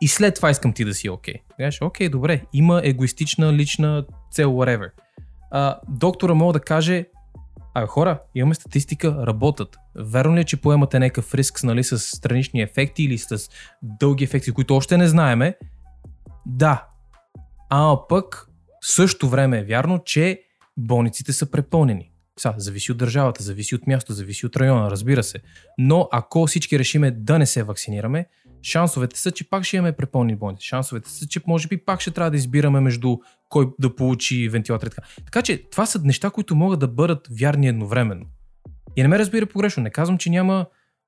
и 0.00 0.08
след 0.08 0.34
това 0.34 0.50
искам 0.50 0.72
ти 0.72 0.84
да 0.84 0.94
си 0.94 1.08
окей. 1.08 1.34
Кажеш, 1.56 1.82
окей, 1.82 2.08
добре, 2.08 2.42
има 2.52 2.80
егоистична 2.84 3.52
лична 3.52 4.04
цел, 4.30 4.50
whatever. 4.50 4.90
А, 5.50 5.80
доктора 5.88 6.34
мога 6.34 6.52
да 6.52 6.60
каже, 6.60 7.06
а 7.74 7.86
хора, 7.86 8.22
имаме 8.34 8.54
статистика, 8.54 9.26
работят. 9.26 9.76
Верно 9.96 10.36
ли 10.36 10.40
е, 10.40 10.44
че 10.44 10.60
поемате 10.60 10.98
някакъв 10.98 11.34
риск 11.34 11.62
нали, 11.62 11.84
с 11.84 11.98
странични 11.98 12.62
ефекти 12.62 13.04
или 13.04 13.18
с 13.18 13.50
дълги 13.82 14.24
ефекти, 14.24 14.52
които 14.52 14.76
още 14.76 14.96
не 14.96 15.08
знаеме? 15.08 15.54
Да. 16.46 16.86
А 17.70 17.96
пък 18.08 18.48
в 18.84 18.92
същото 18.92 19.28
време 19.28 19.58
е 19.58 19.64
вярно, 19.64 20.02
че 20.04 20.42
болниците 20.76 21.32
са 21.32 21.50
препълнени. 21.50 22.10
Са, 22.38 22.54
зависи 22.56 22.92
от 22.92 22.98
държавата, 22.98 23.42
зависи 23.42 23.74
от 23.74 23.86
място, 23.86 24.12
зависи 24.12 24.46
от 24.46 24.56
района, 24.56 24.90
разбира 24.90 25.22
се. 25.22 25.38
Но 25.78 26.08
ако 26.12 26.46
всички 26.46 26.78
решиме 26.78 27.10
да 27.10 27.38
не 27.38 27.46
се 27.46 27.62
вакцинираме, 27.62 28.26
шансовете 28.62 29.20
са, 29.20 29.30
че 29.30 29.50
пак 29.50 29.64
ще 29.64 29.76
имаме 29.76 29.92
препълнени 29.92 30.36
болници. 30.36 30.66
Шансовете 30.66 31.10
са, 31.10 31.26
че 31.26 31.40
може 31.46 31.68
би 31.68 31.76
пак 31.76 32.00
ще 32.00 32.10
трябва 32.10 32.30
да 32.30 32.36
избираме 32.36 32.80
между 32.80 33.16
кой 33.48 33.66
да 33.78 33.96
получи 33.96 34.48
вентилатор. 34.48 34.86
Така. 34.86 35.02
така 35.24 35.42
че 35.42 35.62
това 35.70 35.86
са 35.86 36.00
неща, 36.04 36.30
които 36.30 36.54
могат 36.54 36.80
да 36.80 36.88
бъдат 36.88 37.28
вярни 37.40 37.68
едновременно. 37.68 38.26
И 38.96 39.02
не 39.02 39.08
ме 39.08 39.18
разбира 39.18 39.46
погрешно. 39.46 39.82
Не 39.82 39.90
казвам, 39.90 40.18
че 40.18 40.30
няма 40.30 40.66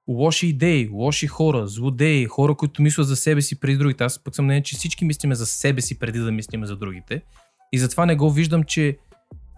лоши 0.08 0.46
идеи, 0.46 0.88
лоши 0.92 1.26
хора, 1.26 1.66
злодеи, 1.66 2.24
хора, 2.24 2.54
които 2.54 2.82
мислят 2.82 3.06
за 3.06 3.16
себе 3.16 3.42
си 3.42 3.60
преди 3.60 3.76
другите. 3.76 4.04
Аз 4.04 4.24
пък 4.24 4.34
съм 4.34 4.44
мнение, 4.44 4.62
че 4.62 4.76
всички 4.76 5.04
мислиме 5.04 5.34
за 5.34 5.46
себе 5.46 5.80
си 5.80 5.98
преди 5.98 6.18
да 6.18 6.32
мислиме 6.32 6.66
за 6.66 6.76
другите. 6.76 7.22
И 7.72 7.78
затова 7.78 8.06
не 8.06 8.16
го 8.16 8.30
виждам, 8.30 8.64
че 8.64 8.98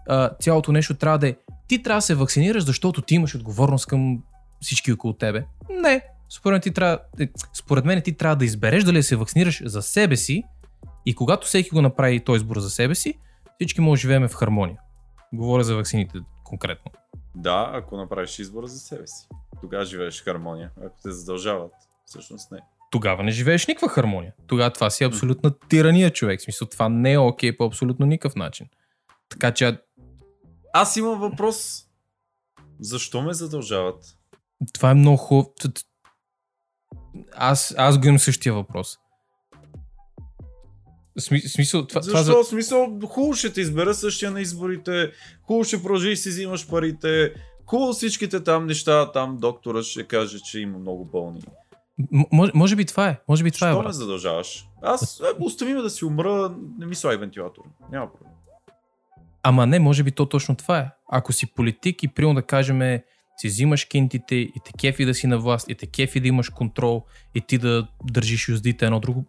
а, 0.07 0.29
цялото 0.39 0.71
нещо 0.71 0.93
трябва 0.93 1.17
да 1.17 1.27
е 1.27 1.35
ти 1.69 1.83
трябва 1.83 1.97
да 1.97 2.01
се 2.01 2.15
вакцинираш, 2.15 2.63
защото 2.63 3.01
ти 3.01 3.15
имаш 3.15 3.35
отговорност 3.35 3.85
към 3.85 4.23
всички 4.61 4.91
около 4.91 5.13
тебе. 5.13 5.45
Не. 5.69 6.01
Според 6.29 6.53
мен 6.53 6.61
ти 6.61 6.71
трябва, 6.71 6.99
е, 7.19 7.27
според 7.53 7.85
мен 7.85 8.01
ти 8.01 8.17
трябва 8.17 8.35
да 8.35 8.45
избереш 8.45 8.83
дали 8.83 8.97
да 8.97 9.03
се 9.03 9.15
вакцинираш 9.15 9.61
за 9.65 9.81
себе 9.81 10.15
си 10.15 10.43
и 11.05 11.15
когато 11.15 11.47
всеки 11.47 11.69
го 11.69 11.81
направи 11.81 12.19
този 12.19 12.37
избор 12.37 12.59
за 12.59 12.69
себе 12.69 12.95
си, 12.95 13.13
всички 13.55 13.81
може 13.81 13.99
да 13.99 14.01
живеем 14.01 14.27
в 14.27 14.33
хармония. 14.33 14.77
Говоря 15.33 15.63
за 15.63 15.75
вакцините 15.75 16.19
конкретно. 16.43 16.91
Да, 17.39 17.69
ако 17.73 17.97
направиш 17.97 18.39
избора 18.39 18.67
за 18.67 18.79
себе 18.79 19.07
си. 19.07 19.27
Тогава 19.61 19.85
живееш 19.85 20.21
в 20.21 20.23
хармония. 20.23 20.71
Ако 20.85 20.95
те 21.03 21.11
задължават, 21.11 21.71
всъщност 22.05 22.51
не. 22.51 22.59
Тогава 22.91 23.23
не 23.23 23.31
живееш 23.31 23.67
никаква 23.67 23.89
хармония. 23.89 24.33
Тогава 24.47 24.73
това 24.73 24.89
си 24.89 25.03
е 25.03 25.07
абсолютна 25.07 25.59
тирания, 25.69 26.13
човек. 26.13 26.39
В 26.39 26.43
смисъл, 26.43 26.67
това 26.67 26.89
не 26.89 27.13
е 27.13 27.17
окей 27.17 27.57
по 27.57 27.65
абсолютно 27.65 28.05
никакъв 28.05 28.35
начин. 28.35 28.67
Така 29.29 29.53
че 29.53 29.79
Аз 30.73 30.97
имам 30.97 31.19
въпрос. 31.19 31.85
Защо 32.79 33.21
ме 33.21 33.33
задължават? 33.33 34.15
това 34.73 34.91
е 34.91 34.93
много 34.93 35.17
хубаво. 35.17 35.53
Аз, 37.35 37.75
аз 37.77 37.99
го 37.99 38.07
имам 38.07 38.19
същия 38.19 38.53
въпрос. 38.53 38.97
Сми, 41.19 41.39
смисъл, 41.41 41.87
това, 41.87 42.01
това 42.01 42.23
Защо? 42.23 42.33
за... 42.33 42.43
В 42.43 42.47
смисъл, 42.47 42.99
хубаво 43.07 43.33
ще 43.33 43.53
те 43.53 43.61
избера 43.61 43.93
същия 43.93 44.31
на 44.31 44.41
изборите, 44.41 45.11
хубаво 45.43 45.63
ще 45.63 45.83
продължиш 45.83 46.19
си 46.19 46.29
взимаш 46.29 46.67
парите, 46.67 47.33
хубаво 47.65 47.93
всичките 47.93 48.43
там 48.43 48.65
неща, 48.65 49.11
там 49.11 49.37
доктора 49.37 49.83
ще 49.83 50.03
каже, 50.03 50.39
че 50.39 50.59
има 50.59 50.79
много 50.79 51.05
болни. 51.05 51.41
М- 52.11 52.25
може, 52.31 52.51
може 52.55 52.75
би 52.75 52.85
това 52.85 53.07
е. 53.07 53.19
Може 53.29 53.43
би 53.43 53.51
това 53.51 53.69
е. 53.69 53.73
Защо 53.73 53.87
ме 53.87 53.93
задължаваш? 53.93 54.65
Аз 54.81 55.19
е, 55.19 55.23
остави 55.39 55.73
ме 55.73 55.81
да 55.81 55.89
си 55.89 56.05
умра, 56.05 56.55
не 56.79 56.85
ми 56.85 56.95
слагай 56.95 57.17
вентилатор. 57.17 57.63
Няма 57.91 58.13
проблем. 58.13 58.33
Ама 59.43 59.65
не, 59.65 59.79
може 59.79 60.03
би 60.03 60.11
то 60.11 60.25
точно 60.25 60.55
това 60.55 60.77
е. 60.77 60.89
Ако 61.11 61.33
си 61.33 61.53
политик 61.53 62.03
и 62.03 62.07
примерно 62.07 62.35
да 62.35 62.41
кажем 62.41 62.99
си 63.39 63.47
взимаш 63.47 63.85
кинтите 63.85 64.35
и 64.35 64.53
те 64.65 64.71
кефи 64.79 65.05
да 65.05 65.13
си 65.13 65.27
на 65.27 65.39
власт, 65.39 65.69
и 65.69 65.75
те 65.75 65.87
кефи 65.87 66.19
да 66.19 66.27
имаш 66.27 66.49
контрол, 66.49 67.05
и 67.35 67.41
ти 67.41 67.57
да 67.57 67.87
държиш 68.03 68.49
юздите 68.49 68.85
едно 68.85 68.99
друго. 68.99 69.25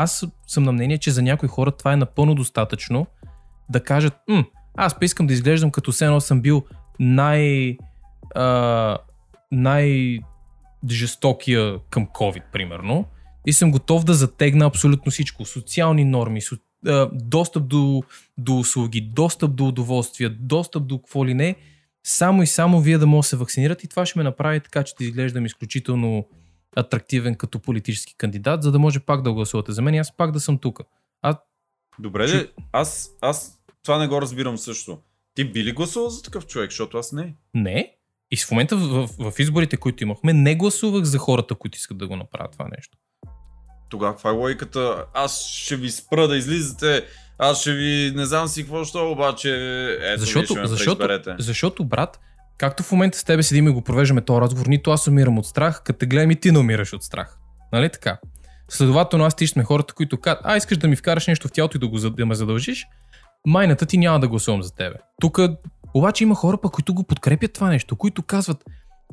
Аз 0.00 0.26
съм 0.46 0.64
на 0.64 0.72
мнение, 0.72 0.98
че 0.98 1.10
за 1.10 1.22
някои 1.22 1.48
хора 1.48 1.72
това 1.72 1.92
е 1.92 1.96
напълно 1.96 2.34
достатъчно 2.34 3.06
да 3.70 3.84
кажат, 3.84 4.14
М, 4.28 4.44
аз 4.76 4.98
па 4.98 5.04
искам 5.04 5.26
да 5.26 5.32
изглеждам 5.32 5.70
като 5.70 5.92
все 5.92 6.04
едно 6.04 6.20
съм 6.20 6.40
бил 6.40 6.64
най... 7.00 7.76
А, 8.34 8.98
най 9.52 10.18
жестокия 10.90 11.78
към 11.90 12.06
COVID, 12.06 12.42
примерно, 12.52 13.04
и 13.46 13.52
съм 13.52 13.70
готов 13.70 14.04
да 14.04 14.14
затегна 14.14 14.66
абсолютно 14.66 15.12
всичко. 15.12 15.44
Социални 15.44 16.04
норми, 16.04 16.40
со, 16.40 16.56
а, 16.86 17.10
достъп 17.12 17.68
до, 17.68 18.02
до 18.38 18.58
услуги, 18.58 19.00
достъп 19.00 19.54
до 19.54 19.68
удоволствия, 19.68 20.30
достъп 20.30 20.86
до 20.86 20.98
какво 20.98 21.26
ли 21.26 21.34
не, 21.34 21.54
само 22.04 22.42
и 22.42 22.46
само 22.46 22.80
вие 22.80 22.98
да 22.98 23.06
може 23.06 23.26
да 23.26 23.28
се 23.28 23.36
вакцинирате 23.36 23.86
и 23.86 23.88
това 23.88 24.06
ще 24.06 24.18
ме 24.18 24.24
направи 24.24 24.60
така, 24.60 24.82
че 24.82 24.94
да 24.98 25.04
изглеждам 25.04 25.46
изключително 25.46 26.26
атрактивен 26.76 27.34
като 27.34 27.58
политически 27.58 28.14
кандидат, 28.16 28.62
за 28.62 28.72
да 28.72 28.78
може 28.78 29.00
пак 29.00 29.22
да 29.22 29.32
гласувате 29.32 29.72
за 29.72 29.82
мен 29.82 29.94
и 29.94 29.98
аз 29.98 30.16
пак 30.16 30.32
да 30.32 30.40
съм 30.40 30.58
тук. 30.58 30.80
А 31.22 31.38
Добре, 31.98 32.28
Чу- 32.28 32.32
де, 32.32 32.52
аз, 32.72 33.10
аз 33.20 33.60
това 33.84 33.98
не 33.98 34.08
го 34.08 34.22
разбирам 34.22 34.58
също. 34.58 34.98
Ти 35.34 35.44
би 35.44 35.64
ли 35.64 35.72
гласувал 35.72 36.10
за 36.10 36.22
такъв 36.22 36.46
човек, 36.46 36.70
защото 36.70 36.98
аз 36.98 37.12
не. 37.12 37.34
не. 37.54 37.94
И 38.30 38.36
в 38.36 38.50
момента 38.50 38.76
в, 38.76 39.08
в, 39.18 39.30
в 39.32 39.38
изборите, 39.38 39.76
които 39.76 40.02
имахме, 40.02 40.32
не 40.32 40.54
гласувах 40.54 41.04
за 41.04 41.18
хората, 41.18 41.54
които 41.54 41.76
искат 41.76 41.98
да 41.98 42.08
го 42.08 42.16
направят 42.16 42.52
това 42.52 42.68
нещо. 42.76 42.98
Тогава 43.88 44.12
каква 44.12 44.30
е 44.30 44.34
логиката? 44.34 45.04
Аз 45.14 45.46
ще 45.46 45.76
ви 45.76 45.90
спра 45.90 46.28
да 46.28 46.36
излизате, 46.36 47.04
аз 47.38 47.60
ще 47.60 47.72
ви 47.72 48.12
не 48.16 48.26
знам 48.26 48.48
си 48.48 48.62
какво 48.62 48.84
ще, 48.84 48.98
обаче 48.98 49.50
ето 50.02 50.20
Защото- 50.20 50.66
защото-. 50.66 51.34
Защото, 51.38 51.84
брат, 51.84 52.20
както 52.58 52.82
в 52.82 52.92
момента 52.92 53.18
с 53.18 53.24
тебе 53.24 53.42
седим 53.42 53.68
и 53.68 53.70
го 53.70 53.82
провеждаме 53.82 54.20
този 54.20 54.40
разговор, 54.40 54.66
нито 54.66 54.90
аз 54.90 55.06
умирам 55.06 55.38
от 55.38 55.46
страх, 55.46 55.82
като 55.84 55.98
те 55.98 56.06
гледам 56.06 56.30
и 56.30 56.40
ти 56.40 56.52
не 56.52 56.58
умираш 56.58 56.92
от 56.92 57.02
страх. 57.02 57.38
Нали 57.72 57.90
така? 57.90 58.18
Следователно 58.68 59.24
аз 59.24 59.36
ти 59.36 59.46
сме 59.46 59.64
хората, 59.64 59.94
които 59.94 60.20
казват, 60.20 60.40
а 60.44 60.56
искаш 60.56 60.78
да 60.78 60.88
ми 60.88 60.96
вкараш 60.96 61.26
нещо 61.26 61.48
в 61.48 61.52
тялото 61.52 61.76
и 61.76 61.80
да, 61.80 61.88
го, 61.88 61.98
да 61.98 62.26
ме 62.26 62.34
задължиш, 62.34 62.86
майната 63.46 63.86
ти 63.86 63.98
няма 63.98 64.20
да 64.20 64.28
гласувам 64.28 64.62
за 64.62 64.74
тебе. 64.74 64.96
Тук 65.20 65.38
обаче 65.94 66.24
има 66.24 66.34
хора, 66.34 66.58
пък, 66.62 66.72
които 66.72 66.94
го 66.94 67.04
подкрепят 67.04 67.52
това 67.52 67.68
нещо, 67.68 67.96
които 67.96 68.22
казват, 68.22 68.64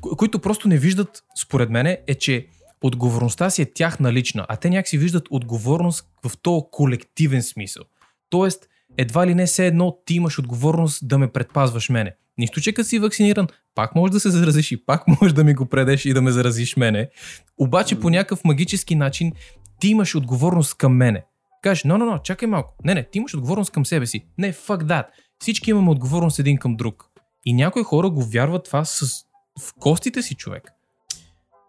ко- 0.01 0.15
които 0.17 0.39
просто 0.39 0.67
не 0.67 0.77
виждат, 0.77 1.23
според 1.41 1.69
мене, 1.69 1.99
е, 2.07 2.15
че 2.15 2.47
отговорността 2.83 3.49
си 3.49 3.61
е 3.61 3.73
тяхна 3.73 4.13
лична, 4.13 4.45
а 4.49 4.55
те 4.55 4.69
някакси 4.69 4.97
виждат 4.97 5.27
отговорност 5.29 6.05
в 6.27 6.37
този 6.41 6.61
колективен 6.71 7.43
смисъл. 7.43 7.83
Тоест, 8.29 8.67
едва 8.97 9.27
ли 9.27 9.35
не 9.35 9.45
все 9.45 9.67
едно 9.67 9.97
ти 10.05 10.13
имаш 10.15 10.39
отговорност 10.39 11.07
да 11.07 11.17
ме 11.17 11.31
предпазваш 11.31 11.89
мене. 11.89 12.15
Нищо, 12.37 12.61
че 12.61 12.73
като 12.73 12.89
си 12.89 12.99
вакциниран, 12.99 13.47
пак 13.75 13.95
може 13.95 14.11
да 14.11 14.19
се 14.19 14.29
заразиш 14.29 14.71
и 14.71 14.85
пак 14.85 15.07
може 15.21 15.35
да 15.35 15.43
ми 15.43 15.53
го 15.53 15.65
предеш 15.65 16.05
и 16.05 16.13
да 16.13 16.21
ме 16.21 16.31
заразиш 16.31 16.77
мене. 16.77 17.09
Обаче 17.57 17.99
по 17.99 18.09
някакъв 18.09 18.43
магически 18.45 18.95
начин 18.95 19.31
ти 19.79 19.87
имаш 19.87 20.15
отговорност 20.15 20.77
към 20.77 20.95
мене. 20.95 21.25
Кажеш, 21.61 21.83
но, 21.83 21.97
но, 21.97 22.05
но, 22.05 22.17
чакай 22.17 22.47
малко. 22.47 22.73
Не, 22.83 22.93
не, 22.93 23.03
ти 23.03 23.17
имаш 23.17 23.35
отговорност 23.35 23.71
към 23.71 23.85
себе 23.85 24.05
си. 24.05 24.25
Не, 24.37 24.53
fuck 24.53 24.83
that. 24.83 25.05
Всички 25.39 25.69
имаме 25.69 25.91
отговорност 25.91 26.39
един 26.39 26.57
към 26.57 26.75
друг. 26.75 27.05
И 27.45 27.53
някои 27.53 27.83
хора 27.83 28.09
го 28.09 28.23
вярват 28.23 28.65
това 28.65 28.85
с... 28.85 29.25
в 29.61 29.73
костите 29.79 30.21
си 30.21 30.35
човек. 30.35 30.71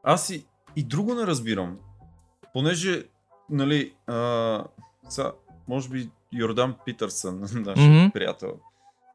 Аз 0.04 0.30
и, 0.30 0.44
и 0.76 0.82
друго 0.82 1.14
не 1.14 1.26
разбирам. 1.26 1.76
понеже, 2.52 3.02
нали, 3.50 3.92
а, 4.06 4.64
са, 5.08 5.32
може 5.68 5.88
би 5.88 6.10
Йордан 6.32 6.74
Питърсън, 6.84 7.40
наш 7.54 7.78
Мгм. 7.80 8.06
приятел, 8.14 8.52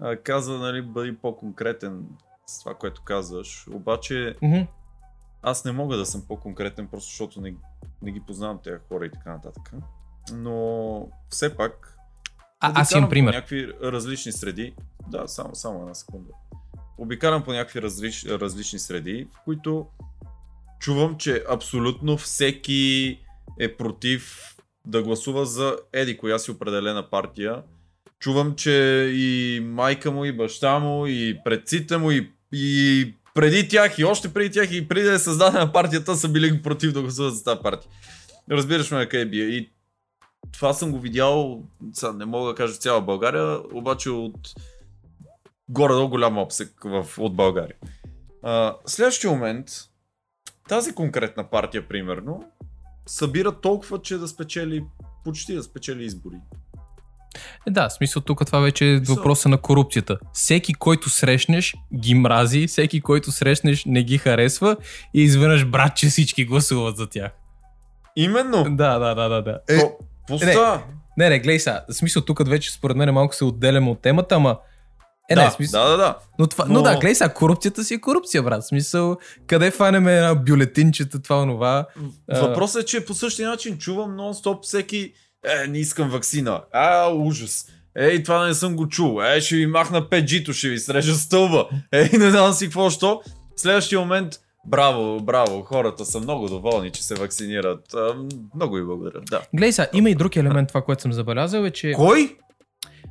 а, 0.02 0.16
каза, 0.18 0.58
нали, 0.58 0.82
бъди 0.82 1.18
по-конкретен 1.18 2.06
с 2.46 2.60
това, 2.60 2.74
което 2.76 3.02
казваш. 3.02 3.68
Обаче, 3.68 4.36
Мгм. 4.42 4.62
аз 5.42 5.66
не 5.66 5.72
мога 5.72 5.98
да 5.98 6.06
съм 6.06 6.24
по-конкретен, 6.28 6.88
просто 6.88 7.10
защото 7.10 7.42
не, 7.42 7.56
не 8.02 8.12
ги 8.12 8.20
познавам 8.20 8.60
тези 8.64 8.78
хора 8.90 9.06
и 9.06 9.12
така 9.12 9.32
нататък. 9.32 9.72
Но 10.34 11.08
все 11.30 11.56
пак. 11.58 11.98
А, 12.60 12.82
аз 12.82 12.92
имам 12.92 13.10
пример. 13.10 13.34
Някакви 13.34 13.74
различни 13.84 14.32
среди. 14.32 14.76
Да, 15.08 15.28
само, 15.28 15.56
само 15.56 15.82
една 15.82 15.94
секунда. 15.94 16.30
Обикалям 16.98 17.44
по 17.44 17.52
някакви 17.52 17.82
различ, 17.82 18.26
различни 18.26 18.80
среди, 18.80 19.28
в 19.36 19.40
които 19.46 19.88
чувам, 20.80 21.18
че 21.18 21.44
абсолютно 21.50 22.18
всеки 22.18 23.20
е 23.60 23.78
против 23.78 24.56
да 24.86 25.04
гласува 25.04 25.46
за 25.46 25.78
еди 25.94 26.18
коя 26.18 26.40
си 26.40 26.52
определена 26.52 27.10
партия. 27.10 27.64
Чувам, 28.22 28.56
че 28.56 28.72
и 29.14 29.60
майка 29.64 30.12
му, 30.12 30.26
и 30.26 30.32
баща 30.32 30.80
му, 30.80 31.08
и 31.08 31.40
предците 31.46 31.98
му, 31.98 32.12
и, 32.12 32.32
и 32.52 33.14
преди 33.34 33.68
тях, 33.68 34.00
и 34.00 34.04
още 34.04 34.34
преди 34.34 34.52
тях, 34.52 34.72
и 34.72 34.88
преди 34.88 35.06
да 35.06 35.14
е 35.14 35.20
създадена 35.20 35.72
партията, 35.72 36.16
са 36.16 36.30
били 36.30 36.62
против 36.62 36.92
да 36.92 37.02
гласуват 37.02 37.36
за 37.36 37.44
тази 37.44 37.62
партия. 37.64 37.92
Разбираш 38.52 38.92
ме 38.92 39.10
къде 39.10 39.26
бия. 39.26 39.50
И 39.50 39.72
това 40.52 40.74
съм 40.74 40.92
го 40.92 41.00
видял, 41.00 41.64
сега 41.94 42.14
не 42.14 42.26
мога 42.26 42.50
да 42.50 42.56
кажа 42.56 42.74
цяла 42.74 43.02
България, 43.02 43.60
обаче 43.74 44.10
от 44.10 44.54
горе-долу 45.70 46.10
голям 46.10 46.38
обсек 46.38 46.84
в, 46.84 47.06
от 47.18 47.36
България. 47.36 47.76
А, 48.44 48.76
следващия 48.86 49.32
момент, 49.32 49.68
тази 50.70 50.94
конкретна 50.94 51.50
партия, 51.50 51.88
примерно, 51.88 52.44
събира 53.06 53.52
толкова, 53.62 54.02
че 54.02 54.18
да 54.18 54.28
спечели, 54.28 54.86
почти 55.24 55.54
да 55.54 55.64
спечели 55.64 56.04
избори. 56.04 56.36
Е, 57.68 57.72
да, 57.72 57.90
в 57.90 57.94
смисъл 57.94 58.22
тук 58.22 58.46
това 58.46 58.60
вече 58.60 58.86
е 58.94 59.00
въпроса 59.00 59.50
на 59.50 59.58
корупцията. 59.58 60.18
Всеки, 60.34 60.74
който 60.74 61.10
срещнеш, 61.10 61.76
ги 61.96 62.16
мрази, 62.16 62.68
всеки, 62.68 63.02
който 63.02 63.32
срещнеш, 63.32 63.86
не 63.86 64.04
ги 64.04 64.18
харесва 64.18 64.78
и 65.14 65.22
изведнъж 65.22 65.66
брат, 65.66 65.96
че 65.96 66.08
всички 66.08 66.46
гласуват 66.46 66.98
за 66.98 67.08
тях. 67.10 67.32
Именно! 68.16 68.64
Да, 68.70 69.00
да, 69.00 69.16
да, 69.16 69.30
да. 69.30 69.42
да. 69.42 69.60
Е, 69.70 69.76
Не, 69.76 69.92
Пуста! 70.28 70.84
не, 71.18 71.30
не, 71.30 71.40
гледай 71.40 71.60
сега. 71.60 71.86
В 71.90 71.94
смисъл 71.94 72.22
тук 72.22 72.50
вече 72.50 72.72
според 72.74 72.98
мен 72.98 73.14
малко 73.14 73.36
се 73.36 73.46
отделяме 73.46 73.90
от 73.90 74.02
темата, 74.02 74.36
ама 74.36 74.58
Е, 75.30 75.36
да, 75.36 75.44
не, 75.44 75.52
смисъл, 75.52 75.84
да, 75.84 75.90
да, 75.90 75.98
да. 75.98 76.18
но, 76.40 76.48
това, 76.48 76.66
но... 76.66 76.74
но- 76.74 76.82
да, 76.82 76.94
гледай 76.94 77.16
сега, 77.16 77.34
корупцията 77.34 77.84
си 77.84 77.94
е 77.94 78.02
корупция, 78.02 78.44
брат. 78.44 78.66
Смисъл, 78.68 79.18
къде 79.48 79.72
фанеме 79.72 80.16
една 80.18 80.36
бюлетинчета, 80.36 81.22
това, 81.22 81.42
онова. 81.42 81.86
Въпросът 82.34 82.84
е, 82.84 82.86
че 82.86 83.06
по 83.06 83.14
същия 83.14 83.50
начин 83.50 83.78
чувам 83.78 84.18
нон-стоп 84.18 84.64
всеки 84.64 85.14
е, 85.46 85.68
не 85.68 85.80
искам 85.80 86.10
вакцина. 86.10 86.62
А, 86.72 87.14
ужас. 87.14 87.68
Ей, 87.96 88.24
това 88.24 88.48
не 88.48 88.54
съм 88.54 88.76
го 88.76 88.88
чул. 88.88 89.24
Е, 89.24 89.42
ще 89.42 89.56
ви 89.56 89.66
махна 89.66 90.02
5G-то, 90.02 90.54
ще 90.54 90.70
ви 90.70 90.80
срежа 90.80 91.16
стълба. 91.16 91.70
Ей, 91.92 92.10
не 92.14 92.32
знам 92.32 92.54
си 92.54 92.66
какво, 92.66 92.90
що. 92.90 93.22
Следващия 93.56 94.00
момент, 94.00 94.34
браво, 94.68 95.20
браво, 95.20 95.62
хората 95.62 96.06
са 96.06 96.20
много 96.20 96.48
доволни, 96.48 96.92
че 96.92 97.04
се 97.04 97.16
вакцинират. 97.16 97.96
Много 98.56 98.76
ви 98.76 98.84
благодаря, 98.84 99.22
да. 99.22 99.42
Гледай 99.54 99.72
сега, 99.72 99.88
има 99.94 100.10
и 100.10 100.16
друг 100.16 100.36
елемент, 100.36 100.68
това, 100.68 100.82
което 100.82 101.02
съм 101.02 101.14
забелязал 101.14 101.64
е, 101.64 101.72
че... 101.72 101.92
Кой? 101.92 102.38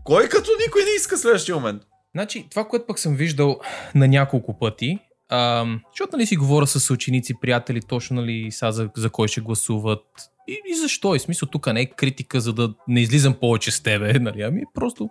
Кой 0.04 0.28
като 0.28 0.50
никой 0.66 0.82
не 0.84 0.90
иска 0.96 1.16
следващия 1.16 1.54
момент? 1.54 1.82
Значи, 2.14 2.46
това, 2.50 2.64
което 2.64 2.86
пък 2.86 2.98
съм 2.98 3.14
виждал 3.14 3.60
на 3.94 4.08
няколко 4.08 4.58
пъти, 4.58 4.98
ам, 5.28 5.80
защото 5.92 6.16
нали 6.16 6.26
си 6.26 6.36
говоря 6.36 6.66
с 6.66 6.90
ученици, 6.90 7.34
приятели, 7.40 7.80
точно 7.80 8.16
нали 8.16 8.52
са 8.52 8.72
за, 8.72 8.88
за 8.96 9.10
кой 9.10 9.28
ще 9.28 9.40
гласуват 9.40 10.04
и, 10.50 10.72
и 10.72 10.74
защо. 10.74 11.14
И 11.14 11.20
смисъл 11.20 11.48
тук 11.48 11.72
не 11.72 11.80
е 11.80 11.86
критика, 11.86 12.40
за 12.40 12.52
да 12.52 12.74
не 12.88 13.00
излизам 13.00 13.34
повече 13.34 13.70
с 13.70 13.80
тебе, 13.80 14.12
нали, 14.20 14.42
ами 14.42 14.62
просто... 14.74 15.10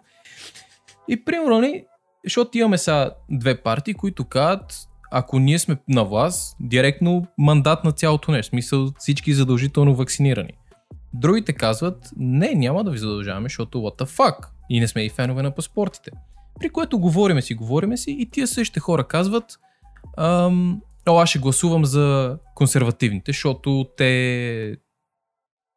И 1.07 1.25
примерно, 1.25 1.59
нали, 1.59 1.85
защото 2.23 2.57
имаме 2.57 2.77
сега 2.77 3.11
две 3.31 3.61
партии, 3.61 3.93
които 3.93 4.25
казват, 4.25 4.73
ако 5.11 5.39
ние 5.39 5.59
сме 5.59 5.77
на 5.87 6.05
власт, 6.05 6.57
директно 6.59 7.25
мандат 7.37 7.83
на 7.83 7.91
цялото 7.91 8.31
нещо, 8.31 8.49
смисъл 8.49 8.91
всички 8.99 9.33
задължително 9.33 9.95
вакцинирани. 9.95 10.53
Другите 11.13 11.53
казват, 11.53 12.09
не, 12.17 12.55
няма 12.55 12.83
да 12.83 12.91
ви 12.91 12.97
задължаваме, 12.97 13.45
защото 13.45 13.77
what 13.77 14.03
the 14.03 14.17
fuck. 14.17 14.47
И 14.69 14.79
не 14.79 14.87
сме 14.87 15.05
и 15.05 15.09
фенове 15.09 15.41
на 15.41 15.55
паспортите. 15.55 16.11
При 16.59 16.69
което 16.69 16.99
говориме 16.99 17.41
си, 17.41 17.53
говориме 17.53 17.97
си 17.97 18.15
и 18.19 18.29
тия 18.29 18.47
същите 18.47 18.79
хора 18.79 19.03
казват 19.03 19.45
ам, 20.17 20.81
о, 21.09 21.19
аз 21.19 21.29
ще 21.29 21.39
гласувам 21.39 21.85
за 21.85 22.37
консервативните, 22.55 23.31
защото 23.31 23.85
те 23.97 24.75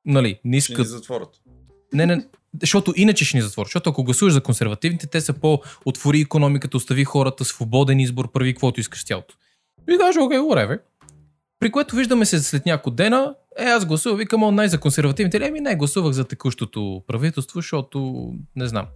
нали, 0.07 0.29
не 0.29 0.61
Ще 0.61 0.73
ни 0.73 0.75
искат... 0.75 0.89
затворят. 0.89 1.29
Не, 1.93 2.07
не, 2.07 2.27
защото 2.61 2.93
иначе 2.97 3.25
ще 3.25 3.37
ни 3.37 3.43
затворят. 3.43 3.67
Защото 3.67 3.91
ако 3.91 4.05
гласуваш 4.05 4.33
за 4.33 4.43
консервативните, 4.43 5.07
те 5.07 5.21
са 5.21 5.33
по-отвори 5.33 6.21
економиката, 6.21 6.77
остави 6.77 7.05
хората 7.05 7.45
свободен 7.45 8.01
избор, 8.01 8.33
прави 8.33 8.55
каквото 8.55 8.81
искаш 8.81 9.05
тялото. 9.05 9.35
И 9.91 9.99
кажа, 9.99 10.21
окей, 10.21 10.39
whatever. 10.39 10.81
При 11.61 11.73
което 11.73 11.97
виждаме 11.97 12.27
се 12.27 12.43
след 12.43 12.67
няколко 12.67 12.91
дена, 12.91 13.35
е, 13.59 13.65
аз 13.65 13.87
гласувах, 13.87 14.19
викам, 14.19 14.43
он 14.43 14.55
най 14.55 14.69
за 14.69 14.81
консервативните, 14.81 15.47
еми 15.47 15.61
не, 15.61 15.77
гласувах 15.77 16.13
за 16.13 16.25
текущото 16.25 17.03
правителство, 17.07 17.59
защото 17.59 18.29
не 18.57 18.67
знам. 18.67 18.87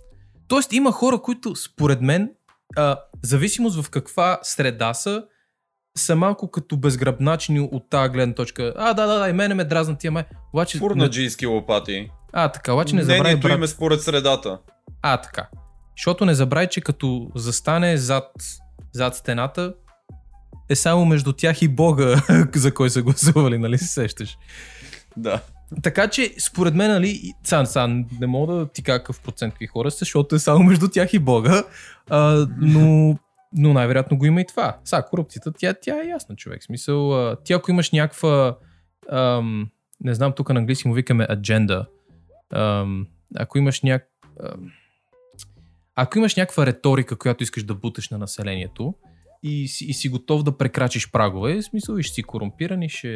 Тоест 0.48 0.72
има 0.72 0.92
хора, 0.92 1.18
които 1.22 1.56
според 1.56 2.00
мен, 2.00 2.30
а, 2.76 3.00
зависимост 3.22 3.82
в 3.82 3.90
каква 3.90 4.38
среда 4.42 4.94
са, 4.94 5.24
са 5.96 6.16
малко 6.16 6.50
като 6.50 6.76
безгръбначни 6.76 7.60
от 7.62 7.90
тази 7.90 8.08
гледна 8.10 8.34
точка. 8.34 8.72
А, 8.76 8.94
да, 8.94 9.06
да, 9.06 9.18
да, 9.18 9.28
и 9.28 9.32
мене 9.32 9.54
ме 9.54 9.64
дразнат 9.64 9.98
тия 9.98 10.12
май. 10.12 10.24
Обаче, 10.52 10.76
не, 10.76 10.80
Фурнаджийски 10.80 11.46
лопати. 11.46 12.10
а, 12.32 12.48
така, 12.48 12.72
обаче 12.72 12.94
не 12.94 13.02
забравяй, 13.02 13.20
Мнението 13.22 13.48
брат. 13.48 13.56
им 13.56 13.62
е 13.62 13.66
според 13.66 14.02
средата. 14.02 14.58
А, 15.02 15.16
така. 15.16 15.48
Защото 15.96 16.24
не 16.24 16.34
забравяй, 16.34 16.66
че 16.66 16.80
като 16.80 17.30
застане 17.34 17.96
зад, 17.96 18.24
зад 18.92 19.16
стената, 19.16 19.74
е 20.68 20.76
само 20.76 21.04
между 21.04 21.32
тях 21.32 21.62
и 21.62 21.68
Бога, 21.68 22.22
за 22.54 22.74
кой 22.74 22.90
са 22.90 23.02
гласували, 23.02 23.58
нали 23.58 23.78
се 23.78 23.86
сещаш? 23.86 24.38
Да. 25.16 25.40
Така 25.82 26.08
че, 26.08 26.34
според 26.40 26.74
мен, 26.74 26.90
нали, 26.90 27.08
и- 27.08 27.32
са, 27.44 27.66
са, 27.66 27.88
не 28.20 28.26
мога 28.26 28.54
да 28.54 28.66
ти 28.66 28.82
кажа 28.82 28.98
какъв 28.98 29.20
процент 29.20 29.52
какви 29.54 29.66
хора 29.66 29.90
са, 29.90 29.98
защото 29.98 30.34
е 30.34 30.38
само 30.38 30.64
между 30.64 30.88
тях 30.88 31.12
и 31.12 31.18
Бога, 31.18 31.62
а, 32.10 32.46
но, 32.58 33.16
но 33.52 33.72
най-вероятно 33.72 34.18
го 34.18 34.26
има 34.26 34.40
и 34.40 34.46
това. 34.46 34.78
Са, 34.84 35.04
корупцията, 35.10 35.52
тя, 35.52 35.74
тя 35.82 36.02
е 36.02 36.08
ясна, 36.08 36.36
човек. 36.36 36.64
Смисъл, 36.64 37.36
ти 37.36 37.52
ако 37.52 37.70
имаш 37.70 37.90
някаква, 37.90 38.56
ам, 39.10 39.70
не 40.00 40.14
знам, 40.14 40.32
тук 40.32 40.52
на 40.52 40.60
английски 40.60 40.88
му 40.88 40.94
викаме 40.94 41.26
адженда, 41.30 41.86
ам, 42.52 43.06
ако 43.36 43.58
имаш 43.58 43.82
няк... 43.82 44.08
ам, 44.40 44.72
ако 45.94 46.18
имаш 46.18 46.36
някаква 46.36 46.66
риторика, 46.66 47.18
която 47.18 47.42
искаш 47.42 47.62
да 47.64 47.74
буташ 47.74 48.10
на 48.10 48.18
населението 48.18 48.94
и 49.42 49.68
си, 49.68 49.84
и 49.84 49.94
си 49.94 50.08
готов 50.08 50.42
да 50.42 50.58
прекрачиш 50.58 51.10
прагове, 51.10 51.54
в 51.56 51.62
смисъл 51.62 51.96
и 51.96 52.02
ще 52.02 52.14
си 52.14 52.22
корумпиран 52.22 52.82
и 52.82 52.88
ще, 52.88 53.08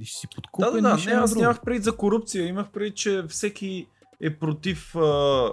и 0.00 0.04
ще 0.04 0.18
си 0.18 0.26
подкупен. 0.34 0.70
Да, 0.72 0.72
да, 0.72 0.96
да. 0.96 1.04
Не, 1.10 1.12
аз 1.12 1.34
нямах 1.34 1.60
преди 1.64 1.82
за 1.82 1.96
корупция. 1.96 2.46
Имах 2.46 2.70
преди, 2.70 2.90
че 2.90 3.22
всеки 3.28 3.86
е 4.20 4.36
против 4.36 4.96
а, 4.96 5.50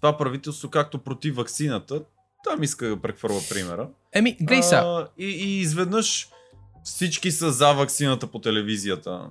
това 0.00 0.16
правителство, 0.18 0.70
както 0.70 0.98
против 0.98 1.36
вакцината. 1.36 2.02
Там 2.50 2.62
иска 2.62 2.86
да 2.86 3.00
прехвърля 3.00 3.40
примера. 3.50 3.88
Еми, 4.12 4.36
глей 4.40 4.62
сега. 4.62 4.80
А, 4.80 5.08
и, 5.18 5.26
и 5.26 5.60
изведнъж 5.60 6.28
всички 6.84 7.30
са 7.30 7.50
за 7.50 7.72
вакцината 7.72 8.26
по 8.26 8.38
телевизията. 8.38 9.30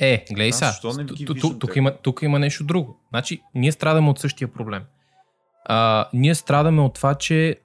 Е, 0.00 0.24
гледай 0.32 0.52
виждам 0.52 0.72
Тук 1.58 1.76
има, 1.76 1.96
тук 2.02 2.22
има 2.22 2.38
нещо 2.38 2.64
друго. 2.64 3.00
Значи, 3.10 3.42
ние 3.54 3.72
страдаме 3.72 4.10
от 4.10 4.18
същия 4.18 4.48
проблем. 4.48 4.82
А, 5.64 6.08
ние 6.12 6.34
страдаме 6.34 6.82
от 6.82 6.94
това, 6.94 7.14
че 7.14 7.56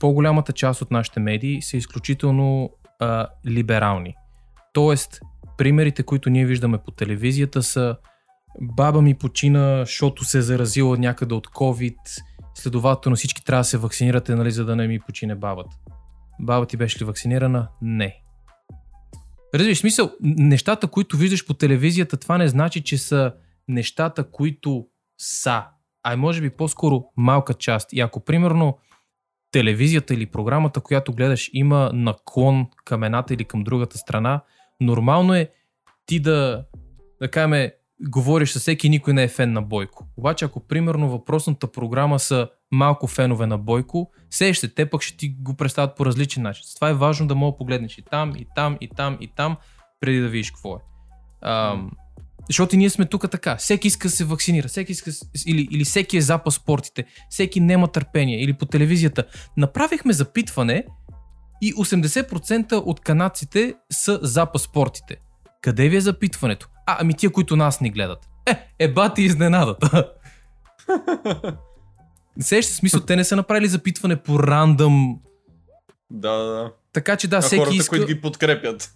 по-голямата 0.00 0.52
част 0.52 0.82
от 0.82 0.90
нашите 0.90 1.20
медии 1.20 1.62
са 1.62 1.76
изключително 1.76 2.70
а, 3.00 3.28
либерални. 3.46 4.14
Тоест, 4.72 5.20
примерите, 5.58 6.02
които 6.02 6.30
ние 6.30 6.46
виждаме 6.46 6.78
по 6.78 6.90
телевизията 6.90 7.62
са 7.62 7.96
баба 8.60 9.02
ми 9.02 9.14
почина, 9.14 9.78
защото 9.78 10.24
се 10.24 10.38
е 10.38 10.42
заразила 10.42 10.98
някъде 10.98 11.34
от 11.34 11.48
COVID, 11.48 11.96
следователно 12.54 13.16
всички 13.16 13.44
трябва 13.44 13.60
да 13.60 13.64
се 13.64 13.78
вакцинирате, 13.78 14.34
нали, 14.34 14.50
за 14.50 14.64
да 14.64 14.76
не 14.76 14.88
ми 14.88 15.00
почине 15.00 15.34
бабата. 15.34 15.76
Баба 16.40 16.66
ти 16.66 16.76
беше 16.76 17.00
ли 17.00 17.04
вакцинирана? 17.04 17.68
Не. 17.82 18.20
Разбираш, 19.54 19.78
смисъл, 19.78 20.12
нещата, 20.20 20.86
които 20.86 21.16
виждаш 21.16 21.46
по 21.46 21.54
телевизията, 21.54 22.16
това 22.16 22.38
не 22.38 22.48
значи, 22.48 22.84
че 22.84 22.98
са 22.98 23.32
нещата, 23.68 24.30
които 24.30 24.86
са. 25.18 25.62
А 26.02 26.16
може 26.16 26.40
би 26.40 26.50
по-скоро 26.50 27.04
малка 27.16 27.54
част. 27.54 27.92
И 27.92 28.00
ако 28.00 28.20
примерно 28.20 28.78
телевизията 29.50 30.14
или 30.14 30.26
програмата, 30.26 30.80
която 30.80 31.12
гледаш, 31.12 31.50
има 31.52 31.90
наклон 31.94 32.66
към 32.84 33.02
едната 33.02 33.34
или 33.34 33.44
към 33.44 33.64
другата 33.64 33.98
страна, 33.98 34.40
нормално 34.80 35.34
е 35.34 35.50
ти 36.06 36.20
да, 36.20 36.64
да 37.20 37.30
кажем, 37.30 37.70
говориш 38.00 38.52
с 38.52 38.60
всеки, 38.60 38.88
никой 38.88 39.14
не 39.14 39.22
е 39.22 39.28
фен 39.28 39.52
на 39.52 39.62
Бойко. 39.62 40.06
Обаче 40.16 40.44
ако 40.44 40.60
примерно 40.60 41.10
въпросната 41.10 41.72
програма 41.72 42.18
са 42.18 42.48
малко 42.72 43.06
фенове 43.06 43.46
на 43.46 43.58
Бойко, 43.58 44.10
се 44.30 44.54
ще 44.54 44.74
те 44.74 44.90
пък 44.90 45.02
ще 45.02 45.16
ти 45.16 45.28
го 45.28 45.54
представят 45.54 45.96
по 45.96 46.06
различен 46.06 46.42
начин. 46.42 46.62
Затова 46.66 46.88
е 46.88 46.94
важно 46.94 47.26
да 47.26 47.34
мога 47.34 47.52
да 47.52 47.58
погледнеш 47.58 47.98
и 47.98 48.02
там, 48.10 48.32
и 48.36 48.46
там, 48.54 48.76
и 48.80 48.88
там, 48.96 49.18
и 49.20 49.28
там, 49.36 49.56
преди 50.00 50.20
да 50.20 50.28
видиш 50.28 50.50
какво 50.50 50.74
е. 50.74 50.78
Ам, 51.42 51.90
Защото 52.48 52.76
ние 52.76 52.90
сме 52.90 53.06
тук 53.06 53.30
така. 53.30 53.56
Всеки 53.56 53.88
иска 53.88 54.08
да 54.08 54.14
се 54.14 54.24
вакцинира, 54.24 54.68
всеки 54.68 54.92
иска, 54.92 55.10
или, 55.46 55.68
или 55.70 55.84
всеки 55.84 56.16
е 56.16 56.20
за 56.20 56.38
паспортите, 56.38 57.04
всеки 57.30 57.60
няма 57.60 57.88
търпение, 57.88 58.42
или 58.42 58.52
по 58.52 58.66
телевизията. 58.66 59.24
Направихме 59.56 60.12
запитване 60.12 60.84
и 61.62 61.74
80% 61.74 62.72
от 62.72 63.00
канадците 63.00 63.74
са 63.92 64.18
за 64.22 64.46
паспортите. 64.46 65.16
Къде 65.62 65.88
ви 65.88 65.96
е 65.96 66.00
запитването? 66.00 66.68
А, 66.86 66.96
ами 67.00 67.14
тия, 67.14 67.32
които 67.32 67.56
нас 67.56 67.80
ни 67.80 67.90
гледат. 67.90 68.28
Е, 68.46 68.68
еба 68.78 69.14
ти 69.14 69.22
изненадата. 69.22 70.12
Сещаш 72.40 72.72
се, 72.72 72.74
смисъл, 72.74 73.00
те 73.00 73.16
не 73.16 73.24
са 73.24 73.36
направили 73.36 73.68
запитване 73.68 74.16
по 74.16 74.38
рандъм. 74.38 75.20
Да, 76.10 76.32
да, 76.32 76.44
да. 76.44 76.72
Така 76.92 77.16
че 77.16 77.28
да, 77.28 77.36
А 77.36 77.40
всеки 77.40 77.58
хората, 77.58 77.76
иска... 77.76 77.88
които 77.88 78.06
ги 78.06 78.20
подкрепят. 78.20 78.94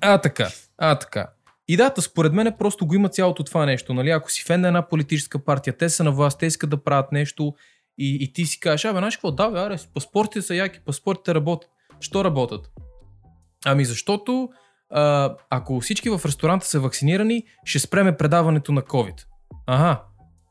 А, 0.00 0.18
така. 0.18 0.48
А, 0.78 0.98
така. 0.98 1.28
И 1.68 1.76
да, 1.76 1.92
според 2.00 2.32
мен 2.32 2.54
просто 2.58 2.86
го 2.86 2.94
има 2.94 3.08
цялото 3.08 3.44
това 3.44 3.66
нещо. 3.66 3.94
Нали? 3.94 4.10
Ако 4.10 4.30
си 4.30 4.44
фен 4.44 4.60
на 4.60 4.68
една 4.68 4.88
политическа 4.88 5.44
партия, 5.44 5.76
те 5.76 5.88
са 5.88 6.04
на 6.04 6.12
власт, 6.12 6.38
те 6.38 6.46
искат 6.46 6.70
да 6.70 6.84
правят 6.84 7.12
нещо 7.12 7.54
и, 7.98 8.18
и 8.20 8.32
ти 8.32 8.46
си 8.46 8.60
кажеш, 8.60 8.84
абе, 8.84 8.98
знаеш 8.98 9.16
какво, 9.16 9.30
да, 9.30 9.50
бе, 9.50 9.58
аре, 9.58 9.76
паспортите 9.94 10.42
са 10.42 10.54
яки, 10.54 10.80
паспортите 10.80 11.34
работят. 11.34 11.70
Що 12.00 12.24
работят? 12.24 12.70
Ами 13.64 13.84
защото 13.84 14.48
а, 14.92 15.34
ако 15.50 15.80
всички 15.80 16.10
в 16.10 16.20
ресторанта 16.24 16.66
са 16.66 16.80
вакцинирани, 16.80 17.44
ще 17.64 17.78
спреме 17.78 18.16
предаването 18.16 18.72
на 18.72 18.82
COVID. 18.82 19.24
Ага, 19.66 20.02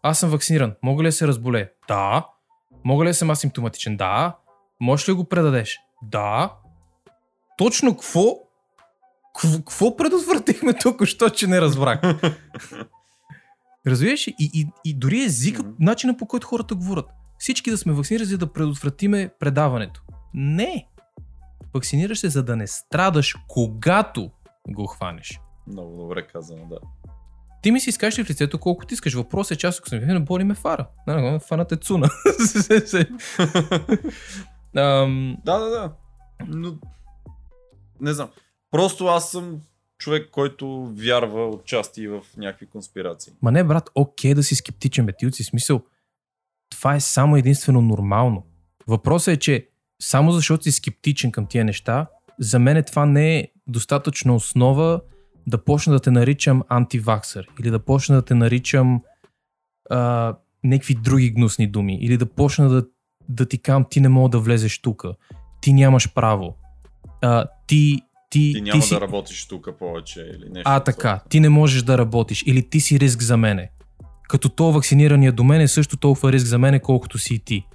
аз 0.03 0.19
съм 0.19 0.29
вакциниран. 0.29 0.73
Мога 0.83 1.03
ли 1.03 1.07
да 1.07 1.11
се 1.11 1.27
разболея? 1.27 1.69
Да. 1.87 2.25
Мога 2.85 3.03
ли 3.05 3.09
да 3.09 3.13
съм 3.13 3.29
асимптоматичен? 3.29 3.97
Да. 3.97 4.35
Можеш 4.79 5.09
ли 5.09 5.11
да 5.11 5.15
го 5.15 5.23
предадеш? 5.23 5.79
Да. 6.03 6.53
Точно 7.57 7.91
какво 7.91 8.21
Кво- 9.35 9.57
Какво 9.57 9.97
предотвратихме 9.97 10.73
тук, 10.73 11.05
що 11.05 11.29
че 11.29 11.47
не 11.47 11.61
разбрах? 11.61 12.01
Разбираш 13.87 14.27
и, 14.27 14.35
и, 14.39 14.67
и 14.85 14.93
дори 14.93 15.23
езика, 15.23 15.63
начина 15.79 16.17
по 16.17 16.25
който 16.25 16.47
хората 16.47 16.75
говорят. 16.75 17.05
Всички 17.39 17.71
да 17.71 17.77
сме 17.77 17.93
вакцинирани, 17.93 18.25
за 18.25 18.37
да 18.37 18.53
предотвратиме 18.53 19.29
предаването. 19.39 20.01
Не! 20.33 20.87
Вакцинираш 21.73 22.19
се, 22.19 22.29
за 22.29 22.43
да 22.43 22.55
не 22.55 22.67
страдаш, 22.67 23.35
когато 23.47 24.31
го 24.67 24.87
хванеш. 24.87 25.39
Много 25.67 25.97
добре 25.97 26.27
казано, 26.27 26.65
да. 26.65 26.77
Ти 27.61 27.71
ми 27.71 27.79
си 27.79 27.89
изкажеш 27.89 28.19
ли 28.19 28.23
в 28.23 28.29
лицето 28.29 28.59
колко 28.59 28.85
ти 28.85 28.93
искаш. 28.93 29.13
Въпросът 29.13 29.51
е, 29.51 29.57
че 29.57 29.67
аз 29.67 29.79
ако 29.79 29.89
съм 29.89 29.99
вакциниран, 29.99 30.25
боли 30.25 30.43
ме 30.43 30.55
фара. 30.55 30.87
Не, 31.07 31.31
не, 31.31 31.39
фанат 31.39 31.71
е 31.71 31.75
цуна. 31.75 32.09
Ам, 34.75 35.37
Да, 35.45 35.59
да, 35.59 35.69
да. 35.69 35.93
Но... 36.47 36.75
Не 38.01 38.13
знам. 38.13 38.29
Просто 38.71 39.05
аз 39.05 39.31
съм 39.31 39.61
човек, 39.97 40.29
който 40.31 40.91
вярва 40.95 41.49
отчасти 41.49 42.07
в 42.07 42.21
някакви 42.37 42.65
конспирации. 42.65 43.33
Ма 43.41 43.51
не, 43.51 43.63
брат, 43.63 43.89
окей 43.95 44.33
да 44.33 44.43
си 44.43 44.55
скептичен, 44.55 45.05
бе, 45.05 45.13
ти 45.17 45.27
от 45.27 45.35
си 45.35 45.43
смисъл. 45.43 45.81
Това 46.69 46.95
е 46.95 46.99
само 46.99 47.37
единствено 47.37 47.81
нормално. 47.81 48.43
Въпросът 48.87 49.33
е, 49.33 49.37
че 49.37 49.67
само 50.01 50.31
защото 50.31 50.63
си 50.63 50.71
скептичен 50.71 51.31
към 51.31 51.45
тия 51.45 51.65
неща, 51.65 52.07
за 52.39 52.59
мен 52.59 52.83
това 52.83 53.05
не 53.05 53.37
е 53.37 53.47
достатъчна 53.67 54.35
основа 54.35 55.01
да 55.47 55.63
почна 55.63 55.93
да 55.93 55.99
те 55.99 56.11
наричам 56.11 56.63
антиваксър 56.69 57.47
или 57.59 57.71
да 57.71 57.79
почна 57.79 58.15
да 58.15 58.21
те 58.21 58.35
наричам 58.35 59.01
а, 59.89 60.35
някакви 60.63 60.95
други 60.95 61.29
гнусни 61.29 61.67
думи 61.67 61.97
или 62.01 62.17
да 62.17 62.25
почна 62.25 62.69
да, 62.69 62.85
да 63.29 63.45
ти 63.45 63.57
кам 63.57 63.85
ти 63.89 64.01
не 64.01 64.09
мога 64.09 64.29
да 64.29 64.39
влезеш 64.39 64.81
тук, 64.81 65.05
ти 65.61 65.73
нямаш 65.73 66.13
право, 66.13 66.55
а, 67.21 67.45
ти, 67.67 68.01
ти, 68.29 68.53
Ти 68.53 68.61
няма 68.61 68.81
си... 68.81 68.93
да 68.93 69.01
работиш 69.01 69.47
тук 69.47 69.69
повече 69.79 70.19
или 70.19 70.49
нещо. 70.49 70.63
А, 70.65 70.79
така, 70.79 71.19
ти 71.29 71.39
не 71.39 71.49
можеш 71.49 71.83
да 71.83 71.97
работиш 71.97 72.43
или 72.47 72.69
ти 72.69 72.79
си 72.79 72.99
риск 72.99 73.21
за 73.21 73.37
мене. 73.37 73.71
Като 74.29 74.49
то 74.49 74.71
вакцинирания 74.71 75.31
до 75.31 75.43
мен 75.43 75.61
е 75.61 75.67
също 75.67 75.97
толкова 75.97 76.31
риск 76.31 76.45
за 76.45 76.57
мене, 76.57 76.79
колкото 76.79 77.17
си 77.17 77.33
и 77.35 77.39
ти. 77.39 77.65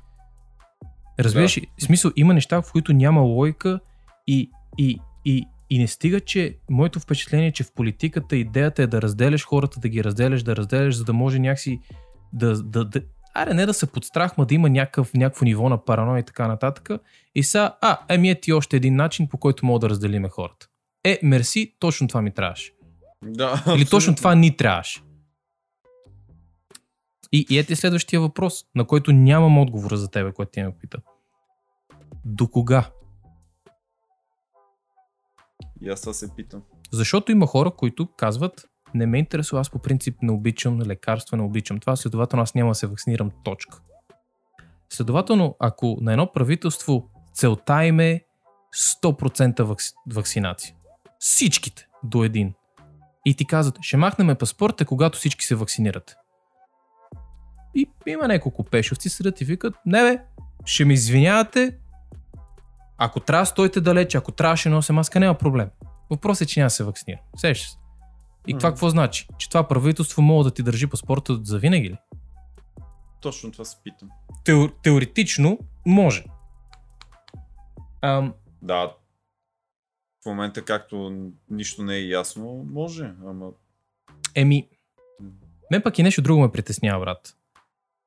Разбираш? 1.18 1.60
В 1.78 1.82
смисъл, 1.82 2.10
има 2.16 2.34
неща, 2.34 2.62
в 2.62 2.72
които 2.72 2.92
няма 2.92 3.20
логика 3.20 3.80
и, 4.26 4.50
и, 4.78 4.98
и, 5.24 5.44
и 5.70 5.78
не 5.78 5.86
стига, 5.86 6.20
че 6.20 6.56
моето 6.70 7.00
впечатление 7.00 7.46
е, 7.46 7.52
че 7.52 7.64
в 7.64 7.72
политиката 7.72 8.36
идеята 8.36 8.82
е 8.82 8.86
да 8.86 9.02
разделяш 9.02 9.44
хората, 9.44 9.80
да 9.80 9.88
ги 9.88 10.04
разделяш, 10.04 10.42
да 10.42 10.56
разделяш, 10.56 10.96
за 10.96 11.04
да 11.04 11.12
може 11.12 11.38
някакси 11.38 11.80
да, 12.32 12.62
да, 12.62 12.84
да 12.84 13.00
аре 13.34 13.54
не 13.54 13.66
да 13.66 13.74
се 13.74 13.86
подстрах, 13.86 14.38
ма 14.38 14.46
да 14.46 14.54
има 14.54 14.70
някакъв, 14.70 15.14
някакво 15.14 15.44
ниво 15.44 15.68
на 15.68 15.84
параноя 15.84 16.20
и 16.20 16.22
така 16.22 16.48
нататък. 16.48 16.90
И 17.34 17.42
са, 17.42 17.72
а, 17.80 17.98
еми 18.08 18.30
е 18.30 18.40
ти 18.40 18.52
още 18.52 18.76
един 18.76 18.96
начин, 18.96 19.28
по 19.28 19.38
който 19.38 19.66
мога 19.66 19.78
да 19.78 19.90
разделиме 19.90 20.28
хората. 20.28 20.66
Е, 21.04 21.18
мерси, 21.22 21.74
точно 21.78 22.08
това 22.08 22.22
ми 22.22 22.30
трябваше. 22.30 22.72
Да, 23.24 23.64
Или 23.66 23.84
точно 23.84 23.96
абсолютно. 23.96 24.14
това 24.16 24.34
ни 24.34 24.56
трябваше. 24.56 25.00
И, 27.32 27.46
и 27.50 27.58
ето 27.58 27.76
следващия 27.76 28.20
въпрос, 28.20 28.64
на 28.74 28.86
който 28.86 29.12
нямам 29.12 29.58
отговора 29.58 29.96
за 29.96 30.10
тебе, 30.10 30.32
който 30.32 30.50
ти 30.50 30.62
ме 30.62 30.72
пита. 30.80 30.98
До 32.24 32.48
кога? 32.48 32.90
И 35.80 35.88
аз 35.88 36.00
това 36.00 36.12
се 36.12 36.34
питам. 36.36 36.62
Защото 36.92 37.32
има 37.32 37.46
хора, 37.46 37.70
които 37.70 38.08
казват, 38.16 38.68
не 38.94 39.06
ме 39.06 39.18
интересува, 39.18 39.60
аз 39.60 39.70
по 39.70 39.78
принцип 39.78 40.16
не 40.22 40.32
обичам 40.32 40.82
лекарства, 40.82 41.36
не 41.36 41.42
обичам 41.42 41.80
това, 41.80 41.96
следователно 41.96 42.42
аз 42.42 42.54
няма 42.54 42.70
да 42.70 42.74
се 42.74 42.86
вакцинирам, 42.86 43.30
точка. 43.44 43.78
Следователно, 44.90 45.56
ако 45.58 45.98
на 46.00 46.12
едно 46.12 46.32
правителство 46.32 47.10
целта 47.34 47.84
им 47.84 48.00
е 48.00 48.24
100% 49.02 49.62
вакци... 49.62 49.92
вакцинация, 50.12 50.74
всичките 51.18 51.88
до 52.04 52.24
един, 52.24 52.54
и 53.24 53.34
ти 53.34 53.46
казват, 53.46 53.78
ще 53.80 53.96
махнем 53.96 54.36
паспорта, 54.36 54.84
когато 54.84 55.18
всички 55.18 55.44
се 55.44 55.54
вакцинират. 55.54 56.16
И 57.76 57.88
има 58.06 58.28
няколко 58.28 58.64
пешовци, 58.64 59.08
седят 59.08 59.40
и 59.40 59.44
викат, 59.44 59.74
не 59.86 60.02
бе, 60.02 60.22
ще 60.64 60.84
ми 60.84 60.94
извинявате, 60.94 61.76
ако 62.98 63.20
трябва 63.20 63.46
стойте 63.46 63.80
далече, 63.80 64.16
ако 64.16 64.32
трябва 64.32 64.56
ще 64.56 64.68
нося 64.68 64.92
маска, 64.92 65.20
няма 65.20 65.38
проблем. 65.38 65.70
Въпросът 66.10 66.42
е, 66.42 66.46
че 66.46 66.60
няма 66.60 66.66
да 66.66 66.70
се 66.70 66.84
вакцинира. 66.84 67.20
Сещаш 67.36 67.70
се. 67.70 67.76
И 68.46 68.58
това 68.58 68.70
какво 68.70 68.88
значи? 68.88 69.28
Че 69.38 69.48
това 69.48 69.68
правителство 69.68 70.22
мога 70.22 70.44
да 70.44 70.50
ти 70.50 70.62
държи 70.62 70.86
паспорта 70.86 71.40
за 71.42 71.58
винаги 71.58 71.90
ли? 71.90 71.98
Точно 73.20 73.52
това 73.52 73.64
се 73.64 73.76
питам. 73.84 74.08
Теор, 74.44 74.72
теоретично 74.82 75.58
може. 75.86 76.24
Ам, 78.02 78.34
Да. 78.62 78.94
В 80.22 80.26
момента, 80.26 80.64
както 80.64 81.22
нищо 81.50 81.82
не 81.82 81.94
е 81.94 82.06
ясно, 82.06 82.66
може, 82.72 83.12
ама... 83.26 83.50
еми, 84.34 84.68
мен 85.70 85.82
пък 85.82 85.98
и 85.98 86.02
нещо 86.02 86.22
друго 86.22 86.42
ме 86.42 86.52
притеснява, 86.52 87.00
брат. 87.00 87.35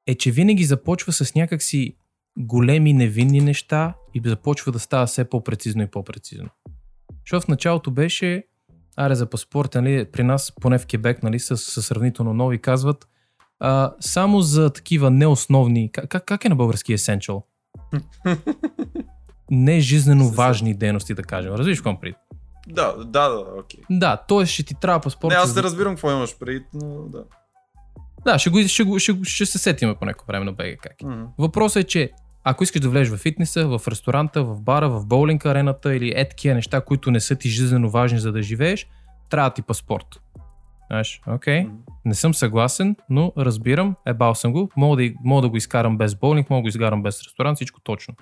Е, 0.07 0.15
че 0.15 0.31
винаги 0.31 0.63
започва 0.63 1.13
с 1.13 1.35
някакси 1.35 1.95
големи 2.37 2.93
невинни 2.93 3.41
неща 3.41 3.93
и 4.13 4.21
започва 4.25 4.71
да 4.71 4.79
става 4.79 5.05
все 5.05 5.29
по-прецизно 5.29 5.83
и 5.83 5.87
по-прецизно. 5.87 6.49
Защото 7.25 7.45
в 7.45 7.47
началото 7.47 7.91
беше, 7.91 8.43
аре 8.95 9.15
за 9.15 9.29
паспорт, 9.29 9.75
нали, 9.75 10.05
при 10.11 10.23
нас, 10.23 10.53
поне 10.61 10.77
в 10.77 10.85
Кебек, 10.85 11.23
нали, 11.23 11.39
с, 11.39 11.57
с 11.57 11.81
сравнително 11.81 12.33
нови, 12.33 12.61
казват, 12.61 13.07
а, 13.59 13.93
само 13.99 14.41
за 14.41 14.69
такива 14.69 15.11
неосновни, 15.11 15.91
как, 15.91 16.25
как, 16.25 16.45
е 16.45 16.49
на 16.49 16.55
български 16.55 16.97
essential? 16.97 17.43
Не 19.51 19.79
жизнено 19.79 20.29
важни 20.29 20.73
дейности, 20.73 21.13
да 21.13 21.23
кажем. 21.23 21.53
Разбираш 21.53 21.77
какво 21.77 21.99
пред? 21.99 22.15
Да, 22.67 22.93
да, 22.97 23.29
да, 23.29 23.45
окей. 23.59 23.79
Да, 23.89 24.17
т.е. 24.27 24.45
ще 24.45 24.63
ти 24.63 24.75
трябва 24.75 24.99
паспорт. 24.99 25.29
Не, 25.29 25.35
аз 25.35 25.55
не 25.55 25.63
разбирам 25.63 25.93
какво 25.93 26.11
имаш 26.11 26.37
преди, 26.39 26.65
но 26.73 27.01
да. 27.01 27.23
Да, 28.25 28.39
ще, 28.39 28.49
го, 28.49 28.67
ще, 28.67 28.83
го, 28.83 28.99
ще, 28.99 29.17
ще 29.23 29.45
се 29.45 29.57
сетиме 29.57 29.95
по 29.95 30.05
някое 30.05 30.25
време 30.27 30.45
на 30.45 30.51
БГ 30.51 30.77
как. 30.81 31.01
е. 31.01 31.05
Мгм. 31.05 31.23
Въпросът 31.37 31.83
е, 31.83 31.87
че 31.87 32.11
ако 32.43 32.63
искаш 32.63 32.81
да 32.81 32.89
влезеш 32.89 33.13
в 33.13 33.17
фитнеса, 33.17 33.67
в 33.67 33.87
ресторанта, 33.87 34.43
в 34.43 34.61
бара, 34.61 34.89
в 34.89 35.05
боулинг 35.05 35.45
арената 35.45 35.95
или 35.95 36.13
е 36.15 36.29
такива 36.29 36.55
неща, 36.55 36.81
които 36.81 37.11
не 37.11 37.19
са 37.19 37.35
ти 37.35 37.49
жизненно 37.49 37.89
важни 37.89 38.19
за 38.19 38.31
да 38.31 38.41
живееш, 38.41 38.87
трябва 39.29 39.49
да 39.49 39.53
ти 39.53 39.61
паспорт. 39.61 40.05
Знаеш, 40.91 41.21
окей, 41.27 41.61
Мгм. 41.63 41.75
не 42.05 42.15
съм 42.15 42.33
съгласен, 42.33 42.95
но 43.09 43.33
разбирам, 43.37 43.95
ебал 44.07 44.35
съм 44.35 44.51
го, 44.51 44.69
мога 44.77 45.03
да, 45.03 45.11
мога 45.23 45.41
да 45.41 45.49
го 45.49 45.57
изкарам 45.57 45.97
без 45.97 46.15
боулинг, 46.15 46.49
мога 46.49 46.59
да 46.59 46.61
го 46.61 46.67
изкарам 46.67 47.03
без 47.03 47.23
ресторант, 47.23 47.55
всичко 47.55 47.81
точно. 47.81 48.13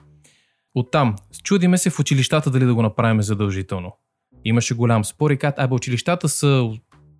Оттам, 0.75 1.15
чудиме 1.43 1.77
се 1.77 1.89
в 1.89 1.99
училищата 1.99 2.49
дали 2.51 2.65
да 2.65 2.75
го 2.75 2.81
направим 2.81 3.21
задължително. 3.21 3.97
Имаше 4.45 4.73
голям 4.73 5.05
спор 5.05 5.31
и 5.31 5.37
казват, 5.37 5.59
абе 5.59 5.73
училищата 5.75 6.29
са, 6.29 6.69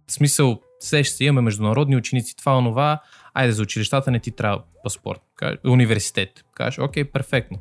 в 0.10 0.14
смисъл, 0.14 0.62
сеща 0.80 1.16
се, 1.16 1.26
имаме 1.26 1.42
международни 1.42 1.96
ученици, 1.96 2.36
това, 2.36 2.58
онова, 2.58 3.02
айде 3.34 3.52
за 3.52 3.62
училищата 3.62 4.12
не 4.12 4.20
ти 4.20 4.32
трябва 4.32 4.64
паспорт. 4.84 5.22
Университет. 5.66 6.30
Кажеш, 6.56 6.80
окей, 6.80 7.04
перфектно. 7.04 7.58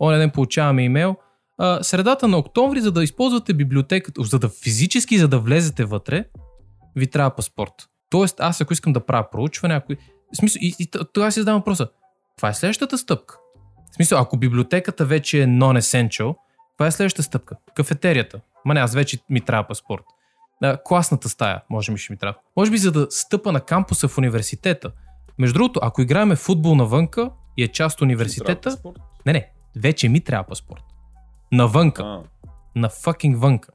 Оня 0.00 0.18
ден 0.18 0.30
получаваме 0.30 0.84
имейл. 0.84 1.16
А, 1.58 1.82
средата 1.82 2.28
на 2.28 2.38
октомври, 2.38 2.80
за 2.80 2.92
да 2.92 3.04
използвате 3.04 3.54
библиотеката, 3.54 4.22
за 4.22 4.38
да 4.38 4.48
физически, 4.48 5.18
за 5.18 5.28
да 5.28 5.38
влезете 5.38 5.84
вътре, 5.84 6.24
ви 6.96 7.06
трябва 7.06 7.34
паспорт. 7.36 7.72
Тоест, 8.10 8.36
аз 8.40 8.60
ако 8.60 8.72
искам 8.72 8.92
да 8.92 9.06
правя 9.06 9.30
проучване, 9.30 9.74
ако... 9.74 9.92
В 10.32 10.36
смисъл, 10.36 10.60
и, 10.62 10.74
и 10.78 10.90
тогава 11.12 11.32
си 11.32 11.40
задавам 11.40 11.60
въпроса, 11.60 11.88
това 12.36 12.48
е 12.48 12.54
следващата 12.54 12.98
стъпка. 12.98 13.36
В 13.92 13.94
смисъл, 13.94 14.20
ако 14.20 14.36
библиотеката 14.36 15.04
вече 15.04 15.42
е 15.42 15.46
non-essential, 15.46 16.34
това 16.78 16.86
е 16.86 16.90
следващата 16.90 17.22
стъпка. 17.22 17.56
Кафетерията. 17.74 18.40
Ма 18.64 18.74
не, 18.74 18.80
аз 18.80 18.94
вече 18.94 19.18
ми 19.30 19.40
трябва 19.40 19.68
паспорт. 19.68 20.04
А, 20.62 20.78
класната 20.84 21.28
стая, 21.28 21.62
може 21.70 21.92
би 21.92 21.98
ще 21.98 22.12
ми 22.12 22.18
трябва. 22.18 22.38
Може 22.56 22.70
би 22.70 22.78
за 22.78 22.92
да 22.92 23.06
стъпа 23.10 23.52
на 23.52 23.60
кампуса 23.60 24.08
в 24.08 24.18
университета. 24.18 24.92
Между 25.38 25.54
другото, 25.54 25.80
ако 25.82 26.02
играеме 26.02 26.36
футбол 26.36 26.74
навънка 26.74 27.30
и 27.56 27.62
е 27.62 27.68
част 27.68 27.96
от 27.96 28.02
университета, 28.02 28.76
не, 29.26 29.32
не, 29.32 29.50
вече 29.76 30.08
ми 30.08 30.20
трябва 30.20 30.44
паспорт. 30.44 30.82
Навънка, 31.52 32.02
А, 32.02 32.22
на 32.76 32.88
факинг 32.88 33.40
вънка. 33.40 33.72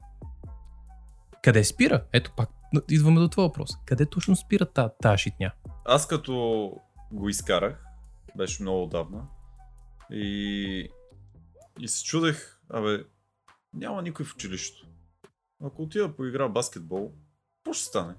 Къде 1.42 1.64
спира? 1.64 2.04
Ето 2.12 2.32
пак 2.36 2.50
идваме 2.90 3.20
до 3.20 3.28
това 3.28 3.42
въпрос. 3.42 3.70
Къде 3.86 4.06
точно 4.06 4.36
спира 4.36 4.66
та, 4.66 4.88
тази 5.02 5.18
шитня? 5.18 5.52
аз 5.84 6.08
като 6.08 6.72
го 7.12 7.28
изкарах, 7.28 7.84
беше 8.36 8.62
много 8.62 8.82
отдавна, 8.82 9.26
и, 10.12 10.88
и 11.80 11.88
се 11.88 12.04
чудех, 12.04 12.60
абе, 12.70 13.04
няма 13.74 14.02
никой 14.02 14.26
в 14.26 14.34
училището. 14.34 14.87
Ако 15.64 15.82
отида 15.82 16.16
по 16.16 16.24
игра 16.24 16.48
баскетбол, 16.48 17.12
какво 17.56 17.72
ще 17.72 17.84
стане? 17.84 18.14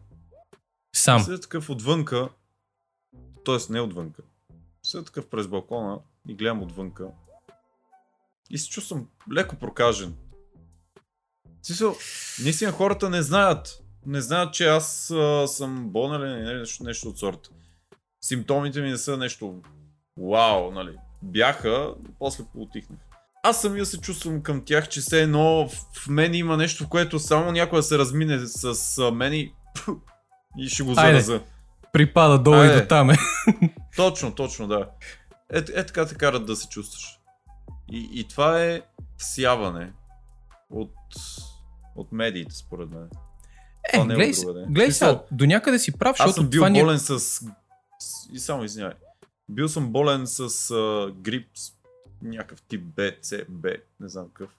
Сам. 0.95 1.23
След 1.23 1.41
такъв 1.41 1.69
отвънка, 1.69 2.29
т.е. 3.45 3.73
не 3.73 3.81
отвънка, 3.81 4.23
след 4.83 5.05
такъв 5.05 5.29
през 5.29 5.47
балкона 5.47 5.99
и 6.27 6.35
гледам 6.35 6.63
отвънка 6.63 7.07
и 8.49 8.57
се 8.57 8.69
чувствам 8.69 9.07
леко 9.33 9.55
прокажен. 9.55 10.15
В 11.61 11.65
Смисъл, 11.65 11.95
наистина 12.43 12.71
хората 12.71 13.09
не 13.09 13.21
знаят. 13.21 13.83
Не 14.05 14.21
знаят, 14.21 14.53
че 14.53 14.67
аз 14.67 15.11
а, 15.11 15.47
съм 15.47 15.89
болен 15.89 16.21
или 16.21 16.43
не, 16.43 16.53
нещо, 16.53 16.83
нещо 16.83 17.09
от 17.09 17.19
сорта. 17.19 17.49
Симптомите 18.21 18.81
ми 18.81 18.89
не 18.89 18.97
са 18.97 19.17
нещо 19.17 19.61
вау, 20.17 20.71
нали. 20.71 20.97
Бяха, 21.23 21.95
после 22.19 22.43
поутихнах. 22.53 23.08
Аз 23.43 23.61
самия 23.61 23.85
се 23.85 23.99
чувствам 23.99 24.43
към 24.43 24.65
тях, 24.65 24.89
че 24.89 25.01
все 25.01 25.21
едно 25.21 25.69
в, 25.69 26.07
мен 26.07 26.33
има 26.33 26.57
нещо, 26.57 26.83
в 26.83 26.89
което 26.89 27.19
само 27.19 27.51
някой 27.51 27.79
да 27.79 27.83
се 27.83 27.97
размине 27.97 28.39
с 28.39 28.75
мен 29.11 29.33
и, 29.33 29.53
и 30.59 30.69
ще 30.69 30.83
го 30.83 30.89
Айде. 30.89 31.19
зараза. 31.21 31.43
Припада 31.93 32.39
долу 32.39 32.55
Айде. 32.55 32.77
и 32.77 32.81
до 32.81 32.87
там 32.87 33.09
е. 33.09 33.15
Точно, 33.95 34.35
точно, 34.35 34.67
да. 34.67 34.89
Е, 35.53 35.57
е 35.57 35.85
така 35.85 36.05
те 36.05 36.15
карат 36.15 36.45
да 36.45 36.55
се 36.55 36.67
чувстваш. 36.67 37.19
И, 37.91 38.09
и 38.13 38.23
това 38.23 38.63
е 38.63 38.81
всяване 39.17 39.91
от, 40.69 40.93
от 41.95 42.11
медиите, 42.11 42.55
според 42.55 42.89
мен. 42.89 43.09
Е, 43.83 43.91
Това 43.93 44.05
не 44.05 44.13
е 44.13 44.33
Смисъл, 44.33 44.53
сега, 45.09 45.23
до 45.31 45.45
някъде 45.45 45.79
си 45.79 45.91
прав, 45.91 46.11
Аз 46.11 46.17
защото 46.19 46.33
съм 46.35 46.49
бил 46.49 46.59
това 46.59 46.69
ни 46.69 46.79
е- 46.79 46.83
болен 46.83 46.99
с... 46.99 47.19
с- 47.19 47.41
И 48.33 48.39
само 48.39 48.63
извинявай. 48.63 48.95
Бил 49.49 49.67
съм 49.67 49.91
болен 49.91 50.27
с 50.27 50.39
а, 50.71 51.11
грип, 51.13 51.47
някакъв 52.21 52.61
тип 52.61 52.83
Б, 52.83 53.11
С, 53.21 53.45
Б, 53.49 53.69
не 53.99 54.09
знам 54.09 54.29
какъв. 54.33 54.57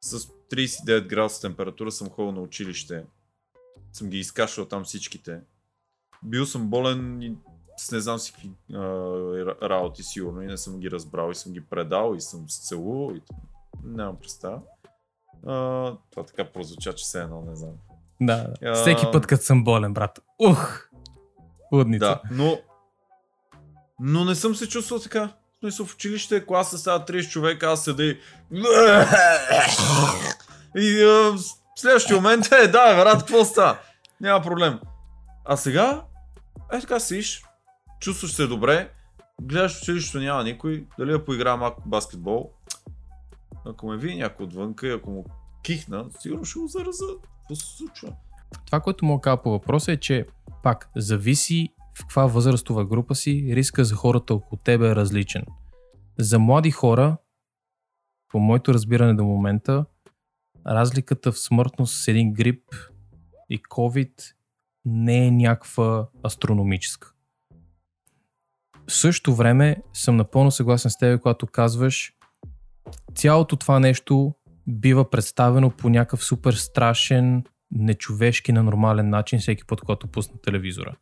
С 0.00 0.18
39 0.18 1.06
градуса 1.06 1.40
температура 1.40 1.92
съм 1.92 2.10
ходил 2.10 2.32
на 2.32 2.40
училище. 2.40 3.04
Съм 3.92 4.08
ги 4.08 4.18
изкашвал 4.18 4.66
там 4.66 4.84
всичките. 4.84 5.40
Бил 6.22 6.46
съм 6.46 6.70
болен 6.70 7.22
и 7.22 7.36
с 7.76 7.92
не 7.92 8.00
знам 8.00 8.18
си 8.18 8.32
какви 8.32 8.50
а, 8.72 8.78
работи 9.62 10.02
сигурно 10.02 10.42
и 10.42 10.46
не 10.46 10.56
съм 10.56 10.80
ги 10.80 10.90
разбрал 10.90 11.30
и 11.30 11.34
съм 11.34 11.52
ги 11.52 11.60
предал 11.60 12.14
и 12.16 12.20
съм 12.20 12.48
се 12.48 12.62
целувал 12.62 13.14
и 13.14 13.22
нямам 13.84 14.16
представа. 14.16 14.60
А, 15.46 15.52
това 16.10 16.26
така 16.26 16.52
прозвуча, 16.52 16.92
че 16.92 17.02
все 17.02 17.20
едно 17.20 17.42
не 17.42 17.56
знам. 17.56 17.74
Да, 18.20 18.36
да. 18.36 18.70
А, 18.70 18.74
Всеки 18.74 19.06
път, 19.12 19.26
като 19.26 19.44
съм 19.44 19.64
болен, 19.64 19.94
брат. 19.94 20.20
Ух! 20.38 20.88
Лудница. 21.72 22.06
Да, 22.06 22.22
но... 22.30 22.58
Но 24.00 24.24
не 24.24 24.34
съм 24.34 24.54
се 24.54 24.68
чувствал 24.68 25.00
така. 25.00 25.36
В 25.64 25.66
смисъл 25.66 25.86
в 25.86 25.94
училище, 25.94 26.46
класа 26.46 26.78
става 26.78 27.04
30 27.04 27.28
човека, 27.30 27.66
аз 27.66 27.84
седа 27.84 28.04
и... 28.04 28.18
И 30.76 31.02
а, 31.02 31.38
следващия 31.76 32.16
момент 32.16 32.52
е, 32.52 32.68
да, 32.68 32.94
брат, 32.94 33.18
какво 33.18 33.44
става? 33.44 33.78
Няма 34.20 34.42
проблем. 34.42 34.80
А 35.44 35.56
сега, 35.56 36.04
е 36.72 36.80
така 36.80 37.00
сиш, 37.00 37.42
чувстваш 38.00 38.32
се 38.32 38.46
добре, 38.46 38.90
гледаш 39.42 39.82
училището 39.82 40.18
няма 40.18 40.44
никой, 40.44 40.86
дали 40.98 41.10
да 41.10 41.24
поиграя 41.24 41.56
малко 41.56 41.82
баскетбол. 41.86 42.50
Ако 43.66 43.86
ме 43.86 43.96
види 43.96 44.16
някой 44.16 44.46
отвънка 44.46 44.86
и 44.86 44.92
ако 44.92 45.10
му 45.10 45.24
кихна, 45.62 46.06
сигурно 46.20 46.44
ще 46.44 46.58
го 46.58 46.66
зараза. 46.66 47.06
Какво 47.38 47.54
се 47.54 47.76
случва? 47.76 48.12
Това, 48.66 48.80
което 48.80 49.04
мога 49.04 49.20
кажа 49.20 49.42
по 49.42 49.50
въпроса 49.50 49.92
е, 49.92 49.96
че 49.96 50.26
пак 50.62 50.88
зависи 50.96 51.73
в 51.98 52.00
каква 52.00 52.26
възрастова 52.26 52.84
група 52.84 53.14
си, 53.14 53.50
риска 53.50 53.84
за 53.84 53.94
хората 53.94 54.34
около 54.34 54.60
тебе 54.64 54.88
е 54.88 54.96
различен. 54.96 55.44
За 56.18 56.38
млади 56.38 56.70
хора, 56.70 57.16
по 58.28 58.38
моето 58.38 58.74
разбиране 58.74 59.14
до 59.14 59.24
момента, 59.24 59.84
разликата 60.66 61.32
в 61.32 61.38
смъртност 61.38 62.02
с 62.02 62.08
един 62.08 62.32
грип 62.32 62.62
и 63.50 63.62
COVID 63.62 64.34
не 64.84 65.26
е 65.26 65.30
някаква 65.30 66.06
астрономическа. 66.26 67.12
В 68.86 68.92
същото 68.92 69.34
време 69.34 69.76
съм 69.92 70.16
напълно 70.16 70.50
съгласен 70.50 70.90
с 70.90 70.98
теб, 70.98 71.20
когато 71.20 71.46
казваш, 71.46 72.12
цялото 73.14 73.56
това 73.56 73.80
нещо 73.80 74.34
бива 74.66 75.10
представено 75.10 75.70
по 75.70 75.88
някакъв 75.88 76.24
супер 76.24 76.52
страшен, 76.52 77.44
нечовешки 77.70 78.52
на 78.52 78.62
нормален 78.62 79.10
начин 79.10 79.38
всеки 79.38 79.64
път, 79.66 79.80
когато 79.80 80.06
пусна 80.06 80.40
телевизора. 80.42 80.96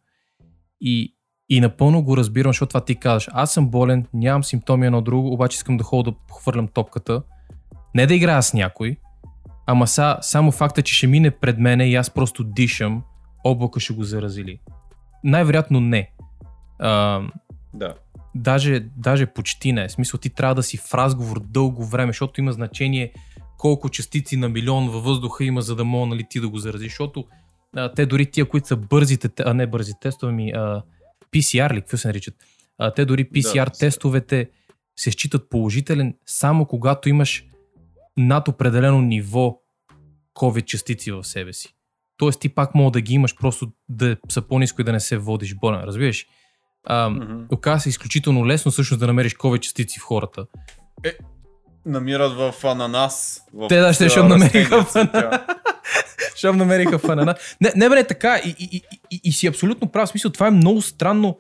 И, 0.85 1.17
и 1.49 1.61
напълно 1.61 2.03
го 2.03 2.17
разбирам, 2.17 2.51
защото 2.51 2.69
това 2.69 2.85
ти 2.85 2.95
казваш. 2.95 3.29
Аз 3.33 3.53
съм 3.53 3.69
болен, 3.69 4.07
нямам 4.15 4.45
симптоми 4.45 4.87
едно 4.87 5.01
друго, 5.01 5.33
обаче 5.33 5.57
искам 5.57 5.77
да 5.77 5.85
ходя 5.85 6.11
да 6.11 6.17
хвърлям 6.35 6.69
топката. 6.69 7.23
Не 7.95 8.07
да 8.07 8.15
играя 8.15 8.43
с 8.43 8.55
някой, 8.55 8.97
ама 9.67 9.87
са, 9.87 10.19
само 10.21 10.53
факта, 10.53 10.83
че 10.83 10.95
ще 10.95 11.07
мине 11.07 11.31
пред 11.31 11.59
мене 11.59 11.85
и 11.85 11.95
аз 11.95 12.11
просто 12.11 12.45
дишам, 12.45 13.03
облака 13.45 13.81
ще 13.81 13.93
го 13.95 14.05
заразили. 14.05 14.59
Най-вероятно 15.25 15.81
не. 15.81 16.11
А, 16.79 17.21
Да. 17.75 17.95
даже, 18.35 18.81
даже 18.97 19.27
почти 19.27 19.73
не. 19.73 19.89
В 19.89 19.93
смисъл 19.93 20.21
ти 20.21 20.31
трябва 20.31 20.55
да 20.55 20.63
си 20.63 20.77
в 20.77 20.95
разговор 20.95 21.41
дълго 21.41 21.85
време, 21.85 22.13
защото 22.13 22.41
има 22.41 22.53
значение 22.53 23.13
колко 23.59 23.89
частици 23.89 24.37
на 24.37 24.49
милион 24.49 24.89
във 24.89 25.05
въздуха 25.05 25.45
има, 25.45 25.63
за 25.63 25.77
да 25.77 25.85
мога 25.85 26.07
нали, 26.07 26.25
ти 26.31 26.41
да 26.41 26.49
го 26.49 26.59
заразиш. 26.59 26.93
Защото 26.93 27.25
а, 27.77 27.93
те 27.93 28.07
дори 28.07 28.27
тия, 28.27 28.45
които 28.47 28.67
са 28.67 28.77
бързите, 28.77 29.29
те- 29.29 29.43
а 29.47 29.55
не 29.55 29.67
бързи 29.67 29.93
тестове 30.01 30.33
ми, 30.33 30.51
а, 30.51 30.83
PCR 31.33 31.73
ли, 31.73 31.81
какво 31.81 31.97
се 31.97 32.09
наричат? 32.09 32.35
А, 32.79 32.91
те 32.91 33.05
дори 33.05 33.25
PCR 33.27 33.65
Да, 33.65 33.71
тестовете 33.71 34.51
се 34.97 35.11
считат 35.11 35.49
положителен 35.49 36.15
само 36.27 36.67
когато 36.67 37.09
имаш 37.09 37.45
над 38.17 38.49
определено 38.49 39.01
ниво 39.01 39.59
COVID 40.35 40.65
частици 40.65 41.13
в 41.13 41.25
себе 41.25 41.53
си. 41.53 41.75
Тоест 42.17 42.41
ти 42.41 42.49
пак 42.49 42.75
мога 42.75 42.91
да 42.91 43.01
ги 43.01 43.15
имаш, 43.15 43.37
просто 43.37 43.67
да 43.89 44.17
са 44.29 44.43
по-низко 44.43 44.81
и 44.81 44.85
да 44.85 44.93
не 44.93 45.01
се 45.01 45.17
водиш 45.19 45.55
болен, 45.55 45.81
разбираш? 45.81 46.27
А, 46.87 47.09
Мгм. 47.09 47.45
Оказва 47.51 47.81
се 47.81 47.89
изключително 47.89 48.47
лесно 48.47 48.71
всъщност 48.71 49.01
да 49.01 49.07
намериш 49.07 49.35
COVID 49.35 49.61
частици 49.61 49.99
в 49.99 50.03
хората. 50.03 50.47
намират 51.87 52.33
в 52.33 52.65
ананас. 52.65 53.43
В 53.55 53.69
Те 53.69 53.77
да, 53.77 53.93
ще- 53.93 54.05
защото 54.05 54.29
намериха 54.29 54.85
в 54.85 54.89
цветя. 54.89 55.47
Щом 56.37 56.57
намериха 56.57 56.99
в 56.99 57.09
анана. 57.09 57.35
Не, 57.61 57.73
не 57.77 57.89
бе, 57.89 58.05
така. 58.07 58.37
И, 58.37 58.55
и, 58.59 58.83
и, 59.11 59.21
и, 59.25 59.33
си 59.33 59.47
абсолютно 59.47 59.89
прав. 59.89 60.09
В 60.09 60.11
смисъл, 60.11 60.31
това 60.31 60.47
е 60.47 60.51
много 60.51 60.83
странно 60.83 61.39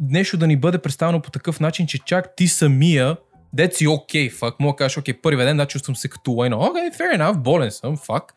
нещо 0.00 0.36
да 0.36 0.46
ни 0.46 0.56
бъде 0.56 0.78
представено 0.78 1.22
по 1.22 1.30
такъв 1.30 1.60
начин, 1.60 1.86
че 1.86 1.98
чак 1.98 2.36
ти 2.36 2.48
самия, 2.48 3.16
дет 3.52 3.74
си 3.74 3.86
окей, 3.86 4.30
фак, 4.30 4.60
мога 4.60 4.72
да 4.72 4.76
кажеш, 4.76 4.98
окей, 4.98 5.14
първия 5.14 5.46
ден, 5.46 5.56
да, 5.56 5.66
чувствам 5.66 5.96
се 5.96 6.08
като 6.08 6.32
лайно. 6.32 6.58
Окей, 6.60 6.90
fair 6.90 7.18
enough, 7.18 7.36
болен 7.36 7.70
съм, 7.70 7.96
фак. 7.96 8.34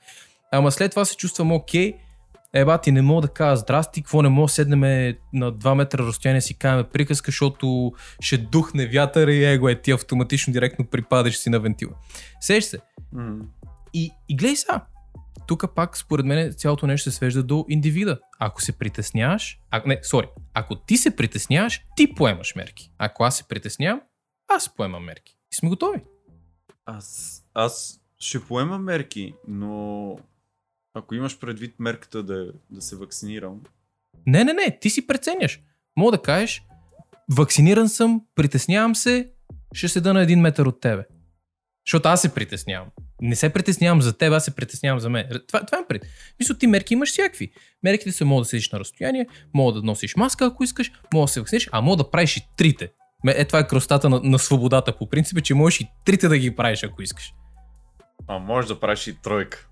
Ама 0.52 0.72
след 0.72 0.92
това 0.92 1.06
се 1.06 1.16
чувствам 1.16 1.52
окей, 1.52 1.94
еба 2.54 2.78
ти 2.78 2.92
не 2.92 3.02
мога 3.02 3.22
да 3.22 3.28
кажа 3.28 3.56
здрасти, 3.56 4.02
какво 4.02 4.22
не 4.22 4.30
мога 4.30 4.46
да 4.46 4.54
седнем 4.54 4.80
на 5.34 5.54
2 5.54 5.74
метра 5.74 6.04
разстояние 6.04 6.42
си 6.42 6.58
каваме 6.58 6.84
приказка, 6.84 7.32
защото 7.32 7.92
ще 8.22 8.38
духне 8.38 8.88
вятър 8.88 9.28
и 9.28 9.46
его 9.46 9.70
е 9.70 9.82
ти 9.82 9.92
автоматично 9.92 10.54
директно 10.54 10.86
припадаш 10.86 11.38
си 11.38 11.50
на 11.50 11.60
вентила. 11.60 11.92
Сеш 12.42 12.64
се. 12.64 12.80
Мгм. 13.14 13.42
И, 13.94 14.12
и 14.30 14.36
гледай 14.36 14.56
сега, 14.56 14.86
тук 15.48 15.76
пак 15.76 15.98
според 15.98 16.26
мен 16.26 16.54
цялото 16.54 16.88
нещо 16.88 17.12
се 17.12 17.16
свежда 17.16 17.44
до 17.44 17.66
индивида. 17.70 18.20
Ако 18.39 18.62
се 18.62 18.78
притесняваш, 18.78 19.60
а, 19.72 19.84
не, 19.86 20.00
сори, 20.04 20.28
ако 20.54 20.76
ти 20.76 20.98
се 20.98 21.16
притесняваш, 21.16 21.82
ти 21.96 22.16
поемаш 22.16 22.56
мерки. 22.56 22.92
Ако 22.98 23.24
аз 23.24 23.38
се 23.38 23.48
притеснявам, 23.48 24.02
аз 24.48 24.76
поемам 24.76 25.04
мерки. 25.04 25.38
И 25.54 25.56
сме 25.56 25.70
готови. 25.70 26.02
Аз, 26.86 27.38
аз 27.54 28.02
ще 28.20 28.46
поема 28.46 28.80
мерки, 28.80 29.34
но 29.48 30.18
ако 30.94 31.16
имаш 31.16 31.39
предвид 31.39 31.76
мерката 31.80 32.24
да, 32.24 32.54
да 32.70 32.82
се 32.82 32.96
вакцинирам, 32.96 33.62
Не, 34.28 34.44
не, 34.44 34.54
не, 34.54 34.80
ти 34.82 34.89
си 34.89 35.08
преценяш. 35.08 35.62
Мога 35.98 36.18
да 36.18 36.22
кажеш, 36.22 36.64
вакциниран 37.32 37.89
съм, 37.89 38.22
притеснявам 38.36 38.96
се, 38.96 39.34
ще 39.74 39.88
седа 39.88 40.14
на 40.14 40.22
един 40.22 40.42
метър 40.42 40.66
от 40.66 40.82
тебе. 40.82 41.06
Защото 41.88 42.10
аз 42.10 42.22
се 42.22 42.34
притеснявам. 42.34 42.88
Не 43.22 43.36
се 43.36 43.50
притеснявам 43.50 44.02
за 44.02 44.18
теб, 44.18 44.34
аз 44.34 44.46
се 44.46 44.56
притеснявам 44.56 45.00
за 45.00 45.10
мен. 45.10 45.26
Това, 45.48 45.66
това 45.66 45.78
е 45.78 45.88
пред. 45.90 46.06
Мисля, 46.40 46.58
ти 46.58 46.68
мерки 46.68 46.94
имаш 46.94 47.10
всякакви. 47.10 47.52
Мерките 47.84 48.12
са 48.12 48.26
мога 48.26 48.42
да 48.42 48.46
седиш 48.46 48.70
на 48.72 48.80
разстояние, 48.80 49.26
мога 49.54 49.74
да 49.74 49.82
носиш 49.82 50.16
маска, 50.16 50.46
ако 50.46 50.64
искаш, 50.64 50.92
мога 51.14 51.24
да 51.24 51.32
се 51.32 51.40
вакциниш, 51.40 51.70
а 51.72 51.82
мога 51.82 51.98
да 51.98 52.12
правиш 52.12 52.38
и 52.38 52.48
трите. 52.58 52.90
Е, 53.28 53.46
това 53.46 53.60
е 53.60 53.68
красотата 53.68 54.10
на, 54.10 54.22
на 54.24 54.40
свободата 54.40 54.98
по 54.98 55.10
принцип, 55.10 55.38
е, 55.38 55.42
че 55.42 55.54
можеш 55.54 55.80
и 55.82 55.88
трите 56.06 56.28
да 56.28 56.38
ги 56.38 56.56
правиш, 56.56 56.84
ако 56.84 57.02
искаш. 57.02 57.34
а 58.28 58.40
може 58.40 58.68
да 58.68 58.80
правиш 58.80 59.08
и 59.08 59.14
тройка. 59.22 59.68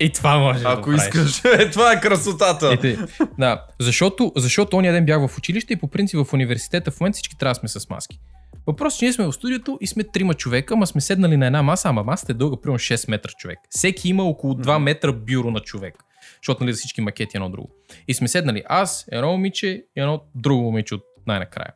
И 0.00 0.12
това 0.12 0.38
може 0.38 0.62
да 0.62 0.68
Ако 0.72 0.82
правиш. 0.82 1.02
искаш. 1.02 1.40
Е, 1.60 1.70
това 1.70 1.92
е 1.92 2.00
красотата. 2.00 2.72
Ете, 2.72 2.98
да, 3.38 3.64
защото, 3.80 4.32
защото 4.36 4.76
ония 4.76 4.92
ден 4.92 5.04
бях 5.04 5.26
в 5.28 5.38
училище 5.38 5.72
и 5.72 5.76
по 5.76 5.88
принцип 5.88 6.20
в 6.26 6.32
университета 6.32 6.90
в 6.90 7.00
момента 7.00 7.16
всички 7.16 7.38
трябва 7.38 7.50
да 7.54 7.68
сме 7.68 7.68
с 7.68 7.90
маски. 7.90 8.20
Въпросът 8.68 8.96
е, 8.96 8.98
че 8.98 9.04
ние 9.04 9.12
сме 9.12 9.26
в 9.26 9.32
студиото 9.32 9.78
и 9.80 9.86
сме 9.86 10.04
трима 10.04 10.34
човека, 10.34 10.74
ама 10.74 10.86
сме 10.86 11.00
седнали 11.00 11.36
на 11.36 11.46
една 11.46 11.62
маса, 11.62 11.88
ама 11.88 12.04
масата 12.04 12.32
е 12.32 12.34
дълга 12.34 12.60
примерно 12.60 12.78
6 12.78 13.10
метра 13.10 13.30
човек. 13.38 13.58
Всеки 13.70 14.08
има 14.08 14.22
около 14.22 14.54
2 14.54 14.78
метра 14.78 15.12
бюро 15.12 15.50
на 15.50 15.60
човек. 15.60 15.94
Защото 16.42 16.64
нали 16.64 16.72
за 16.72 16.78
всички 16.78 17.00
макети 17.00 17.36
едно 17.36 17.50
друго. 17.50 17.70
И 18.08 18.14
сме 18.14 18.28
седнали 18.28 18.62
аз, 18.68 19.06
едно 19.12 19.32
момиче 19.32 19.68
и 19.68 20.00
едно 20.00 20.22
друго 20.34 20.62
момиче 20.62 20.94
от 20.94 21.02
най-накрая. 21.26 21.74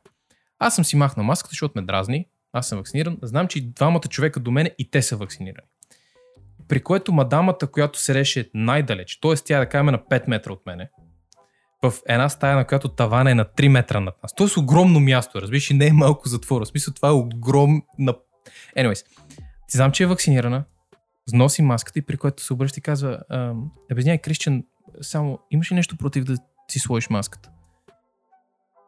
Аз 0.58 0.74
съм 0.74 0.84
си 0.84 0.96
махнал 0.96 1.26
маската, 1.26 1.50
защото 1.50 1.72
ме 1.76 1.86
дразни. 1.86 2.26
Аз 2.52 2.68
съм 2.68 2.78
вакциниран. 2.78 3.18
Знам, 3.22 3.48
че 3.48 3.58
и 3.58 3.62
двамата 3.62 4.08
човека 4.08 4.40
до 4.40 4.50
мене 4.50 4.70
и 4.78 4.90
те 4.90 5.02
са 5.02 5.16
вакцинирани. 5.16 5.68
При 6.68 6.82
което 6.82 7.12
мадамата, 7.12 7.66
която 7.72 7.98
седеше 7.98 8.50
най-далеч, 8.54 9.18
т.е. 9.22 9.34
тя 9.34 9.58
да 9.58 9.68
кажем 9.68 9.86
на 9.86 9.98
5 9.98 10.28
метра 10.28 10.52
от 10.52 10.66
мене, 10.66 10.90
в 11.82 11.92
една 12.08 12.28
стая, 12.28 12.56
на 12.56 12.66
която 12.66 12.88
тавана 12.88 13.30
е 13.30 13.34
на 13.34 13.44
3 13.44 13.68
метра 13.68 14.00
над 14.00 14.22
нас. 14.22 14.34
Тоест 14.34 14.56
огромно 14.56 15.00
място, 15.00 15.42
разбираш, 15.42 15.70
и 15.70 15.74
не 15.74 15.86
е 15.86 15.92
малко 15.92 16.28
затвора. 16.28 16.64
В 16.64 16.68
смисъл 16.68 16.94
това 16.94 17.08
е 17.08 17.12
огромна... 17.12 17.82
Anyways, 18.76 19.04
ти 19.68 19.76
знам, 19.76 19.92
че 19.92 20.02
е 20.02 20.06
вакцинирана, 20.06 20.64
носи 21.32 21.62
маската 21.62 21.98
и 21.98 22.02
при 22.02 22.16
което 22.16 22.42
се 22.42 22.52
обръща 22.52 22.80
и 22.80 22.82
казва, 22.82 23.22
е 23.90 23.94
без 23.94 24.04
Кристиан, 24.22 24.64
само 25.00 25.38
имаш 25.50 25.72
ли 25.72 25.76
нещо 25.76 25.96
против 25.96 26.24
да 26.24 26.36
си 26.70 26.78
сложиш 26.78 27.10
маската? 27.10 27.50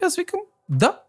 И 0.02 0.06
аз 0.06 0.16
викам, 0.16 0.40
да. 0.68 1.00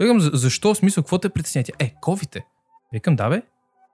Викам, 0.00 0.20
«За- 0.20 0.30
защо? 0.34 0.74
В 0.74 0.76
смисъл, 0.76 1.04
какво 1.04 1.18
те 1.18 1.28
притеснява? 1.28 1.64
Тя, 1.64 1.72
Е, 1.78 1.94
ковите. 2.00 2.46
Викам, 2.92 3.16
да 3.16 3.28
бе, 3.28 3.42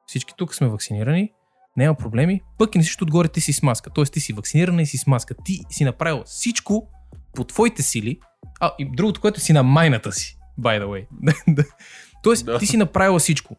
всички 0.07 0.35
тук 0.37 0.55
сме 0.55 0.69
вакцинирани, 0.69 1.33
няма 1.77 1.95
проблеми, 1.95 2.41
пък 2.59 2.75
и 2.75 2.79
на 2.79 2.85
всичко 2.85 3.05
отгоре 3.05 3.29
ти 3.29 3.41
си 3.41 3.53
с 3.53 3.63
маска. 3.63 3.91
Тоест 3.91 4.13
ти 4.13 4.21
си 4.21 4.33
вакцинирана 4.33 4.83
и 4.83 4.87
си 4.87 4.99
с 4.99 5.07
маска. 5.07 5.35
Ти 5.45 5.61
си 5.71 5.85
направил 5.85 6.23
всичко 6.27 6.89
по 7.35 7.45
твоите 7.45 7.83
сили, 7.83 8.21
а 8.61 8.75
и 8.79 8.91
другото, 8.97 9.21
което 9.21 9.41
си 9.41 9.53
на 9.53 9.63
майната 9.63 10.13
си, 10.13 10.39
by 10.61 10.83
the 10.83 10.87
way. 10.87 11.67
Тоест 12.23 12.47
Да. 12.47 12.59
ти 12.59 12.67
си 12.67 12.77
направила 12.77 13.19
всичко. 13.19 13.57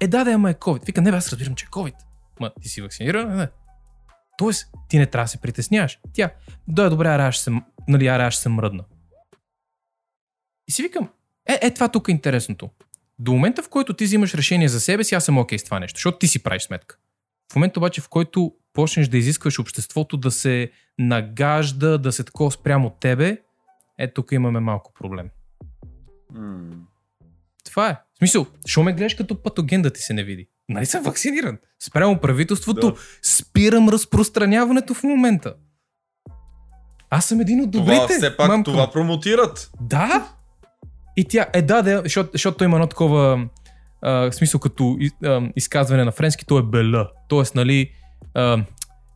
Е, 0.00 0.08
да, 0.08 0.24
да, 0.24 0.30
ама 0.30 0.50
е 0.50 0.54
COVID. 0.54 0.86
Вика, 0.86 1.02
не, 1.02 1.10
бе, 1.10 1.16
аз 1.16 1.32
разбирам, 1.32 1.54
че 1.54 1.64
е 1.64 1.68
COVID. 1.68 1.94
Ма, 2.40 2.50
ти 2.62 2.68
си 2.68 2.82
вакцинирана? 2.82 3.36
Не. 3.36 3.48
Тоест, 4.38 4.68
ти 4.88 4.98
не 4.98 5.06
трябва 5.06 5.24
да 5.24 5.28
се 5.28 5.40
притесняваш. 5.40 5.98
Тя, 6.12 6.30
да, 6.68 6.84
е 6.84 6.88
добре, 6.88 7.08
аре, 7.08 7.22
аз 7.22 7.34
ще 7.34 7.44
се, 7.44 7.50
нали, 7.88 8.30
ще 8.30 8.42
се 8.42 8.48
мръдна. 8.48 8.84
И 10.68 10.72
си 10.72 10.82
викам, 10.82 11.08
е, 11.48 11.58
е, 11.62 11.74
това 11.74 11.88
тук 11.88 12.08
е 12.08 12.12
интересното. 12.12 12.70
До 13.18 13.32
момента, 13.32 13.62
в 13.62 13.68
който 13.68 13.94
ти 13.94 14.04
взимаш 14.04 14.34
решение 14.34 14.68
за 14.68 14.80
себе 14.80 15.04
си, 15.04 15.14
аз 15.14 15.24
съм 15.24 15.38
окей 15.38 15.58
с 15.58 15.64
това 15.64 15.80
нещо, 15.80 15.96
защото 15.96 16.18
ти 16.18 16.28
си 16.28 16.42
правиш 16.42 16.62
сметка. 16.62 16.98
В 17.52 17.56
момента 17.56 17.80
обаче, 17.80 18.00
в 18.00 18.08
който 18.08 18.52
почнеш 18.72 19.08
да 19.08 19.18
изискваш 19.18 19.58
обществото 19.58 20.16
да 20.16 20.30
се 20.30 20.70
нагажда, 20.98 21.98
да 21.98 22.12
се 22.12 22.24
такова 22.24 22.50
спрямо 22.50 22.90
тебе, 22.90 23.38
е, 23.98 24.12
тук 24.12 24.32
имаме 24.32 24.60
малко 24.60 24.92
проблем. 24.92 25.28
М. 26.34 26.60
Това 27.64 27.88
е. 27.88 27.96
В 28.14 28.18
смисъл, 28.18 28.46
що 28.66 28.82
ме 28.82 28.92
гледаш 28.92 29.14
като 29.14 29.42
патоген 29.42 29.82
да 29.82 29.90
ти 29.90 30.00
се 30.00 30.14
не 30.14 30.24
види? 30.24 30.48
Нали 30.68 30.86
съм 30.86 31.02
вакциниран? 31.02 31.58
Спрямо 31.82 32.18
правителството, 32.20 32.90
Да. 32.90 32.96
спирам 33.22 33.88
разпространяването 33.88 34.94
в 34.94 35.02
момента. 35.02 35.54
Аз 37.10 37.24
съм 37.26 37.40
един 37.40 37.60
от 37.60 37.70
добрите. 37.70 37.94
Това 37.96 38.08
все 38.08 38.36
пак 38.36 38.48
мамко. 38.48 38.70
това 38.70 38.90
промотират. 38.92 39.70
Да. 39.80 40.32
И 41.16 41.24
тя, 41.24 41.46
е 41.52 41.62
да, 41.62 41.82
да, 41.82 42.00
защото, 42.04 42.30
защото 42.32 42.64
има 42.64 42.76
едно 42.76 42.86
такова 42.86 43.48
а, 44.02 44.10
в 44.30 44.32
смисъл 44.34 44.60
като 44.60 44.96
из- 45.00 45.22
а, 45.24 45.48
изказване 45.56 46.04
на 46.04 46.12
френски, 46.12 46.46
то 46.46 46.58
е 46.58 46.62
бела. 46.62 47.08
Тоест, 47.28 47.54
нали, 47.54 47.90
а, 48.34 48.64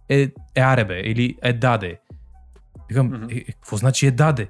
е, 0.08 0.22
е 0.54 0.60
аребе 0.60 1.00
или 1.04 1.36
е 1.42 1.52
даде. 1.52 1.98
Викам, 2.88 3.28
е, 3.30 3.34
е, 3.34 3.44
какво 3.44 3.76
значи 3.76 4.06
е 4.06 4.10
даде? 4.10 4.48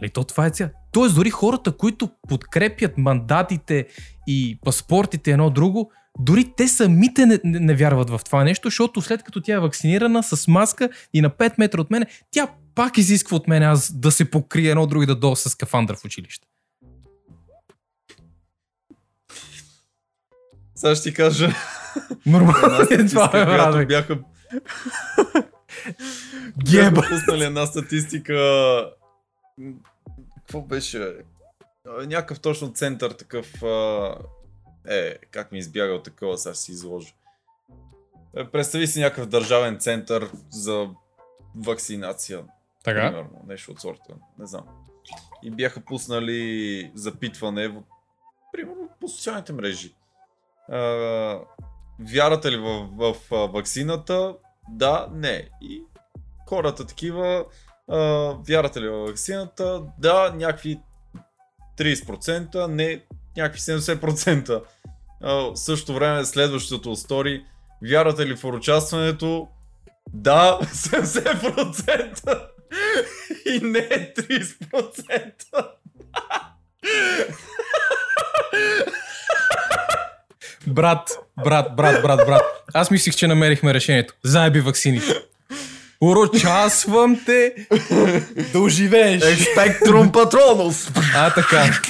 Нали, 0.00 0.10
то 0.10 0.24
това 0.24 0.46
е 0.46 0.50
ця. 0.50 0.70
Тоест, 0.92 1.14
дори 1.14 1.30
хората, 1.30 1.76
които 1.76 2.10
подкрепят 2.28 2.98
мандатите 2.98 3.86
и 4.26 4.58
паспортите 4.64 5.30
едно 5.30 5.50
друго, 5.50 5.90
дори 6.18 6.52
те 6.56 6.68
самите 6.68 7.26
не, 7.26 7.40
не, 7.44 7.60
не 7.60 7.74
вярват 7.74 8.10
в 8.10 8.20
това 8.24 8.44
нещо, 8.44 8.68
защото 8.68 9.00
след 9.00 9.22
като 9.22 9.40
тя 9.40 9.54
е 9.54 9.58
вакцинирана 9.60 10.22
с 10.22 10.48
маска 10.48 10.88
и 11.14 11.20
на 11.20 11.30
5 11.30 11.54
метра 11.58 11.80
от 11.80 11.90
мене, 11.90 12.06
тя 12.30 12.48
пак 12.74 12.98
изисква 12.98 13.36
от 13.36 13.48
мен 13.48 13.62
аз 13.62 13.92
да 13.92 14.10
се 14.10 14.30
покрия 14.30 14.70
едно 14.70 14.86
друго 14.86 15.02
и 15.02 15.06
да 15.06 15.16
долу 15.16 15.36
с 15.36 15.50
скафандър 15.50 15.96
в 15.96 16.04
училище. 16.04 16.46
Сега 20.82 20.94
ще 20.94 21.10
ти 21.10 21.14
кажа. 21.14 21.48
Нормално 22.26 22.86
е 22.90 23.06
това, 23.06 23.30
която 23.30 23.86
бяха 23.86 24.14
Геба. 26.64 26.90
Бяха 26.90 27.08
пуснали 27.10 27.44
една 27.44 27.66
статистика. 27.66 28.34
Какво 30.36 30.60
беше? 30.60 31.16
Някакъв 32.06 32.40
точно 32.40 32.72
център 32.72 33.10
такъв. 33.10 33.62
Е, 34.88 35.18
как 35.30 35.52
ми 35.52 35.58
избяга 35.58 35.92
от 35.92 36.04
такова, 36.04 36.38
сега 36.38 36.54
ще 36.54 36.64
си 36.64 36.72
изложа. 36.72 37.12
Е, 38.36 38.44
Представи 38.44 38.86
си 38.86 39.00
някакъв 39.00 39.26
държавен 39.26 39.78
център 39.78 40.30
за 40.50 40.88
вакцинация. 41.56 42.44
Така. 42.84 43.00
Примерно, 43.00 43.44
нещо 43.48 43.70
от 43.70 43.80
сорта. 43.80 44.14
Не 44.38 44.46
знам. 44.46 44.64
И 45.42 45.50
бяха 45.50 45.80
пуснали 45.80 46.90
запитване, 46.94 47.82
примерно 48.52 48.88
по 49.00 49.08
социалните 49.08 49.52
мрежи. 49.52 49.94
А, 50.70 51.38
вярате 52.00 52.52
ли 52.52 52.56
в, 52.56 52.88
в, 52.96 53.16
а, 53.32 53.36
ваксината? 53.36 54.34
Да, 54.68 55.08
не. 55.12 55.48
И 55.62 55.82
хората 56.48 56.86
такива, 56.86 57.44
а, 57.88 57.98
вярате 58.48 58.80
ли 58.80 58.88
в 58.88 59.06
ваксината? 59.06 59.82
Да, 59.98 60.32
някакви 60.34 60.80
30%, 61.78 62.66
не, 62.66 63.02
някакви 63.36 63.60
70%. 63.60 64.62
А, 65.22 65.34
в 65.34 65.56
същото 65.56 65.94
време 65.94 66.24
следващото 66.24 66.96
стори, 66.96 67.44
вярате 67.82 68.26
ли 68.26 68.36
в 68.36 68.44
участването? 68.44 69.48
Да, 70.12 70.58
70%. 70.62 72.48
И 73.46 73.60
не 73.60 73.88
30%. 74.14 75.66
Брат, 80.66 81.08
брат, 81.44 81.76
брат, 81.76 82.02
брат, 82.02 82.26
брат. 82.26 82.42
Аз 82.74 82.90
мислих, 82.90 83.16
че 83.16 83.26
намерихме 83.26 83.74
решението. 83.74 84.14
Заеби 84.24 84.60
ваксините. 84.60 85.14
Урочасвам 86.00 87.20
те 87.26 87.54
да 88.52 88.60
оживееш. 88.60 89.22
Спектрум 89.52 90.12
патронус. 90.12 90.90
А, 91.16 91.34
така. 91.34 91.80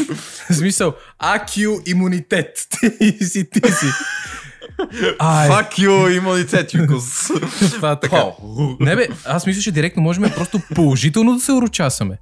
В 0.51 0.55
смисъл, 0.55 0.95
AQ 1.23 1.89
имунитет. 1.91 2.67
Ти 2.99 3.25
си, 3.25 3.51
ти 3.51 3.73
си. 3.73 3.87
Ай, 5.19 5.49
Fuck 5.49 5.79
you, 5.79 6.17
имунитет, 6.17 6.75
Юкос. 6.75 7.29
това 7.61 7.91
е 7.91 8.01
така. 8.01 8.25
Не 8.81 8.97
бе, 8.97 9.09
аз 9.25 9.47
мисля, 9.47 9.63
че 9.63 9.73
директно 9.73 10.03
можем 10.03 10.31
просто 10.37 10.61
положително 10.75 11.35
да 11.35 11.41
се 11.41 11.53
урочасаме. 11.53 12.19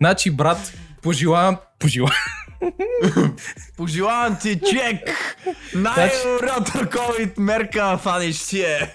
Значи, 0.00 0.30
брат, 0.30 0.72
пожелавам, 1.02 1.56
пожелавам, 1.78 2.16
Пожелавам 3.76 4.36
ти 4.42 4.60
чек! 4.70 5.16
Най-добрата 5.74 6.72
COVID 6.72 7.32
мерка 7.38 7.98
фанеш 7.98 8.36
си 8.36 8.60
е. 8.60 8.94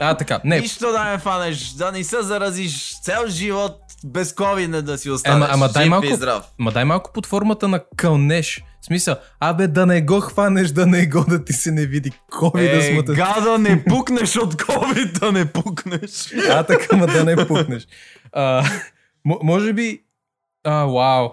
а, 0.00 0.14
така, 0.16 0.40
не, 0.44 0.60
Нищо 0.60 0.92
да 0.92 1.04
не 1.04 1.18
фанеш, 1.18 1.68
да 1.68 1.92
не 1.92 2.04
се 2.04 2.22
заразиш 2.22 3.00
цял 3.02 3.26
живот 3.28 3.76
без 4.04 4.32
COVID 4.32 4.80
да 4.82 4.98
си 4.98 5.10
останеш. 5.10 5.36
Ама, 5.36 5.48
ама 5.50 5.68
дай 5.68 5.88
малко, 5.88 6.06
ма 6.58 6.72
дай 6.72 6.84
малко 6.84 7.10
под 7.14 7.26
формата 7.26 7.68
на 7.68 7.80
кълнеш. 7.96 8.64
В 8.80 8.84
смисъл, 8.84 9.16
абе 9.40 9.66
да 9.66 9.86
не 9.86 10.02
го 10.02 10.20
хванеш, 10.20 10.68
да 10.68 10.86
не 10.86 11.06
го 11.06 11.24
да 11.24 11.44
ти 11.44 11.52
се 11.52 11.70
не 11.70 11.86
види. 11.86 12.12
Да 12.54 12.60
Е, 12.76 12.92
смътат. 12.92 13.16
гадо, 13.16 13.58
не 13.58 13.84
пукнеш 13.88 14.36
от 14.36 14.54
COVID, 14.54 15.20
да 15.20 15.32
не 15.32 15.52
пукнеш. 15.52 16.32
А, 16.50 16.62
така, 16.62 16.96
ма 16.96 17.06
да 17.06 17.24
не 17.24 17.46
пукнеш. 17.46 17.86
А, 18.32 18.64
може 19.24 19.72
би... 19.72 20.00
А, 20.64 20.84
вау. 20.84 21.28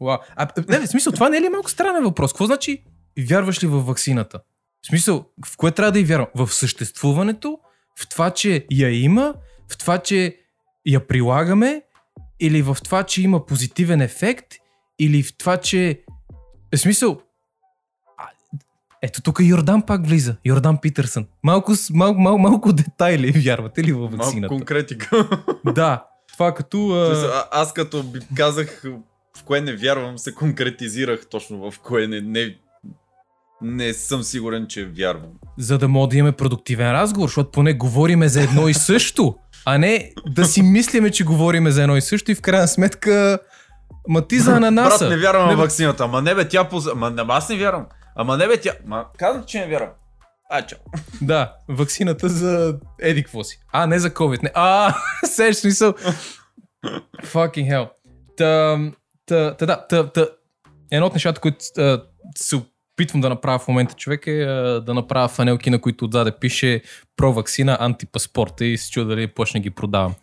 Вау. 0.00 0.18
А, 0.36 0.48
не, 0.68 0.78
в 0.80 0.86
смисъл, 0.86 1.12
това 1.12 1.28
не 1.28 1.36
е 1.36 1.40
ли 1.40 1.48
малко 1.48 1.70
странен 1.70 2.04
въпрос? 2.04 2.32
Какво 2.32 2.46
значи 2.46 2.84
вярваш 3.20 3.62
ли 3.62 3.66
в 3.66 3.80
ваксината? 3.80 4.38
В 4.82 4.86
смисъл, 4.86 5.24
в 5.46 5.56
кое 5.56 5.70
трябва 5.70 5.92
да 5.92 6.00
и 6.00 6.04
вярвам? 6.04 6.28
В 6.34 6.48
съществуването? 6.52 7.58
В 8.00 8.08
това, 8.08 8.30
че 8.30 8.66
я 8.70 9.00
има? 9.02 9.34
В 9.72 9.78
това, 9.78 9.98
че 9.98 10.36
я 10.86 11.06
прилагаме? 11.06 11.82
Или 12.40 12.62
в 12.62 12.76
това, 12.84 13.02
че 13.02 13.22
има 13.22 13.46
позитивен 13.46 14.00
ефект? 14.00 14.46
Или 14.98 15.22
в 15.22 15.36
това, 15.36 15.56
че... 15.56 16.00
В 16.74 16.78
смисъл... 16.78 17.20
Ето 19.02 19.22
тук 19.22 19.38
Йордан 19.42 19.82
пак 19.82 20.06
влиза. 20.06 20.36
Йордан 20.44 20.78
Питърсън. 20.80 21.26
Малко, 21.42 21.74
с- 21.76 21.90
мал, 21.90 22.14
мал, 22.14 22.38
малко 22.38 22.72
детайли 22.72 23.30
вярвате 23.30 23.84
ли 23.84 23.92
в 23.92 23.98
Малко 23.98 24.16
ваксината? 24.16 24.48
конкретика. 24.48 25.28
Да, 25.64 26.06
това 26.32 26.54
като... 26.54 26.88
А... 26.90 27.48
Аз 27.50 27.72
като 27.72 28.04
казах 28.34 28.82
в 29.36 29.42
кое 29.44 29.60
не 29.60 29.72
вярвам, 29.72 30.18
се 30.18 30.34
конкретизирах 30.34 31.26
точно 31.30 31.70
в 31.70 31.78
кое 31.78 32.06
не, 32.06 32.20
не 32.20 32.56
не 33.62 33.92
съм 33.92 34.22
сигурен, 34.22 34.66
че 34.66 34.84
вярвам. 34.84 35.30
За 35.58 35.78
да 35.78 35.88
мога 35.88 36.08
да 36.08 36.16
имаме 36.16 36.32
продуктивен 36.32 36.92
разговор, 36.92 37.28
защото 37.28 37.50
поне 37.50 37.74
говориме 37.74 38.28
за 38.28 38.42
едно 38.42 38.68
и 38.68 38.74
също, 38.74 39.36
а 39.64 39.78
не 39.78 40.12
да 40.26 40.44
си 40.44 40.62
мислиме, 40.62 41.10
че 41.10 41.24
говориме 41.24 41.70
за 41.70 41.82
едно 41.82 41.96
и 41.96 42.00
също 42.00 42.30
и 42.30 42.34
в 42.34 42.40
крайна 42.40 42.68
сметка 42.68 43.38
Ма 44.08 44.28
ти 44.28 44.38
за 44.38 44.56
ананаса. 44.56 44.98
Брат, 44.98 45.10
не 45.10 45.16
вярвам 45.16 45.48
Не, 45.48 45.54
в 45.54 45.58
вакцината. 45.58 46.04
Ама 46.04 46.22
не 46.22 46.34
бе, 46.34 46.48
тя. 46.48 46.68
Ама 46.92 47.10
не, 47.10 47.22
аз 47.28 47.48
не 47.48 47.56
вярвам. 47.56 47.86
Ама 48.16 48.36
не 48.36 48.46
бе, 48.46 48.56
тя... 48.60 48.72
Ма 48.86 49.04
казвам, 49.18 49.44
че 49.46 49.60
не 49.60 49.66
вярвам. 49.66 49.90
А, 50.50 50.62
чао. 50.62 50.78
Да, 51.22 51.54
ваксината 51.68 52.28
за 52.28 52.78
еди 53.00 53.22
какво 53.22 53.44
си. 53.44 53.58
А, 53.72 53.86
не 53.86 53.98
за 53.98 54.10
COVID. 54.10 54.42
Не. 54.42 54.50
А, 54.54 54.94
сеш 55.24 55.56
смисъл. 55.56 55.94
Fucking 57.24 57.72
hell. 57.72 57.88
Та, 58.36 58.78
та, 59.26 59.56
та, 59.56 59.66
да, 59.66 59.86
та, 59.86 60.12
та, 60.12 60.28
едно 60.90 61.06
от 61.06 61.12
нещата, 61.12 61.40
които 61.40 61.58
а, 61.78 62.02
се 62.36 62.56
опитвам 62.96 63.20
да 63.20 63.28
направя 63.28 63.58
в 63.58 63.68
момента 63.68 63.94
човек 63.94 64.26
е 64.26 64.42
а, 64.42 64.80
да 64.80 64.94
направя 64.94 65.28
фанелки, 65.28 65.70
на 65.70 65.80
които 65.80 66.04
отзаде 66.04 66.32
пише 66.40 66.82
про 67.16 67.32
вакцина, 67.32 67.76
антипаспорта 67.80 68.64
и 68.64 68.78
се 68.78 68.90
чуя 68.90 69.06
дали 69.06 69.26
почне 69.26 69.60
ги 69.60 69.70
продавам. 69.70 70.14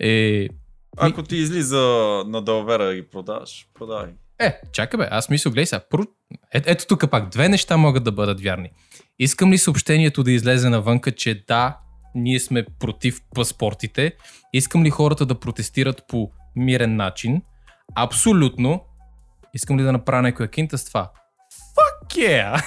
Е, 0.00 0.48
Ако 0.96 1.22
ти 1.22 1.36
излиза 1.36 1.82
на 2.26 2.42
Далвера 2.42 2.84
да 2.84 2.94
ги 2.94 3.08
продаваш, 3.08 3.66
продавай. 3.74 4.10
Е, 4.38 4.60
чакай 4.72 4.98
бе, 4.98 5.08
аз 5.10 5.30
мисля, 5.30 5.50
гледай 5.50 5.66
сега. 5.66 5.84
Първо, 5.90 6.06
е, 6.54 6.62
ето 6.66 6.86
тук 6.86 7.10
пак, 7.10 7.28
две 7.28 7.48
неща 7.48 7.76
могат 7.76 8.04
да 8.04 8.12
бъдат 8.12 8.40
вярни. 8.40 8.70
Искам 9.18 9.52
ли 9.52 9.58
съобщението 9.58 10.22
да 10.22 10.32
излезе 10.32 10.68
навънка, 10.68 11.12
че 11.12 11.44
да, 11.48 11.78
ние 12.14 12.40
сме 12.40 12.66
против 12.80 13.20
паспортите? 13.34 14.12
Искам 14.52 14.84
ли 14.84 14.90
хората 14.90 15.26
да 15.26 15.40
протестират 15.40 16.02
по 16.08 16.30
мирен 16.56 16.96
начин? 16.96 17.42
Абсолютно. 17.94 18.84
Искам 19.54 19.78
ли 19.78 19.82
да 19.82 19.92
направя 19.92 20.22
някоя 20.22 20.48
кинта 20.48 20.78
с 20.78 20.84
това? 20.84 21.10
Fuck 21.76 22.16
yeah! 22.16 22.64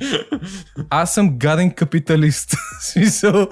Аз 0.90 1.14
съм 1.14 1.38
гаден 1.38 1.70
капиталист. 1.70 2.54
Смисъл. 2.80 3.48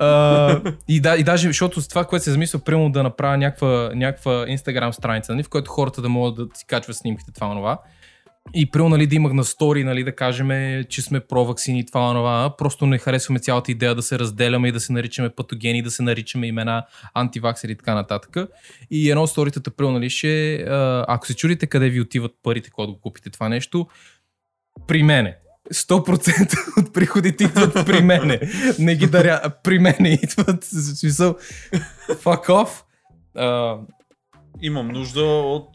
Uh, 0.00 0.76
и, 0.88 1.00
да, 1.00 1.16
и 1.16 1.24
даже, 1.24 1.46
защото 1.46 1.80
с 1.80 1.88
това, 1.88 2.04
което 2.04 2.24
се 2.24 2.30
замисля, 2.30 2.58
примерно 2.58 2.92
да 2.92 3.02
направя 3.02 3.36
някаква, 3.36 3.90
някаква 3.94 4.32
Instagram 4.32 4.90
страница, 4.90 5.32
нали, 5.32 5.42
в 5.42 5.48
която 5.48 5.70
хората 5.70 6.02
да 6.02 6.08
могат 6.08 6.34
да 6.34 6.46
си 6.54 6.66
качват 6.66 6.96
снимките, 6.96 7.32
това 7.32 7.46
онова. 7.46 7.78
И 8.54 8.70
примерно 8.70 8.88
нали, 8.88 9.06
да 9.06 9.14
имах 9.14 9.32
на 9.32 9.44
стори, 9.44 9.84
нали, 9.84 10.04
да 10.04 10.16
кажем, 10.16 10.48
че 10.88 11.02
сме 11.02 11.20
про-вакцини, 11.20 11.86
това 11.86 12.10
онова. 12.10 12.56
Просто 12.58 12.86
не 12.86 12.98
харесваме 12.98 13.38
цялата 13.38 13.72
идея 13.72 13.94
да 13.94 14.02
се 14.02 14.18
разделяме 14.18 14.68
и 14.68 14.72
да 14.72 14.80
се 14.80 14.92
наричаме 14.92 15.30
патогени, 15.30 15.82
да 15.82 15.90
се 15.90 16.02
наричаме 16.02 16.46
имена 16.46 16.86
антиваксери 17.14 17.72
и 17.72 17.76
така 17.76 17.94
нататък. 17.94 18.36
И 18.90 19.10
едно 19.10 19.22
от 19.22 19.30
сторитата, 19.30 19.70
примерно, 19.70 19.98
нали, 19.98 20.10
ще, 20.10 20.64
ако 21.08 21.26
се 21.26 21.36
чудите 21.36 21.66
къде 21.66 21.88
ви 21.88 22.00
отиват 22.00 22.32
парите, 22.42 22.70
когато 22.70 22.92
го 22.92 23.00
купите 23.00 23.30
това 23.30 23.48
нещо, 23.48 23.86
при 24.86 25.02
мене. 25.02 25.36
100% 25.74 26.78
от 26.86 26.94
приходите 26.94 27.44
идват 27.44 27.86
при 27.86 28.02
мене. 28.02 28.40
Не 28.78 28.96
ги 28.96 29.06
даря, 29.06 29.42
при 29.64 29.78
мене 29.78 30.18
идват. 30.22 30.64
Смисъл, 30.64 31.36
fuck 32.08 32.46
off. 32.46 32.82
А, 33.34 33.78
Имам 34.62 34.88
нужда 34.88 35.22
от 35.24 35.68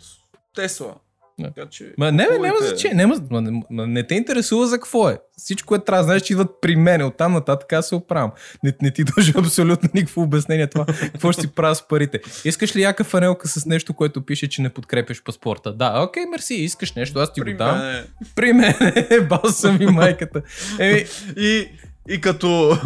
Тесла. 0.55 0.95
Да. 1.39 1.47
Така 1.47 1.69
че... 1.69 1.93
ма, 1.97 2.11
не, 2.11 2.27
бе, 2.27 2.39
няма 2.39 2.57
значение. 2.59 2.95
Няма, 2.95 3.15
ма, 3.31 3.41
не, 3.41 3.63
ма, 3.69 3.88
не 3.88 4.07
те 4.07 4.15
интересува 4.15 4.67
за 4.67 4.75
какво 4.75 5.09
е. 5.09 5.17
Всичко, 5.38 5.67
което 5.67 5.86
трябва 5.86 5.99
да 5.99 6.03
знаеш, 6.03 6.21
че 6.21 6.33
идват 6.33 6.49
при 6.61 6.75
мене. 6.75 7.03
Оттам 7.03 7.33
нататък 7.33 7.73
аз 7.73 7.88
се 7.88 7.95
оправям. 7.95 8.31
Не, 8.63 8.73
не 8.81 8.91
ти 8.91 9.03
дължа 9.15 9.33
абсолютно 9.38 9.89
никакво 9.93 10.21
обяснение 10.21 10.67
това. 10.67 10.86
Какво 10.86 11.31
ще 11.31 11.41
си 11.41 11.47
правя 11.47 11.75
с 11.75 11.88
парите? 11.88 12.19
Искаш 12.45 12.75
ли 12.75 12.81
яка 12.81 13.03
фанелка 13.03 13.47
с 13.47 13.65
нещо, 13.65 13.93
което 13.93 14.25
пише, 14.25 14.49
че 14.49 14.61
не 14.61 14.69
подкрепяш 14.69 15.23
паспорта? 15.23 15.73
Да, 15.73 16.03
окей, 16.03 16.25
мерси. 16.25 16.53
Искаш 16.53 16.93
нещо, 16.93 17.19
аз 17.19 17.33
ти 17.33 17.41
При 17.41 17.51
го 17.51 17.57
дам. 17.57 17.77
мен 17.77 17.95
е- 17.95 18.03
При 18.36 18.53
мен 18.53 18.73
е 19.09 19.21
бал 19.29 19.41
ми 19.79 19.86
майката. 19.86 20.41
Еми, 20.79 21.05
И, 21.38 21.67
и 22.09 22.21
като 22.21 22.77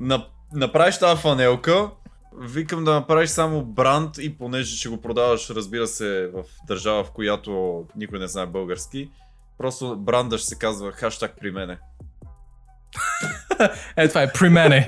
на, 0.00 0.26
направиш 0.54 0.98
тази 0.98 1.20
фанелка, 1.22 1.90
викам 2.38 2.84
да 2.84 2.94
направиш 2.94 3.30
само 3.30 3.64
бранд 3.64 4.18
и 4.18 4.38
понеже 4.38 4.76
ще 4.76 4.88
го 4.88 5.00
продаваш, 5.00 5.50
разбира 5.50 5.86
се, 5.86 6.30
в 6.34 6.42
държава, 6.66 7.04
в 7.04 7.10
която 7.10 7.84
никой 7.96 8.18
не 8.18 8.26
знае 8.26 8.46
български, 8.46 9.10
просто 9.58 9.96
бранда 9.96 10.38
ще 10.38 10.48
се 10.48 10.58
казва 10.58 10.92
хаштаг 10.92 11.32
при 11.40 11.50
мене. 11.50 11.78
Е, 13.96 14.08
това 14.08 14.22
е 14.22 14.32
при 14.32 14.48
мене. 14.48 14.86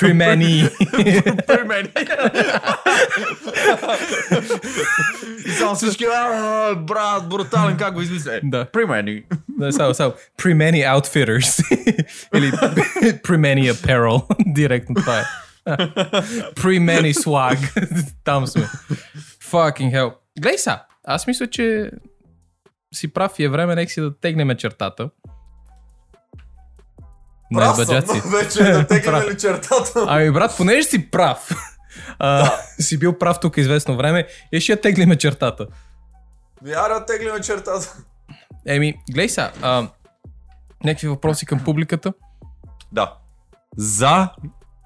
при 0.00 0.12
мени. 0.12 0.68
при 1.46 1.64
мене! 1.64 1.88
и 5.46 5.50
само 5.50 5.74
всички, 5.74 6.04
«А, 6.04 6.74
брат, 6.74 7.28
брутален, 7.28 7.76
как 7.76 7.94
го 7.94 8.02
измисля? 8.02 8.34
Е, 8.34 8.40
Да. 8.44 8.64
При 8.72 8.84
мене. 8.84 9.22
Да, 9.48 9.72
само, 9.72 9.94
само. 9.94 10.12
При 10.36 10.54
many 10.54 10.94
outfitters. 10.94 11.76
Или 12.34 12.50
при 13.22 13.36
many 13.36 13.72
apparel. 13.72 14.22
Директно 14.46 14.94
това 14.94 15.18
е. 15.20 15.24
При 16.56 16.78
many 16.80 17.12
swag. 17.12 17.58
Там 18.24 18.46
сме. 18.46 18.62
Fucking 19.50 19.94
hell. 19.94 20.14
Глей 20.40 20.58
са, 20.58 20.80
аз 21.04 21.26
мисля, 21.26 21.46
че 21.50 21.90
си 22.94 23.12
прав 23.12 23.38
и 23.38 23.44
е 23.44 23.48
време 23.48 23.74
нека 23.74 23.92
си 23.92 24.00
да 24.00 24.18
тегнем 24.20 24.56
чертата. 24.56 25.10
Не, 27.50 27.60
баджаци. 27.60 28.20
вече 28.26 28.62
да 28.62 28.86
Прав. 29.04 29.28
ли 29.30 29.38
чертата? 29.38 30.04
Ами 30.08 30.30
брат, 30.30 30.54
понеже 30.56 30.82
си 30.82 31.10
прав, 31.10 31.50
а, 32.18 32.52
си 32.80 32.98
бил 32.98 33.18
прав 33.18 33.40
тук 33.40 33.56
известно 33.56 33.96
време, 33.96 34.26
и 34.52 34.60
ще 34.60 34.72
я 34.72 34.80
теглиме 34.80 35.16
чертата. 35.16 35.66
Я 36.66 36.88
да 36.88 37.06
теглиме 37.06 37.40
чертата. 37.40 37.96
Еми, 38.66 38.94
глей 39.10 39.28
са, 39.28 39.50
а, 39.62 39.88
някакви 40.84 41.08
въпроси 41.08 41.46
към 41.46 41.64
публиката? 41.64 42.12
Да. 42.92 43.14
За 43.76 44.28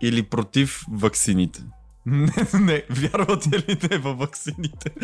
или 0.03 0.22
против 0.22 0.84
ваксините? 0.92 1.62
Не, 2.07 2.32
не, 2.61 2.82
вярвате 2.90 3.48
ли 3.48 3.78
те 3.78 3.98
във 3.98 4.18
ваксините? 4.18 4.94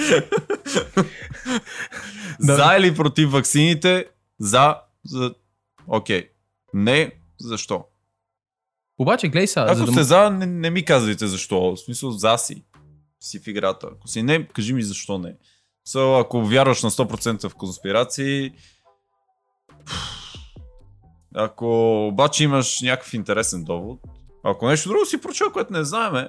За 2.38 2.76
или 2.78 2.94
против 2.94 3.30
ваксините? 3.30 4.06
За, 4.38 4.76
за... 5.04 5.34
Окей. 5.86 6.28
Не, 6.74 7.12
защо? 7.40 7.84
Обаче, 8.98 9.28
глей 9.28 9.46
са, 9.46 9.60
Ако 9.60 9.74
за 9.74 9.84
да... 9.84 9.92
сте 9.92 10.02
за, 10.02 10.30
не, 10.30 10.46
не 10.46 10.70
ми 10.70 10.84
казвайте 10.84 11.26
защо. 11.26 11.60
В 11.60 11.76
смисъл, 11.76 12.10
за 12.10 12.36
си. 12.36 12.64
Си 13.20 13.38
в 13.38 13.46
играта. 13.46 13.88
Ако 13.92 14.08
си 14.08 14.22
не, 14.22 14.48
кажи 14.48 14.72
ми 14.72 14.82
защо 14.82 15.18
не. 15.18 15.34
So, 15.88 16.20
ако 16.20 16.42
вярваш 16.42 16.82
на 16.82 16.90
100% 16.90 17.48
в 17.48 17.54
конспирации, 17.54 18.52
ако 21.34 21.66
обаче 22.06 22.44
имаш 22.44 22.80
някакъв 22.80 23.14
интересен 23.14 23.64
довод, 23.64 24.00
ако 24.46 24.66
нещо 24.66 24.88
друго 24.88 25.06
си 25.06 25.20
прочел, 25.20 25.52
което 25.52 25.72
не 25.72 25.84
знаеме, 25.84 26.28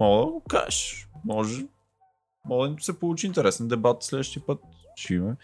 мога 0.00 0.26
да 0.26 0.32
го 0.32 0.42
кажеш. 0.48 1.08
Може, 1.24 1.66
може 2.44 2.72
да 2.72 2.82
се 2.82 2.98
получи 2.98 3.26
интересен 3.26 3.68
дебат 3.68 4.02
следващия 4.02 4.46
път. 4.46 4.58
Ще 4.96 5.14
има. 5.14 5.36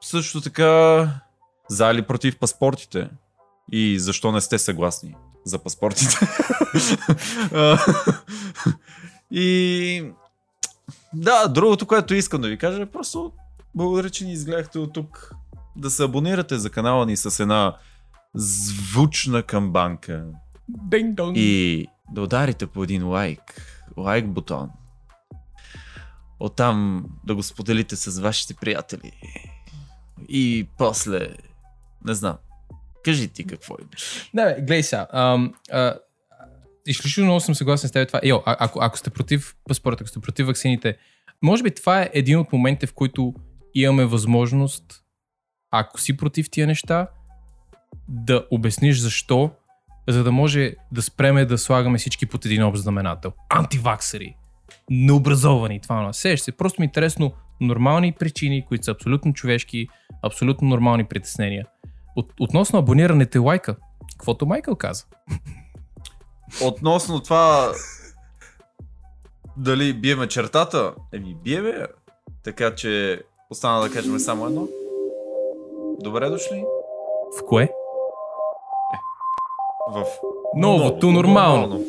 Също 0.00 0.40
така, 0.40 1.08
за 1.68 1.90
или 1.90 2.02
против 2.02 2.38
паспортите 2.38 3.10
и 3.72 3.98
защо 3.98 4.32
не 4.32 4.40
сте 4.40 4.58
съгласни 4.58 5.14
за 5.44 5.58
паспортите. 5.58 6.18
И 9.30 10.12
да, 11.12 11.48
другото, 11.48 11.86
което 11.86 12.14
искам 12.14 12.40
да 12.40 12.48
ви 12.48 12.58
кажа 12.58 12.82
е 12.82 12.86
просто 12.86 13.32
благодаря, 13.74 14.10
че 14.10 14.24
ни 14.24 14.32
изгледахте 14.32 14.78
от 14.78 14.92
тук. 14.92 15.34
Да 15.76 15.90
се 15.90 16.04
абонирате 16.04 16.58
за 16.58 16.70
канала 16.70 17.06
ни 17.06 17.16
с 17.16 17.40
една 17.40 17.76
звучна 18.34 19.42
камбанка 19.42 20.26
Динг-донг. 20.70 21.36
и 21.36 21.86
да 22.12 22.22
ударите 22.22 22.66
по 22.66 22.84
един 22.84 23.08
лайк, 23.08 23.40
лайк 23.96 24.28
бутон. 24.28 24.70
Оттам 26.40 27.04
да 27.24 27.34
го 27.34 27.42
споделите 27.42 27.96
с 27.96 28.20
вашите 28.20 28.54
приятели. 28.54 29.12
И 30.28 30.68
после, 30.78 31.28
не 32.04 32.14
знам, 32.14 32.36
кажи 33.04 33.28
ти 33.28 33.44
какво 33.46 33.76
имаш. 33.82 34.30
Не, 34.34 34.44
бе, 34.44 34.54
гледай 34.54 34.82
сега. 34.82 35.06
ам, 35.12 35.54
а, 35.72 35.94
Изключително 36.86 37.26
много 37.26 37.40
съм 37.40 37.54
съгласен 37.54 37.88
с 37.88 37.92
теб 37.92 38.08
това. 38.08 38.20
Йо, 38.24 38.42
а, 38.46 38.56
ако, 38.58 38.78
ако 38.82 38.98
сте 38.98 39.10
против 39.10 39.56
паспорта, 39.68 39.98
ако 40.00 40.08
сте 40.08 40.20
против 40.20 40.46
ваксините, 40.46 40.96
може 41.42 41.62
би 41.62 41.70
това 41.70 42.02
е 42.02 42.10
един 42.12 42.38
от 42.38 42.52
моментите, 42.52 42.86
в 42.86 42.94
които 42.94 43.34
имаме 43.74 44.04
възможност, 44.04 45.04
ако 45.70 46.00
си 46.00 46.16
против 46.16 46.50
тия 46.50 46.66
неща, 46.66 47.08
да 48.08 48.46
обясниш 48.50 48.98
защо, 48.98 49.50
за 50.08 50.24
да 50.24 50.32
може 50.32 50.74
да 50.92 51.02
спреме 51.02 51.44
да 51.44 51.58
слагаме 51.58 51.98
всички 51.98 52.26
под 52.26 52.46
един 52.46 52.64
общ 52.64 52.82
знаменател. 52.82 53.32
Антиваксери, 53.48 54.36
необразовани, 54.90 55.80
това 55.80 56.02
на 56.02 56.14
се. 56.14 56.52
Просто 56.58 56.80
ми 56.80 56.84
е 56.84 56.86
интересно 56.86 57.32
нормални 57.60 58.12
причини, 58.12 58.64
които 58.66 58.84
са 58.84 58.90
абсолютно 58.90 59.32
човешки, 59.32 59.88
абсолютно 60.22 60.68
нормални 60.68 61.04
притеснения. 61.04 61.66
От, 62.16 62.32
относно 62.40 62.78
абонирането 62.78 63.38
и 63.38 63.40
лайка, 63.40 63.76
каквото 64.16 64.46
Майкъл 64.46 64.76
каза. 64.76 65.04
Относно 66.64 67.20
това 67.20 67.72
дали 69.56 69.92
биеме 69.92 70.28
чертата, 70.28 70.94
еми 71.12 71.34
биеме, 71.44 71.86
така 72.44 72.74
че 72.74 73.22
остана 73.50 73.80
да 73.80 73.90
кажем 73.90 74.18
само 74.18 74.46
едно. 74.46 74.68
Добре 76.00 76.28
дошли 76.28 76.64
В 77.38 77.46
кое? 77.48 77.68
В 79.94 80.04
Новото 80.56 81.12
нормално. 81.12 81.80